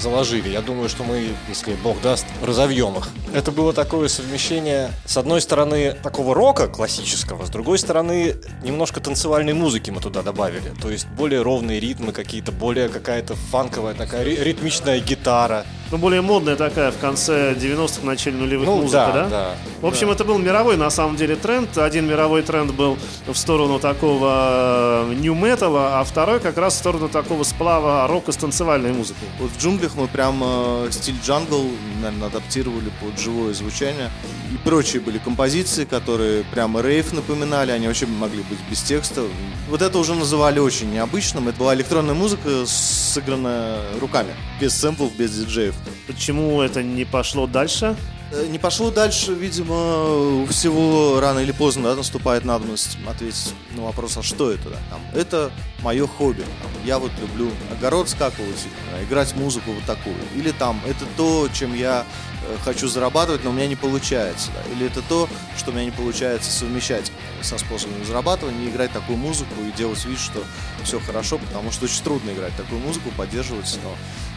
заложили. 0.00 0.48
Я 0.48 0.60
думаю, 0.60 0.88
что 0.88 1.04
мы, 1.04 1.28
если 1.48 1.74
Бог 1.74 2.00
даст, 2.00 2.26
разовьем 2.42 2.96
их. 2.96 3.08
Это 3.34 3.50
было 3.52 3.72
такое 3.72 4.08
совмещение, 4.08 4.90
с 5.04 5.16
одной 5.16 5.40
стороны, 5.40 5.92
такого 6.02 6.34
рока 6.34 6.68
классического, 6.68 7.44
с 7.46 7.50
другой 7.50 7.78
стороны, 7.78 8.36
немножко 8.62 9.00
танцевальной 9.00 9.52
музыки 9.54 9.90
мы 9.90 10.00
туда 10.00 10.22
добавили. 10.22 10.72
То 10.80 10.90
есть 10.90 11.06
более 11.08 11.42
ровные 11.42 11.80
ритмы 11.80 12.12
какие-то, 12.12 12.52
более 12.52 12.88
какая-то 12.88 13.34
фанковая 13.50 13.94
такая 13.94 14.24
ри- 14.24 14.36
ритмичная 14.36 15.00
гитара. 15.00 15.64
Ну, 15.90 15.96
более 15.96 16.20
модная 16.20 16.54
такая 16.56 16.90
в 16.90 16.98
конце 16.98 17.54
90-х, 17.54 18.04
начале 18.04 18.36
нулевых 18.36 18.66
Ну, 18.68 18.76
музыка, 18.82 19.10
да, 19.10 19.12
да? 19.14 19.28
да, 19.28 19.54
В 19.80 19.86
общем, 19.86 20.10
это 20.10 20.22
был 20.22 20.36
мировой, 20.36 20.76
на 20.76 20.90
самом 20.90 21.16
деле, 21.16 21.34
тренд. 21.34 21.78
Один 21.78 22.06
мировой 22.06 22.42
тренд 22.42 22.72
был 22.74 22.98
в 23.26 23.34
сторону 23.34 23.78
такого 23.78 25.06
нью-металла, 25.14 26.00
а 26.00 26.04
второй 26.04 26.40
как 26.40 26.58
раз 26.58 26.74
в 26.74 26.76
сторону 26.76 27.08
такого 27.08 27.42
сплава 27.42 28.06
рока 28.06 28.32
с 28.32 28.36
танцевальной 28.36 28.92
музыкой. 28.92 29.28
Вот 29.40 29.50
в 29.50 29.58
джунглях 29.62 29.87
мы 29.94 30.08
прям 30.08 30.40
э, 30.42 30.88
стиль 30.90 31.16
джангл, 31.24 31.70
наверное, 32.00 32.28
адаптировали 32.28 32.90
под 33.00 33.18
живое 33.18 33.54
звучание. 33.54 34.10
И 34.52 34.56
прочие 34.56 35.00
были 35.00 35.18
композиции, 35.18 35.84
которые 35.84 36.44
прямо 36.44 36.80
рейв 36.80 37.12
напоминали, 37.12 37.70
они 37.70 37.86
вообще 37.86 38.06
могли 38.06 38.42
быть 38.42 38.58
без 38.70 38.82
текста. 38.82 39.24
Вот 39.68 39.82
это 39.82 39.98
уже 39.98 40.14
называли 40.14 40.58
очень 40.58 40.90
необычным. 40.92 41.48
Это 41.48 41.58
была 41.58 41.74
электронная 41.74 42.14
музыка, 42.14 42.64
сыгранная 42.66 43.80
руками, 44.00 44.34
без 44.60 44.74
сэмплов, 44.74 45.14
без 45.14 45.32
диджеев. 45.32 45.74
Почему 46.06 46.62
это 46.62 46.82
не 46.82 47.04
пошло 47.04 47.46
дальше? 47.46 47.96
Э, 48.30 48.46
Не 48.46 48.58
пошло 48.58 48.90
дальше, 48.90 49.32
видимо, 49.32 50.42
у 50.42 50.46
всего 50.46 51.18
рано 51.20 51.38
или 51.38 51.52
поздно 51.52 51.90
да, 51.90 51.96
наступает 51.96 52.44
надобность 52.44 52.98
ответить 53.06 53.54
на 53.74 53.84
вопрос, 53.84 54.16
а 54.18 54.22
что 54.22 54.50
это? 54.50 54.70
Да? 54.70 54.76
Там, 54.90 55.00
это 55.14 55.50
мое 55.82 56.06
хобби. 56.06 56.42
Там, 56.62 56.70
я 56.84 56.98
вот 56.98 57.10
люблю 57.20 57.50
огород 57.72 58.08
скакивать, 58.08 58.66
э, 58.94 59.04
играть 59.04 59.34
музыку 59.34 59.72
вот 59.72 59.84
такую. 59.84 60.16
Или 60.36 60.50
там, 60.50 60.80
это 60.86 61.04
то, 61.16 61.48
чем 61.54 61.74
я 61.74 62.04
э, 62.46 62.56
хочу 62.64 62.86
зарабатывать, 62.86 63.44
но 63.44 63.50
у 63.50 63.52
меня 63.54 63.66
не 63.66 63.76
получается. 63.76 64.50
да. 64.54 64.72
Или 64.74 64.86
это 64.86 65.00
то, 65.08 65.26
что 65.56 65.70
у 65.70 65.74
меня 65.74 65.86
не 65.86 65.90
получается 65.90 66.50
совмещать 66.50 67.10
со 67.40 67.56
способами 67.56 68.04
зарабатывания, 68.04 68.68
играть 68.68 68.92
такую 68.92 69.16
музыку 69.16 69.54
и 69.66 69.76
делать 69.76 70.04
вид, 70.04 70.18
что 70.18 70.42
все 70.84 71.00
хорошо, 71.00 71.38
потому 71.38 71.70
что 71.70 71.86
очень 71.86 72.02
трудно 72.02 72.30
играть 72.30 72.54
такую 72.56 72.80
музыку, 72.80 73.10
поддерживать, 73.16 73.78
но 73.82 73.94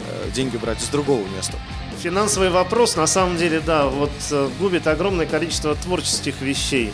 э, 0.08 0.30
деньги 0.34 0.56
брать 0.56 0.82
из 0.82 0.88
другого 0.88 1.28
места. 1.36 1.58
Финансовый 2.02 2.50
вопрос, 2.50 2.96
на 2.96 3.06
самом 3.06 3.38
деле, 3.38 3.62
да, 3.64 3.86
вот 3.86 4.10
э, 4.32 4.50
губит 4.60 4.88
огромное 4.88 5.28
количество 5.28 5.76
творческих 5.76 6.42
вещей. 6.42 6.92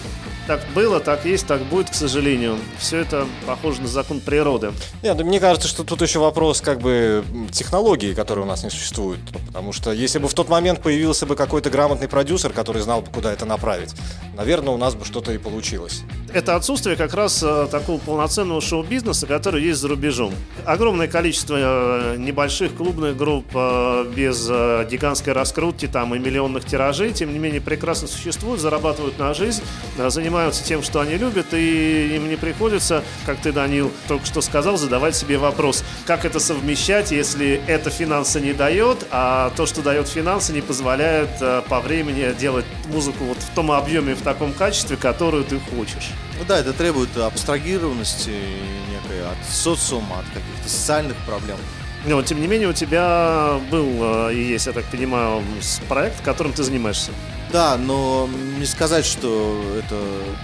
Так 0.47 0.59
было, 0.75 0.99
так 0.99 1.23
есть, 1.23 1.47
так 1.47 1.61
будет, 1.63 1.89
к 1.89 1.93
сожалению. 1.93 2.57
Все 2.77 2.97
это 2.97 3.25
похоже 3.45 3.81
на 3.81 3.87
закон 3.87 4.19
природы. 4.19 4.73
Нет, 5.03 5.15
да 5.15 5.23
мне 5.23 5.39
кажется, 5.39 5.69
что 5.69 5.85
тут 5.85 6.01
еще 6.01 6.19
вопрос 6.19 6.59
как 6.59 6.81
бы 6.81 7.23
технологии, 7.51 8.13
которые 8.13 8.43
у 8.43 8.47
нас 8.47 8.63
не 8.63 8.69
существуют. 8.69 9.21
Потому 9.47 9.71
что 9.71 9.93
если 9.93 10.19
бы 10.19 10.27
в 10.27 10.33
тот 10.33 10.49
момент 10.49 10.81
появился 10.81 11.25
бы 11.25 11.37
какой-то 11.37 11.69
грамотный 11.69 12.09
продюсер, 12.09 12.51
который 12.51 12.81
знал 12.81 13.01
бы, 13.01 13.09
куда 13.09 13.31
это 13.31 13.45
направить, 13.45 13.93
наверное, 14.35 14.73
у 14.73 14.77
нас 14.77 14.93
бы 14.93 15.05
что-то 15.05 15.31
и 15.31 15.37
получилось. 15.37 16.01
Это 16.33 16.55
отсутствие 16.55 16.97
как 16.97 17.13
раз 17.13 17.41
э, 17.41 17.67
такого 17.71 17.99
полноценного 17.99 18.59
шоу-бизнеса, 18.59 19.25
который 19.27 19.63
есть 19.63 19.79
за 19.79 19.87
рубежом. 19.87 20.33
Огромное 20.65 21.07
количество 21.07 21.55
э, 21.57 22.15
небольших 22.17 22.75
клубных 22.75 23.15
групп 23.15 23.45
э, 23.55 24.05
без 24.13 24.47
гигантской 24.47 25.31
раскрутки 25.31 25.87
там 25.87 26.13
и 26.15 26.19
миллионных 26.19 26.65
тиражей, 26.65 27.13
тем 27.13 27.31
не 27.31 27.39
менее 27.39 27.61
прекрасно 27.61 28.09
существуют, 28.09 28.59
зарабатывают 28.59 29.17
на 29.17 29.33
жизнь, 29.33 29.63
занимаются 29.97 30.63
тем, 30.63 30.83
что 30.83 30.99
они 30.99 31.15
любят, 31.15 31.53
и 31.53 32.15
им 32.15 32.29
не 32.29 32.35
приходится, 32.35 33.03
как 33.25 33.37
ты, 33.37 33.53
Данил, 33.53 33.91
только 34.07 34.25
что 34.25 34.41
сказал, 34.41 34.77
задавать 34.77 35.15
себе 35.15 35.37
вопрос, 35.37 35.83
как 36.05 36.25
это 36.25 36.39
совмещать, 36.39 37.11
если 37.11 37.61
это 37.67 37.89
финансы 37.89 38.41
не 38.41 38.53
дает, 38.53 39.05
а 39.11 39.51
то, 39.55 39.65
что 39.65 39.81
дает 39.81 40.07
финансы, 40.07 40.51
не 40.51 40.61
позволяет 40.61 41.29
по 41.69 41.79
времени 41.79 42.33
делать 42.37 42.65
музыку 42.87 43.23
вот 43.23 43.37
в 43.37 43.49
том 43.55 43.71
объеме, 43.71 44.13
в 44.13 44.21
таком 44.21 44.51
качестве, 44.53 44.97
которую 44.97 45.45
ты 45.45 45.59
хочешь. 45.59 46.16
Ну 46.39 46.45
да, 46.47 46.59
это 46.59 46.73
требует 46.73 47.15
абстрагированности 47.17 48.29
некой 48.29 49.25
от 49.25 49.37
социума, 49.49 50.19
от 50.19 50.25
каких-то 50.25 50.69
социальных 50.69 51.17
проблем. 51.25 51.57
Но, 52.05 52.21
тем 52.21 52.39
не 52.39 52.47
менее, 52.47 52.69
у 52.69 52.73
тебя 52.73 53.59
был 53.71 53.87
э, 54.29 54.33
и 54.33 54.43
есть, 54.43 54.67
я 54.67 54.73
так 54.73 54.85
понимаю, 54.85 55.43
проект, 55.89 56.21
которым 56.21 56.53
ты 56.53 56.63
занимаешься. 56.63 57.11
Да, 57.51 57.77
но 57.77 58.29
не 58.59 58.65
сказать, 58.65 59.05
что 59.05 59.61
это 59.77 59.99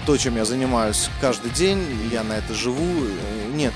то, 0.05 0.17
чем 0.17 0.36
я 0.36 0.45
занимаюсь 0.45 1.09
каждый 1.21 1.51
день, 1.51 1.86
я 2.11 2.24
на 2.24 2.34
это 2.34 2.53
живу, 2.53 3.05
э, 3.05 3.51
нет. 3.53 3.74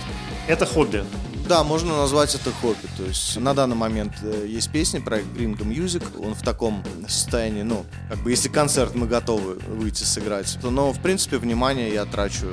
Это 0.48 0.66
хобби. 0.66 1.04
Да, 1.48 1.64
можно 1.64 1.95
назвать 1.95 2.36
это 2.36 2.52
хобби. 2.52 2.88
То 2.98 3.04
есть 3.04 3.38
на 3.38 3.54
данный 3.54 3.78
момент 3.78 4.14
э, 4.22 4.45
есть 4.48 4.70
песни, 4.70 5.00
проект 5.00 5.28
Gringo 5.28 5.64
Music. 5.64 6.04
Он 6.22 6.36
в 6.36 6.41
таком 6.41 6.84
состоянии, 7.08 7.62
ну, 7.62 7.86
как 8.10 8.20
бы 8.20 8.32
если 8.32 8.50
концерт 8.50 8.95
мы 8.95 9.08
готовы 9.08 9.54
выйти 9.56 10.04
сыграть, 10.04 10.58
но 10.62 10.91
в 10.91 11.00
принципе 11.00 11.38
внимание 11.38 11.93
я 11.93 12.04
трачу 12.04 12.48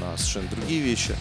на 0.00 0.16
совершенно 0.16 0.48
другие 0.48 0.80
вещи. 0.80 1.14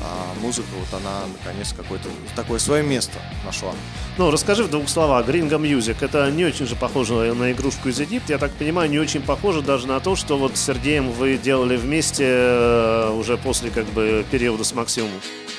А 0.00 0.34
музыка, 0.40 0.68
вот 0.78 1.00
она 1.00 1.22
наконец 1.38 1.72
какое-то 1.76 2.08
такое 2.36 2.58
свое 2.58 2.82
место 2.82 3.18
нашла. 3.44 3.72
Ну, 4.18 4.30
расскажи 4.30 4.64
в 4.64 4.70
двух 4.70 4.88
словах. 4.88 5.26
Gringo 5.26 5.58
Music. 5.60 5.96
Это 6.00 6.30
не 6.30 6.44
очень 6.44 6.66
же 6.66 6.76
похоже 6.76 7.32
на 7.34 7.52
игрушку 7.52 7.88
из 7.88 7.98
Египта. 8.00 8.32
Я 8.32 8.38
так 8.38 8.52
понимаю, 8.52 8.90
не 8.90 8.98
очень 8.98 9.22
похоже 9.22 9.62
даже 9.62 9.86
на 9.86 10.00
то, 10.00 10.16
что 10.16 10.36
вот 10.36 10.56
с 10.56 10.60
Сергеем 10.60 11.10
вы 11.12 11.38
делали 11.38 11.76
вместе 11.76 12.24
э, 12.26 13.10
уже 13.10 13.36
после 13.36 13.70
как 13.70 13.86
бы 13.86 14.24
периода 14.30 14.64
с 14.64 14.74
Максимом. 14.74 15.10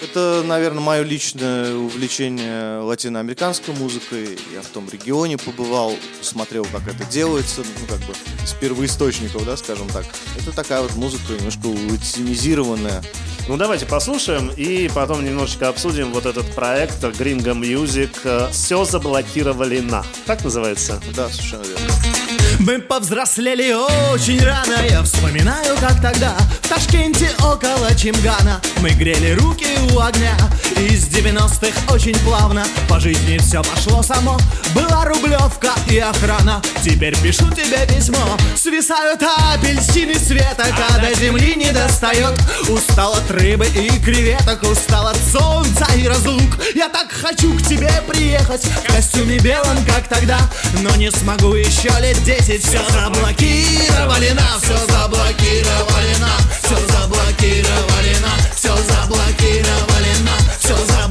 Это, 0.04 0.44
наверное, 0.46 0.82
мое 0.82 1.02
личное 1.02 1.74
увлечение 1.76 2.80
латиноамериканской 2.80 3.74
музыкой. 3.74 4.38
Я 4.54 4.62
в 4.62 4.68
том 4.68 4.90
регионе 4.92 5.38
побывал, 5.38 5.96
смотрел, 6.22 6.66
как 6.66 6.88
это 6.88 7.06
делается, 7.06 7.62
ну, 7.62 7.88
как 7.88 8.00
бы 8.00 8.14
с 8.46 8.52
первоисточников, 8.54 9.46
да, 9.46 9.56
скажем 9.56 9.88
так. 9.88 10.06
Это 10.38 10.52
такая 10.54 10.82
вот 10.82 10.94
музыка 10.96 11.34
немножко 11.34 11.68
латинизированная. 11.68 13.02
Ну, 13.48 13.56
давайте 13.56 13.86
послушаем 13.86 14.13
и 14.56 14.90
потом 14.94 15.26
немножечко 15.26 15.70
обсудим 15.70 16.12
вот 16.12 16.26
этот 16.26 16.46
проект 16.54 17.04
Gringo 17.04 17.54
Music 17.60 18.52
«Все 18.52 18.86
заблокировали 18.86 19.80
на». 19.80 20.06
Так 20.26 20.44
называется? 20.44 21.02
Да, 21.16 21.30
совершенно 21.30 21.64
верно. 21.64 22.43
Мы 22.60 22.80
повзрослели 22.80 23.74
очень 24.14 24.42
рано 24.44 24.76
Я 24.90 25.04
вспоминаю, 25.04 25.76
как 25.80 26.02
тогда 26.02 26.36
В 26.62 26.70
Ташкенте 26.70 27.30
около 27.40 27.94
Чимгана 27.96 28.62
Мы 28.82 28.92
грели 28.92 29.34
руки 29.34 29.68
у 29.94 30.00
огня. 30.00 30.36
Из 30.78 31.08
90-х 31.08 31.94
очень 31.94 32.16
плавно 32.20 32.64
По 32.88 33.00
жизни 33.00 33.38
все 33.40 33.62
пошло 33.64 34.02
само. 34.04 34.38
Была 34.74 35.06
рублевка 35.06 35.72
и 35.90 35.98
охрана 36.00 36.62
Теперь 36.84 37.16
пишу 37.18 37.50
тебе 37.52 37.86
письмо. 37.88 38.38
Свисают 38.56 39.22
апельсины 39.54 40.16
света 40.16 40.66
Когда 40.66 41.14
земли 41.14 41.56
не 41.56 41.72
достает. 41.72 42.40
Устал 42.70 43.14
от 43.14 43.30
рыбы 43.32 43.66
и 43.68 43.90
креветок 44.00 44.64
Устал 44.64 45.08
от 45.08 45.18
солнца 45.18 45.88
и 45.98 46.08
разлук. 46.08 46.60
Я 46.76 46.90
так 46.90 47.12
хочу 47.12 47.54
к 47.58 47.62
тебе 47.64 47.92
приехать 48.08 48.64
В 48.64 48.94
костюме 48.94 49.40
белом, 49.40 49.78
как 49.86 50.08
тогда 50.08 50.40
Но 50.82 50.96
не 50.96 51.12
смогу 51.12 51.54
еще 51.56 51.90
лет 52.00 52.22
десять 52.24 52.43
Все 52.44 52.60
заблокировали 52.60 54.32
на 54.32 54.60
Все 54.62 54.76
заблокировали 54.90 56.14
на 56.20 56.38
Все 56.62 56.76
заблокировали 56.92 58.18
на 58.20 58.36
Все 58.54 58.76
заблокировали 58.76 60.14
на 60.22 60.60
Все 60.60 60.76
заблокировали 60.76 61.03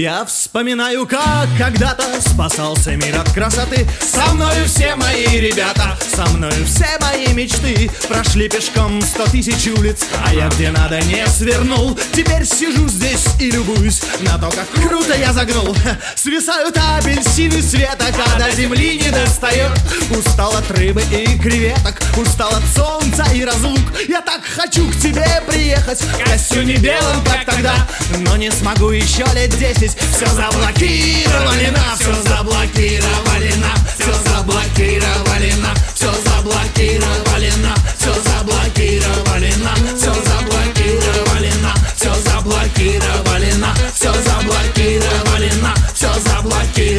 Я 0.00 0.24
вспоминаю, 0.24 1.06
как 1.06 1.46
когда-то 1.58 2.04
спасался 2.26 2.96
мир 2.96 3.18
от 3.18 3.30
красоты. 3.34 3.86
Со 4.00 4.32
мною 4.32 4.64
все 4.64 4.94
мои 4.96 5.26
ребята, 5.38 5.94
со 6.14 6.24
мною 6.30 6.64
все 6.64 6.86
мои 7.02 7.26
мечты. 7.34 7.90
Прошли 8.08 8.48
пешком 8.48 9.02
сто 9.02 9.26
тысяч 9.26 9.66
улиц, 9.66 10.06
а 10.24 10.32
я 10.32 10.48
где 10.48 10.70
надо 10.70 11.02
не 11.02 11.26
свернул. 11.26 11.98
Теперь 12.14 12.46
сижу 12.46 12.88
здесь 12.88 13.26
и 13.38 13.50
любуюсь 13.50 14.00
на 14.20 14.38
то, 14.38 14.48
как 14.48 14.70
круто 14.70 15.14
я 15.14 15.34
загнул. 15.34 15.76
Свисают 16.16 16.78
апельсины 16.78 17.60
света, 17.60 18.06
когда 18.06 18.50
земли 18.52 18.98
не 19.04 19.10
достает. 19.10 19.72
Устал 20.16 20.56
от 20.56 20.70
рыбы 20.70 21.02
и 21.12 21.38
креветок, 21.38 22.00
устал 22.16 22.54
от 22.54 22.64
солнца 22.74 23.26
и 23.34 23.44
разлук. 23.44 23.92
Я 24.08 24.22
так 24.22 24.40
хочу 24.44 24.88
к 24.88 24.96
тебе 24.96 25.26
приехать 25.46 26.00
в 26.00 26.24
костюме 26.24 26.76
белом, 26.76 27.22
как 27.22 27.44
тогда. 27.44 27.74
Но 28.20 28.38
не 28.38 28.50
смогу 28.50 28.88
еще 28.88 29.26
лет 29.34 29.50
десять 29.58 29.89
Все 29.96 30.26
заблокировали 30.26 31.70
на, 31.70 31.96
все 31.96 32.14
заблокировали 32.28 33.52
на 33.56 33.74
Все 33.98 34.12
заблокировали 34.30 35.52
на, 35.62 35.74
все 35.94 36.12
заблокировали 36.24 37.50
на 37.62 37.74
Все 37.98 38.12
заблокировали 38.22 39.52
на, 39.62 39.76
все 39.96 40.12
заблокировали 40.14 41.52
на 41.62 41.74
Все 41.96 42.14
заблокировали 42.14 43.52
на, 43.54 43.74
все 43.94 44.12
заблокировали 44.12 45.52
на 45.60 45.74
Все 45.94 46.12
заблокировали 46.20 46.89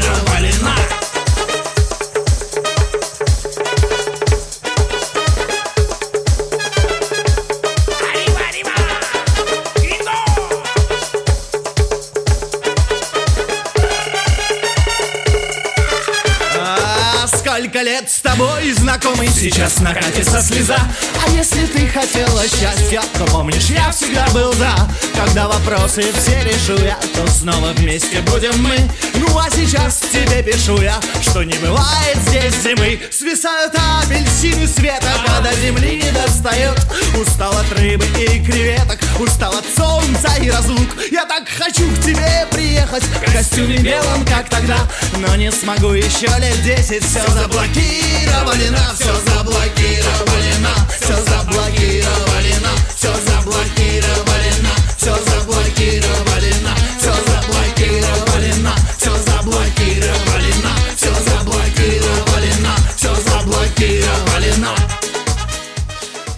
Pets 18.02 18.22
Tabois 18.24 18.81
знакомый 18.92 19.30
Сейчас 19.30 19.80
накатится 19.80 20.42
слеза. 20.42 20.78
А 21.26 21.30
если 21.32 21.66
ты 21.68 21.88
хотела 21.88 22.44
счастья 22.44 23.02
То 23.18 23.26
помнишь, 23.26 23.70
я 23.70 23.92
всегда 23.92 24.28
был 24.34 24.52
за. 24.54 24.74
Когда 25.16 25.48
вопросы 25.48 26.04
все 26.14 26.44
решу 26.44 26.84
я 26.84 26.98
То 27.16 27.26
снова 27.28 27.72
вместе 27.74 28.20
будем 28.22 28.62
мы. 28.62 28.78
Ну 29.16 29.38
а 29.38 29.50
сейчас 29.50 30.00
тебе 30.12 30.44
пишу 30.44 30.82
я 30.82 31.00
Что 31.22 31.44
не 31.44 31.54
бывает 31.56 32.18
здесь 32.28 32.54
зимы. 32.64 33.00
Свисают 33.12 33.74
апельсины 34.04 34.68
света 34.68 35.08
Когда 35.26 35.54
земли 35.54 36.02
не 36.04 36.12
достает. 36.12 36.78
Устал 37.20 37.54
от 37.58 37.72
рыбы 37.80 38.06
и 38.20 38.44
креветок 38.44 39.00
Устал 39.20 39.54
от 39.54 39.66
солнца 39.76 40.36
и 40.42 40.50
разлук. 40.50 40.90
Я 41.12 41.26
так 41.26 41.48
хочу 41.48 41.90
к 41.92 42.02
тебе 42.02 42.48
приехать 42.52 43.04
В 43.04 43.34
костюме 43.34 43.78
белом, 43.78 44.26
как 44.26 44.50
тогда. 44.50 44.78
Но 45.18 45.36
не 45.36 45.52
смогу 45.52 45.92
еще 45.94 46.28
лет 46.40 46.62
десять 46.64 47.06
Все 47.06 47.26
заблокировали 47.32 48.70
Все 48.94 49.14
Все 49.14 49.14
Все 49.14 49.44
Все 49.44 50.64
Все 50.98 51.24
Все 51.28 51.52
Все 51.76 51.96
Все 51.96 52.12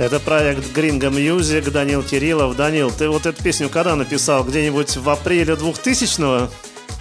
Это 0.04 0.20
проект 0.20 0.76
Gringo 0.76 1.10
Music, 1.10 1.70
Данил 1.72 2.04
Кириллов. 2.04 2.58
Данил, 2.58 2.92
ты 2.92 3.08
вот 3.08 3.26
эту 3.26 3.42
песню 3.42 3.70
когда 3.70 3.96
написал? 3.96 4.44
Где-нибудь 4.44 4.98
в 4.98 5.10
апреле 5.10 5.54
2000-го? 5.54 6.52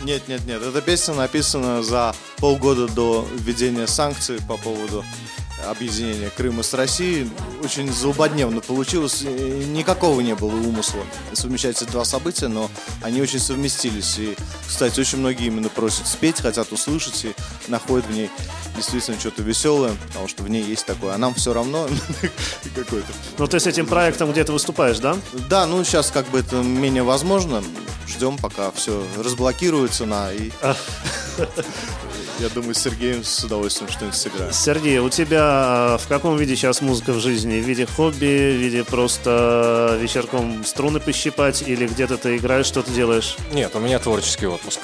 Нет, 0.05 0.29
нет, 0.29 0.45
нет. 0.47 0.63
Эта 0.63 0.81
песня 0.81 1.15
написана 1.15 1.83
за 1.83 2.15
полгода 2.39 2.87
до 2.87 3.27
введения 3.35 3.87
санкций 3.87 4.39
по 4.47 4.57
поводу 4.57 5.05
объединения 5.69 6.31
Крыма 6.31 6.63
с 6.63 6.75
Россией. 6.75 7.31
Очень 7.63 7.93
злободневно 7.93 8.61
получилось. 8.61 9.23
Никакого 9.23 10.21
не 10.21 10.35
было 10.35 10.51
умысла 10.51 11.03
совмещать 11.33 11.81
эти 11.81 11.91
два 11.91 12.05
события, 12.05 12.49
но 12.49 12.71
они 13.03 13.23
очень 13.23 13.39
совместились. 13.39 14.19
И, 14.19 14.37
кстати, 14.67 15.01
очень 15.01 15.19
многие 15.19 15.47
именно 15.47 15.69
просят 15.69 16.07
спеть, 16.07 16.41
хотят 16.41 16.73
услышать 16.73 17.25
и 17.25 17.35
находят 17.69 18.07
в 18.07 18.13
ней 18.13 18.31
действительно 18.77 19.19
что-то 19.19 19.43
веселое, 19.43 19.93
потому 20.09 20.29
что 20.29 20.43
в 20.43 20.51
ней 20.51 20.63
есть 20.63 20.87
такое. 20.87 21.15
А 21.15 21.19
нам 21.19 21.35
все 21.35 21.53
равно 21.53 21.89
какое-то. 22.75 23.13
Ну, 23.39 23.47
ты 23.47 23.61
с 23.61 23.67
этим 23.67 23.87
проектом 23.87 24.33
где-то 24.33 24.53
выступаешь, 24.53 24.99
да? 24.99 25.17
Да, 25.49 25.67
ну 25.67 25.83
сейчас 25.85 26.11
как 26.11 26.29
бы 26.29 26.39
это 26.41 26.57
менее 26.57 27.03
возможно. 27.03 27.63
Ждем, 28.09 28.37
пока 28.37 28.71
все 28.73 29.05
разблокируется 29.17 30.07
на 30.07 30.33
и 30.33 30.51
я 32.39 32.49
думаю, 32.49 32.75
с 32.75 32.79
Сергеем 32.79 33.25
с 33.25 33.45
удовольствием 33.45 33.91
что-нибудь 33.91 34.17
сыграем. 34.17 34.53
Сергей, 34.53 34.99
у 34.99 35.09
тебя 35.09 35.99
в 36.01 36.09
каком 36.09 36.37
виде 36.37 36.57
сейчас 36.57 36.81
музыка 36.81 37.13
в 37.13 37.21
жизни? 37.21 37.61
В 37.61 37.65
виде 37.65 37.87
хобби, 37.87 38.57
в 38.57 38.61
виде 38.61 38.85
просто 38.85 39.99
вечерком 40.01 40.65
струны 40.65 41.01
пощипать 41.01 41.63
или 41.67 41.87
где-то 41.87 42.17
ты 42.17 42.37
играешь, 42.37 42.67
что 42.67 42.83
ты 42.83 42.93
делаешь? 42.93 43.37
Нет, 43.53 43.75
у 43.75 43.81
меня 43.81 43.99
творческий 43.99 44.47
отпуск. 44.47 44.81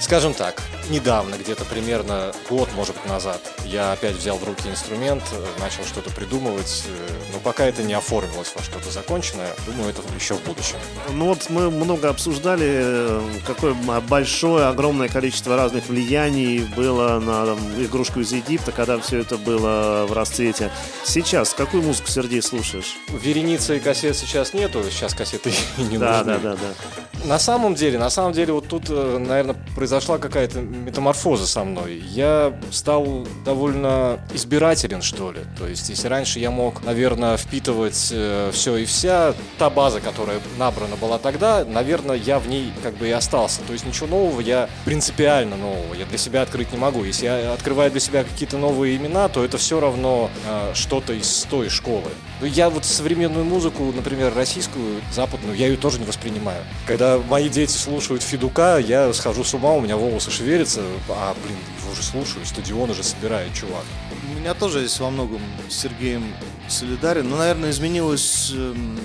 Скажем 0.00 0.34
так, 0.34 0.60
недавно, 0.92 1.36
где-то 1.36 1.64
примерно 1.64 2.32
год, 2.48 2.68
может 2.76 2.94
быть, 2.94 3.06
назад, 3.06 3.40
я 3.64 3.92
опять 3.92 4.14
взял 4.16 4.36
в 4.36 4.44
руки 4.44 4.68
инструмент, 4.68 5.22
э, 5.32 5.44
начал 5.60 5.84
что-то 5.84 6.10
придумывать, 6.10 6.84
э, 6.86 7.08
но 7.32 7.38
пока 7.40 7.64
это 7.64 7.82
не 7.82 7.94
оформилось 7.94 8.52
во 8.54 8.62
что-то 8.62 8.90
законченное, 8.90 9.48
думаю, 9.66 9.90
это 9.90 10.02
еще 10.14 10.34
в 10.34 10.42
будущем. 10.44 10.76
Ну 11.10 11.26
вот 11.26 11.48
мы 11.48 11.70
много 11.70 12.10
обсуждали, 12.10 12.68
э, 12.68 13.22
какое 13.46 13.74
большое, 13.74 14.66
огромное 14.66 15.08
количество 15.08 15.56
разных 15.56 15.86
влияний 15.88 16.60
было 16.76 17.18
на 17.18 17.46
там, 17.46 17.58
игрушку 17.82 18.20
из 18.20 18.30
Египта, 18.32 18.70
когда 18.72 18.98
все 19.00 19.18
это 19.20 19.38
было 19.38 20.04
в 20.06 20.12
расцвете. 20.12 20.70
Сейчас 21.04 21.54
какую 21.54 21.82
музыку, 21.82 22.08
Сергей, 22.08 22.42
слушаешь? 22.42 22.96
Вереницы 23.08 23.78
и 23.78 23.80
кассет 23.80 24.16
сейчас 24.16 24.52
нету, 24.52 24.82
сейчас 24.84 25.14
кассеты 25.14 25.52
не 25.78 25.96
Да, 25.96 26.18
нужны. 26.18 26.38
да, 26.38 26.38
да, 26.38 26.56
да. 26.56 27.26
На 27.26 27.38
самом 27.38 27.74
деле, 27.76 27.98
на 27.98 28.10
самом 28.10 28.32
деле, 28.32 28.52
вот 28.52 28.66
тут, 28.68 28.88
наверное, 28.88 29.54
произошла 29.76 30.18
какая-то 30.18 30.60
метаморфоза 30.82 31.46
со 31.46 31.64
мной. 31.64 32.02
Я 32.10 32.52
стал 32.70 33.26
довольно 33.44 34.20
избирателен, 34.32 35.02
что 35.02 35.32
ли. 35.32 35.40
То 35.58 35.66
есть, 35.66 35.88
если 35.88 36.08
раньше 36.08 36.38
я 36.38 36.50
мог, 36.50 36.84
наверное, 36.84 37.36
впитывать 37.36 38.08
э, 38.12 38.50
все 38.52 38.76
и 38.76 38.84
вся, 38.84 39.34
та 39.58 39.70
база, 39.70 40.00
которая 40.00 40.40
набрана 40.58 40.96
была 40.96 41.18
тогда, 41.18 41.64
наверное, 41.64 42.16
я 42.16 42.38
в 42.38 42.48
ней 42.48 42.72
как 42.82 42.94
бы 42.94 43.08
и 43.08 43.10
остался. 43.10 43.62
То 43.66 43.72
есть, 43.72 43.86
ничего 43.86 44.06
нового 44.06 44.40
я 44.40 44.68
принципиально 44.84 45.56
нового 45.56 45.94
я 45.94 46.04
для 46.06 46.18
себя 46.18 46.42
открыть 46.42 46.72
не 46.72 46.78
могу. 46.78 47.04
Если 47.04 47.26
я 47.26 47.52
открываю 47.52 47.90
для 47.90 48.00
себя 48.00 48.24
какие-то 48.24 48.58
новые 48.58 48.96
имена, 48.96 49.28
то 49.28 49.44
это 49.44 49.58
все 49.58 49.80
равно 49.80 50.30
э, 50.46 50.72
что-то 50.74 51.12
из 51.12 51.46
той 51.50 51.68
школы. 51.68 52.10
Ну, 52.42 52.48
я 52.48 52.70
вот 52.70 52.84
современную 52.84 53.44
музыку, 53.44 53.92
например, 53.94 54.34
российскую, 54.34 55.00
западную, 55.12 55.56
я 55.56 55.68
ее 55.68 55.76
тоже 55.76 56.00
не 56.00 56.04
воспринимаю. 56.04 56.64
Когда 56.88 57.18
мои 57.18 57.48
дети 57.48 57.70
слушают 57.70 58.20
Федука, 58.24 58.78
я 58.78 59.12
схожу 59.12 59.44
с 59.44 59.54
ума, 59.54 59.74
у 59.74 59.80
меня 59.80 59.96
волосы 59.96 60.32
шевелятся, 60.32 60.82
а, 61.08 61.36
блин, 61.44 61.56
его 61.80 61.92
уже 61.92 62.02
слушаю, 62.02 62.44
стадион 62.44 62.90
уже 62.90 63.04
собирает, 63.04 63.54
чувак. 63.54 63.84
У 64.28 64.40
меня 64.40 64.54
тоже 64.54 64.80
есть 64.80 64.98
во 64.98 65.10
многом 65.10 65.40
с 65.68 65.74
Сергеем 65.74 66.34
солидарен. 66.66 67.30
Но, 67.30 67.36
наверное, 67.36 67.70
изменилось... 67.70 68.50
эм, 68.52 68.98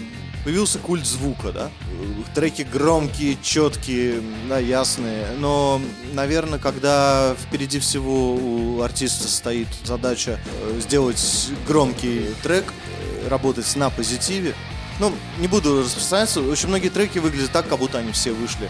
Появился 0.44 0.80
культ 0.80 1.06
звука, 1.06 1.52
да? 1.52 1.70
Треки 2.34 2.62
громкие, 2.62 3.38
четкие, 3.44 4.22
да, 4.48 4.60
ясные. 4.60 5.28
Но, 5.40 5.82
наверное, 6.14 6.58
когда 6.58 7.36
впереди 7.38 7.80
всего 7.80 8.36
у 8.36 8.82
артиста 8.82 9.28
стоит 9.28 9.68
задача 9.84 10.40
э, 10.62 10.80
сделать 10.80 11.50
громкий 11.68 12.28
трек, 12.44 12.64
работать 13.28 13.75
на 13.75 13.89
позитиве, 13.89 14.55
ну, 14.99 15.13
не 15.38 15.47
буду 15.47 15.82
распространяться. 15.84 16.41
Очень 16.41 16.69
многие 16.69 16.89
треки 16.89 17.19
выглядят 17.19 17.51
так, 17.51 17.67
как 17.67 17.80
будто 17.80 17.99
они 17.99 18.11
все 18.11 18.34
вышли 18.34 18.69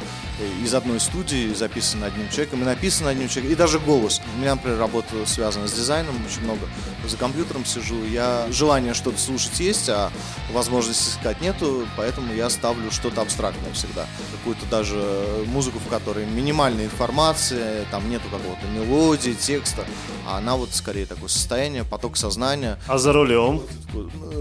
из 0.64 0.74
одной 0.74 1.00
студии, 1.00 1.54
записаны 1.54 2.06
одним 2.06 2.30
человеком 2.30 2.62
и 2.62 2.66
написаны 2.66 3.10
одним 3.10 3.28
человеком. 3.30 3.54
И 3.54 3.56
даже 3.56 3.80
голос. 3.80 4.22
У 4.36 4.40
меня, 4.40 4.56
например, 4.56 4.80
работа 4.80 5.08
связана 5.26 5.68
с 5.68 5.74
дизайном, 5.74 6.16
очень 6.26 6.44
много 6.44 6.62
за 7.08 7.18
компьютером 7.18 7.66
сижу. 7.66 8.04
Я 8.06 8.48
желание 8.52 8.94
что-то 8.94 9.18
слушать 9.18 9.60
есть, 9.60 9.90
а 9.90 10.12
возможности 10.52 11.10
искать 11.12 11.42
нету, 11.42 11.88
поэтому 11.96 12.34
я 12.34 12.50
ставлю 12.50 12.92
что-то 12.92 13.22
абстрактное 13.22 13.72
всегда. 13.74 14.06
Какую-то 14.32 14.66
даже 14.70 15.44
музыку, 15.48 15.80
в 15.80 15.90
которой 15.90 16.26
минимальная 16.26 16.86
информация, 16.86 17.86
там 17.92 18.10
нету 18.10 18.26
какого-то 18.30 18.66
мелодии, 18.68 19.32
текста, 19.32 19.86
а 20.28 20.38
она 20.38 20.56
вот 20.56 20.70
скорее 20.72 21.06
такое 21.06 21.30
состояние, 21.30 21.84
поток 21.84 22.18
сознания. 22.18 22.80
А 22.88 22.98
за 22.98 23.14
рулем? 23.14 23.62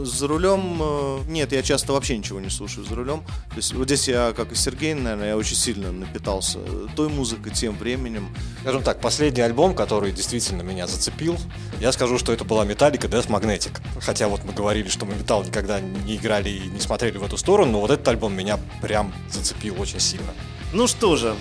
За 0.03 0.26
рулем, 0.26 0.78
э, 0.80 1.18
нет, 1.28 1.53
я 1.53 1.62
часто 1.62 1.92
вообще 1.92 2.18
ничего 2.18 2.40
не 2.40 2.51
слушаю 2.51 2.84
за 2.84 2.94
рулем. 2.94 3.22
То 3.51 3.57
есть 3.57 3.72
вот 3.72 3.84
здесь 3.84 4.09
я, 4.09 4.32
как 4.32 4.53
и 4.53 4.55
Сергей, 4.55 4.94
наверное, 4.94 5.28
я 5.28 5.36
очень 5.36 5.57
сильно 5.57 5.86
напитался 5.91 6.59
той 6.95 7.09
музыкой, 7.09 7.53
тем 7.53 7.76
временем. 7.76 8.34
Скажем 8.62 8.82
так, 8.82 9.01
последний 9.01 9.43
альбом, 9.43 9.74
который 9.74 10.12
действительно 10.12 10.62
меня 10.62 10.87
зацепил, 10.87 11.37
я 11.80 11.93
скажу, 11.93 12.18
что 12.18 12.32
это 12.32 12.45
была 12.45 12.64
Металлика 12.64 13.07
Death 13.07 13.28
Magnetic. 13.28 13.80
Хотя 14.01 14.28
вот 14.28 14.45
мы 14.45 14.53
говорили, 14.53 14.89
что 14.89 15.07
мы 15.07 15.14
металл 15.14 15.45
никогда 15.45 15.80
не 15.80 16.16
играли 16.16 16.51
и 16.51 16.68
не 16.68 16.80
смотрели 16.80 17.18
в 17.18 17.24
эту 17.24 17.37
сторону, 17.37 17.72
но 17.72 17.80
вот 17.80 17.91
этот 17.91 18.07
альбом 18.09 18.34
меня 18.34 18.59
прям 18.80 19.12
зацепил 19.30 19.80
очень 19.80 20.01
сильно. 20.01 20.32
Ну 20.72 20.87
что 20.89 21.16
же, 21.16 21.34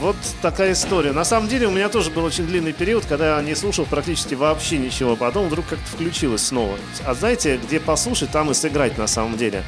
вот 0.00 0.16
такая 0.42 0.72
история. 0.72 1.12
На 1.12 1.24
самом 1.24 1.48
деле 1.48 1.68
у 1.68 1.70
меня 1.70 1.88
тоже 1.88 2.10
был 2.10 2.24
очень 2.24 2.46
длинный 2.46 2.72
период, 2.72 3.04
когда 3.06 3.36
я 3.36 3.42
не 3.42 3.54
слушал 3.54 3.86
практически 3.86 4.34
вообще 4.34 4.76
ничего. 4.78 5.14
Потом 5.14 5.46
вдруг 5.46 5.66
как-то 5.66 5.86
включилось 5.86 6.46
снова. 6.46 6.76
А 7.06 7.14
знаете, 7.14 7.58
где 7.58 7.78
послушать, 7.78 8.30
там 8.32 8.50
и 8.50 8.54
сыграть 8.54 8.98
на 8.98 9.06
самом 9.06 9.36
деле. 9.36 9.62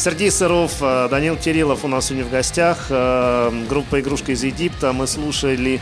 Сергей 0.00 0.30
Сыров, 0.30 0.76
э, 0.80 1.08
Данил 1.10 1.36
Кириллов 1.36 1.84
у 1.84 1.88
нас 1.88 2.06
сегодня 2.06 2.24
в 2.24 2.30
гостях. 2.30 2.86
э, 2.88 3.52
Группа 3.68 4.00
«Игрушка 4.00 4.32
из 4.32 4.42
Египта». 4.42 4.94
Мы 4.94 5.06
слушали, 5.06 5.78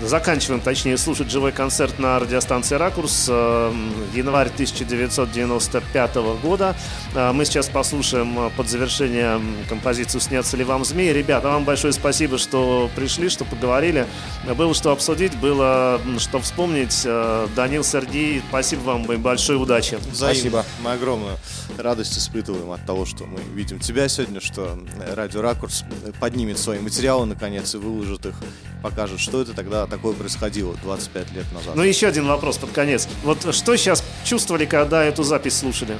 заканчиваем, 0.00 0.60
точнее, 0.60 0.96
слушать 0.96 1.30
живой 1.30 1.52
концерт 1.52 1.98
на 1.98 2.18
радиостанции 2.18 2.76
«Ракурс» 2.76 3.26
э, 3.28 3.72
январь 4.14 4.48
1995 4.48 6.14
года. 6.42 6.74
Э, 7.14 7.32
Мы 7.32 7.44
сейчас 7.44 7.68
послушаем 7.68 8.38
э, 8.38 8.50
под 8.56 8.68
завершение 8.68 9.40
композицию 9.68 10.20
«Снятся 10.20 10.56
ли 10.56 10.64
вам 10.64 10.84
змеи». 10.84 11.10
Ребята, 11.10 11.48
вам 11.48 11.64
большое 11.64 11.92
спасибо, 11.92 12.38
что 12.38 12.90
пришли, 12.96 13.28
что 13.28 13.44
поговорили. 13.44 14.06
Было 14.56 14.74
что 14.74 14.92
обсудить, 14.92 15.36
было 15.36 16.00
что 16.18 16.40
вспомнить. 16.40 17.02
Э, 17.04 17.46
Данил, 17.54 17.84
Сергей, 17.84 18.42
спасибо 18.48 18.80
вам 18.80 19.12
и 19.12 19.16
большой 19.16 19.60
удачи. 19.62 19.96
Взаимно. 20.10 20.14
Спасибо. 20.14 20.64
Мы 20.82 20.92
огромную 20.92 21.36
радость 21.78 22.18
испытываем 22.18 22.70
от 22.70 22.84
того, 22.86 23.04
что 23.04 23.24
мы 23.24 23.40
видим 23.54 23.78
тебя 23.78 24.08
сегодня, 24.08 24.40
что 24.40 24.78
э, 24.98 25.14
Радио 25.14 25.42
Ракурс 25.42 25.84
поднимет 26.20 26.58
свои 26.58 26.78
материалы 26.78 27.26
наконец 27.26 27.74
и 27.74 27.78
выложит 27.78 28.26
их, 28.26 28.34
покажет, 28.82 29.20
что 29.20 29.42
это 29.42 29.52
тогда 29.52 29.81
такое 29.86 30.12
происходило 30.12 30.74
25 30.82 31.32
лет 31.32 31.52
назад. 31.52 31.74
Ну, 31.74 31.82
еще 31.82 32.06
один 32.06 32.26
вопрос 32.26 32.58
под 32.58 32.72
конец. 32.72 33.08
Вот 33.22 33.54
что 33.54 33.76
сейчас 33.76 34.04
чувствовали, 34.24 34.64
когда 34.66 35.04
эту 35.04 35.22
запись 35.22 35.58
слушали? 35.58 35.98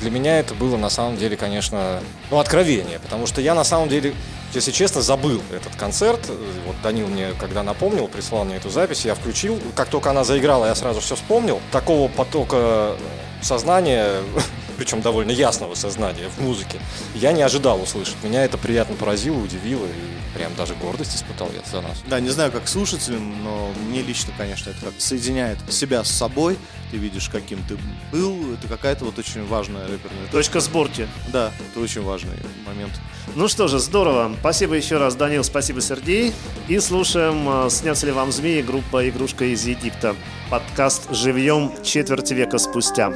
Для 0.00 0.10
меня 0.10 0.38
это 0.38 0.54
было 0.54 0.76
на 0.76 0.90
самом 0.90 1.16
деле, 1.16 1.36
конечно, 1.36 2.00
ну, 2.30 2.38
откровение, 2.38 2.98
потому 2.98 3.26
что 3.26 3.40
я 3.40 3.54
на 3.54 3.64
самом 3.64 3.88
деле, 3.88 4.14
если 4.52 4.70
честно, 4.70 5.02
забыл 5.02 5.40
этот 5.52 5.76
концерт. 5.76 6.20
Вот 6.66 6.76
Данил 6.82 7.06
мне, 7.06 7.28
когда 7.38 7.62
напомнил, 7.62 8.08
прислал 8.08 8.44
мне 8.44 8.56
эту 8.56 8.70
запись, 8.70 9.04
я 9.04 9.14
включил. 9.14 9.58
Как 9.74 9.88
только 9.88 10.10
она 10.10 10.24
заиграла, 10.24 10.66
я 10.66 10.74
сразу 10.74 11.00
все 11.00 11.14
вспомнил. 11.14 11.60
Такого 11.70 12.08
потока 12.08 12.96
сознания, 13.40 14.20
причем 14.76 15.00
довольно 15.00 15.30
ясного 15.30 15.74
сознания 15.74 16.28
в 16.28 16.40
музыке, 16.40 16.78
я 17.14 17.32
не 17.32 17.42
ожидал 17.42 17.80
услышать. 17.82 18.16
Меня 18.22 18.44
это 18.44 18.58
приятно 18.58 18.96
поразило, 18.96 19.38
удивило 19.38 19.86
и 19.86 20.36
прям 20.36 20.54
даже 20.56 20.74
гордость 20.74 21.16
испытал 21.16 21.48
я 21.54 21.62
за 21.70 21.80
нас. 21.80 22.02
Да, 22.08 22.20
не 22.20 22.30
знаю, 22.30 22.52
как 22.52 22.68
слушателям, 22.68 23.42
но 23.42 23.72
мне 23.88 24.02
лично, 24.02 24.32
конечно, 24.36 24.70
это 24.70 24.80
как 24.86 24.94
соединяет 24.98 25.58
себя 25.70 26.04
с 26.04 26.10
собой. 26.10 26.58
Ты 26.90 26.96
видишь, 26.96 27.28
каким 27.28 27.60
ты 27.68 27.76
был. 28.12 28.54
Это 28.54 28.68
какая-то 28.68 29.04
вот 29.04 29.18
очень 29.18 29.46
важная 29.46 29.86
рэперная 29.86 30.28
Точка 30.30 30.60
сборки. 30.60 31.08
Да, 31.32 31.50
это 31.70 31.80
очень 31.80 32.02
важный 32.02 32.36
момент. 32.66 32.92
Ну 33.34 33.48
что 33.48 33.68
же, 33.68 33.78
здорово. 33.78 34.32
Спасибо 34.40 34.74
еще 34.74 34.98
раз, 34.98 35.14
Данил, 35.14 35.44
спасибо, 35.44 35.80
Сергей. 35.80 36.32
И 36.68 36.78
слушаем 36.78 37.66
э, 37.66 37.70
«Снятся 37.70 38.06
ли 38.06 38.12
вам 38.12 38.32
змеи?» 38.32 38.62
группа 38.62 39.08
«Игрушка 39.08 39.44
из 39.46 39.64
Египта». 39.66 40.14
Подкаст 40.50 41.10
«Живьем» 41.10 41.72
четверть 41.82 42.30
века 42.30 42.58
спустя. 42.58 43.10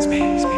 Снятся 0.00 0.57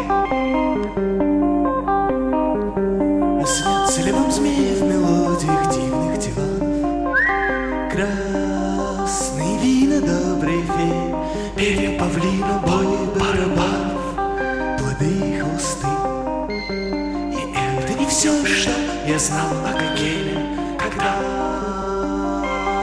знал 19.21 19.51
о 19.51 19.73
Гогене, 19.73 20.35
когда 20.79 21.13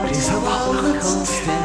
рисовал 0.09 0.73
на 0.73 1.01
холсте 1.01 1.59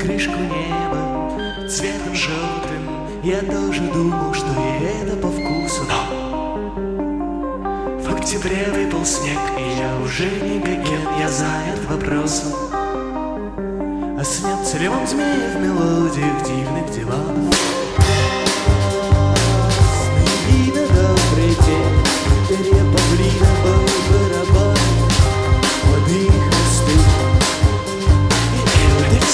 крышку 0.00 0.38
неба 0.38 1.68
цветом 1.68 2.14
желтым. 2.14 2.88
Я 3.22 3.40
тоже 3.40 3.82
думал, 3.92 4.32
что 4.32 4.46
и 4.46 4.84
это 4.84 5.14
по 5.16 5.28
вкусу, 5.28 5.82
но 5.90 6.00
в 8.00 8.14
октябре 8.14 8.66
выпал 8.72 9.04
снег, 9.04 9.38
и 9.58 9.62
я 9.78 9.94
уже 10.02 10.24
не 10.40 10.58
гоген, 10.58 11.06
я 11.20 11.28
занят 11.28 11.84
вопросом. 11.86 12.52
А 14.18 14.24
снятся 14.24 14.78
ли 14.78 14.88
вам 14.88 15.06
змеи 15.06 15.54
в 15.54 15.60
мелодиях 15.60 16.42
дивных 16.44 16.90
диванов? 16.90 17.71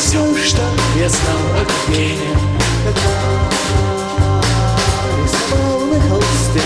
И 0.09 0.11
это 0.11 0.35
все, 0.35 0.49
что 0.49 0.63
я 0.97 1.09
знал 1.09 1.43
о 1.55 1.91
Гене, 1.91 2.33
когда 2.85 3.13
рисовал 5.23 5.81
на 5.87 6.01
холсте 6.09 6.63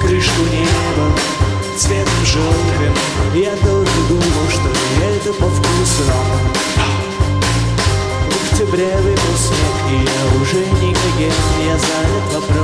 крышку 0.00 0.42
неба 0.50 1.06
цветом 1.76 2.24
желтым. 2.24 2.94
Я 3.34 3.54
тоже 3.56 4.00
думал, 4.08 4.48
что 4.48 4.68
это 5.04 5.32
по 5.34 5.46
вкусу, 5.46 6.04
но 8.26 8.30
в 8.30 8.52
октябре 8.52 8.96
выпал 8.96 9.36
снег, 9.36 9.76
и 9.90 9.94
я 9.94 10.22
уже 10.40 10.60
не 10.80 10.92
гоген, 10.92 11.38
я 11.66 11.78
занят 11.78 12.26
вопросом. 12.32 12.61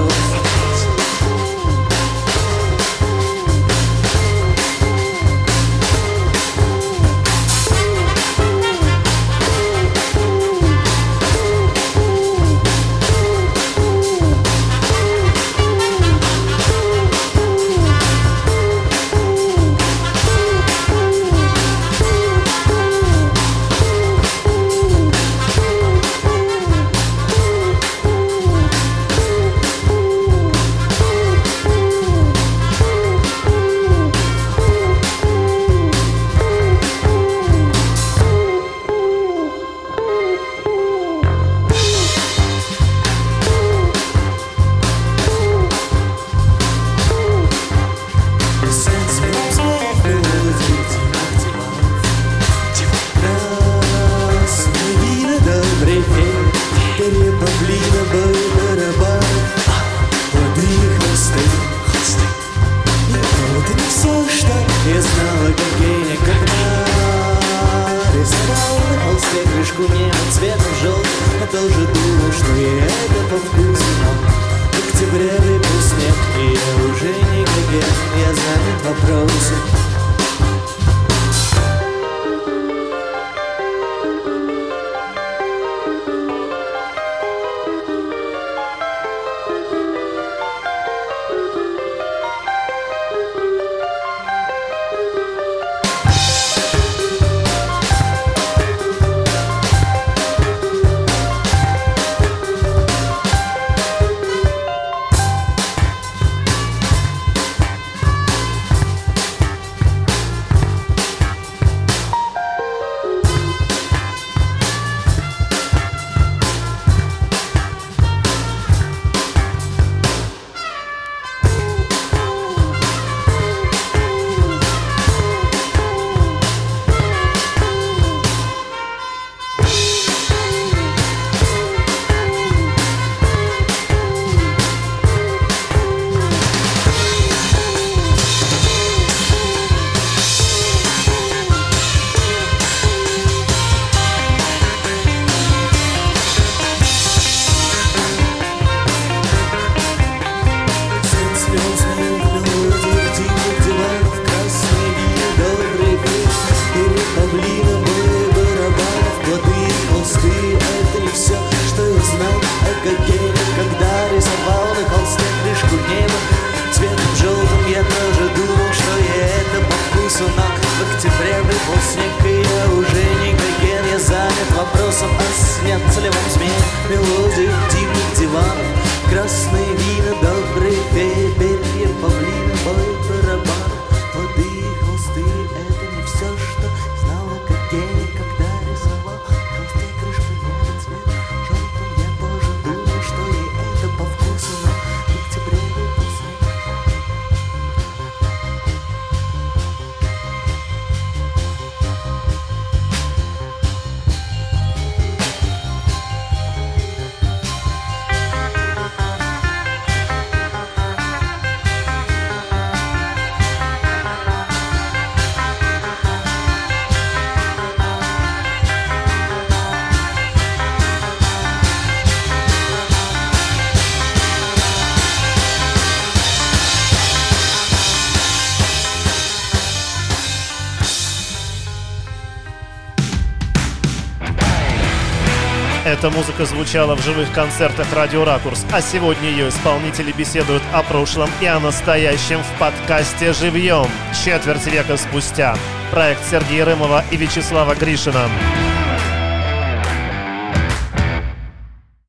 Эта 235.99 236.11
музыка 236.11 236.44
звучала 236.44 236.94
в 236.94 237.03
живых 237.03 237.32
концертах 237.32 237.92
«Радио 237.92 238.24
Ракурс», 238.24 238.64
а 238.70 238.80
сегодня 238.80 239.30
ее 239.30 239.49
исполнители 239.49 240.12
беседуют 240.12 240.62
о 240.72 240.84
прошлом 240.84 241.28
и 241.40 241.46
о 241.46 241.59
настоящем 241.59 242.40
в 242.40 242.59
подкасте 242.61 243.32
«Живьем» 243.32 243.88
четверть 244.24 244.64
века 244.66 244.96
спустя. 244.96 245.57
Проект 245.90 246.24
Сергея 246.30 246.66
Рымова 246.66 247.05
и 247.11 247.16
Вячеслава 247.16 247.74
Гришина. 247.74 248.28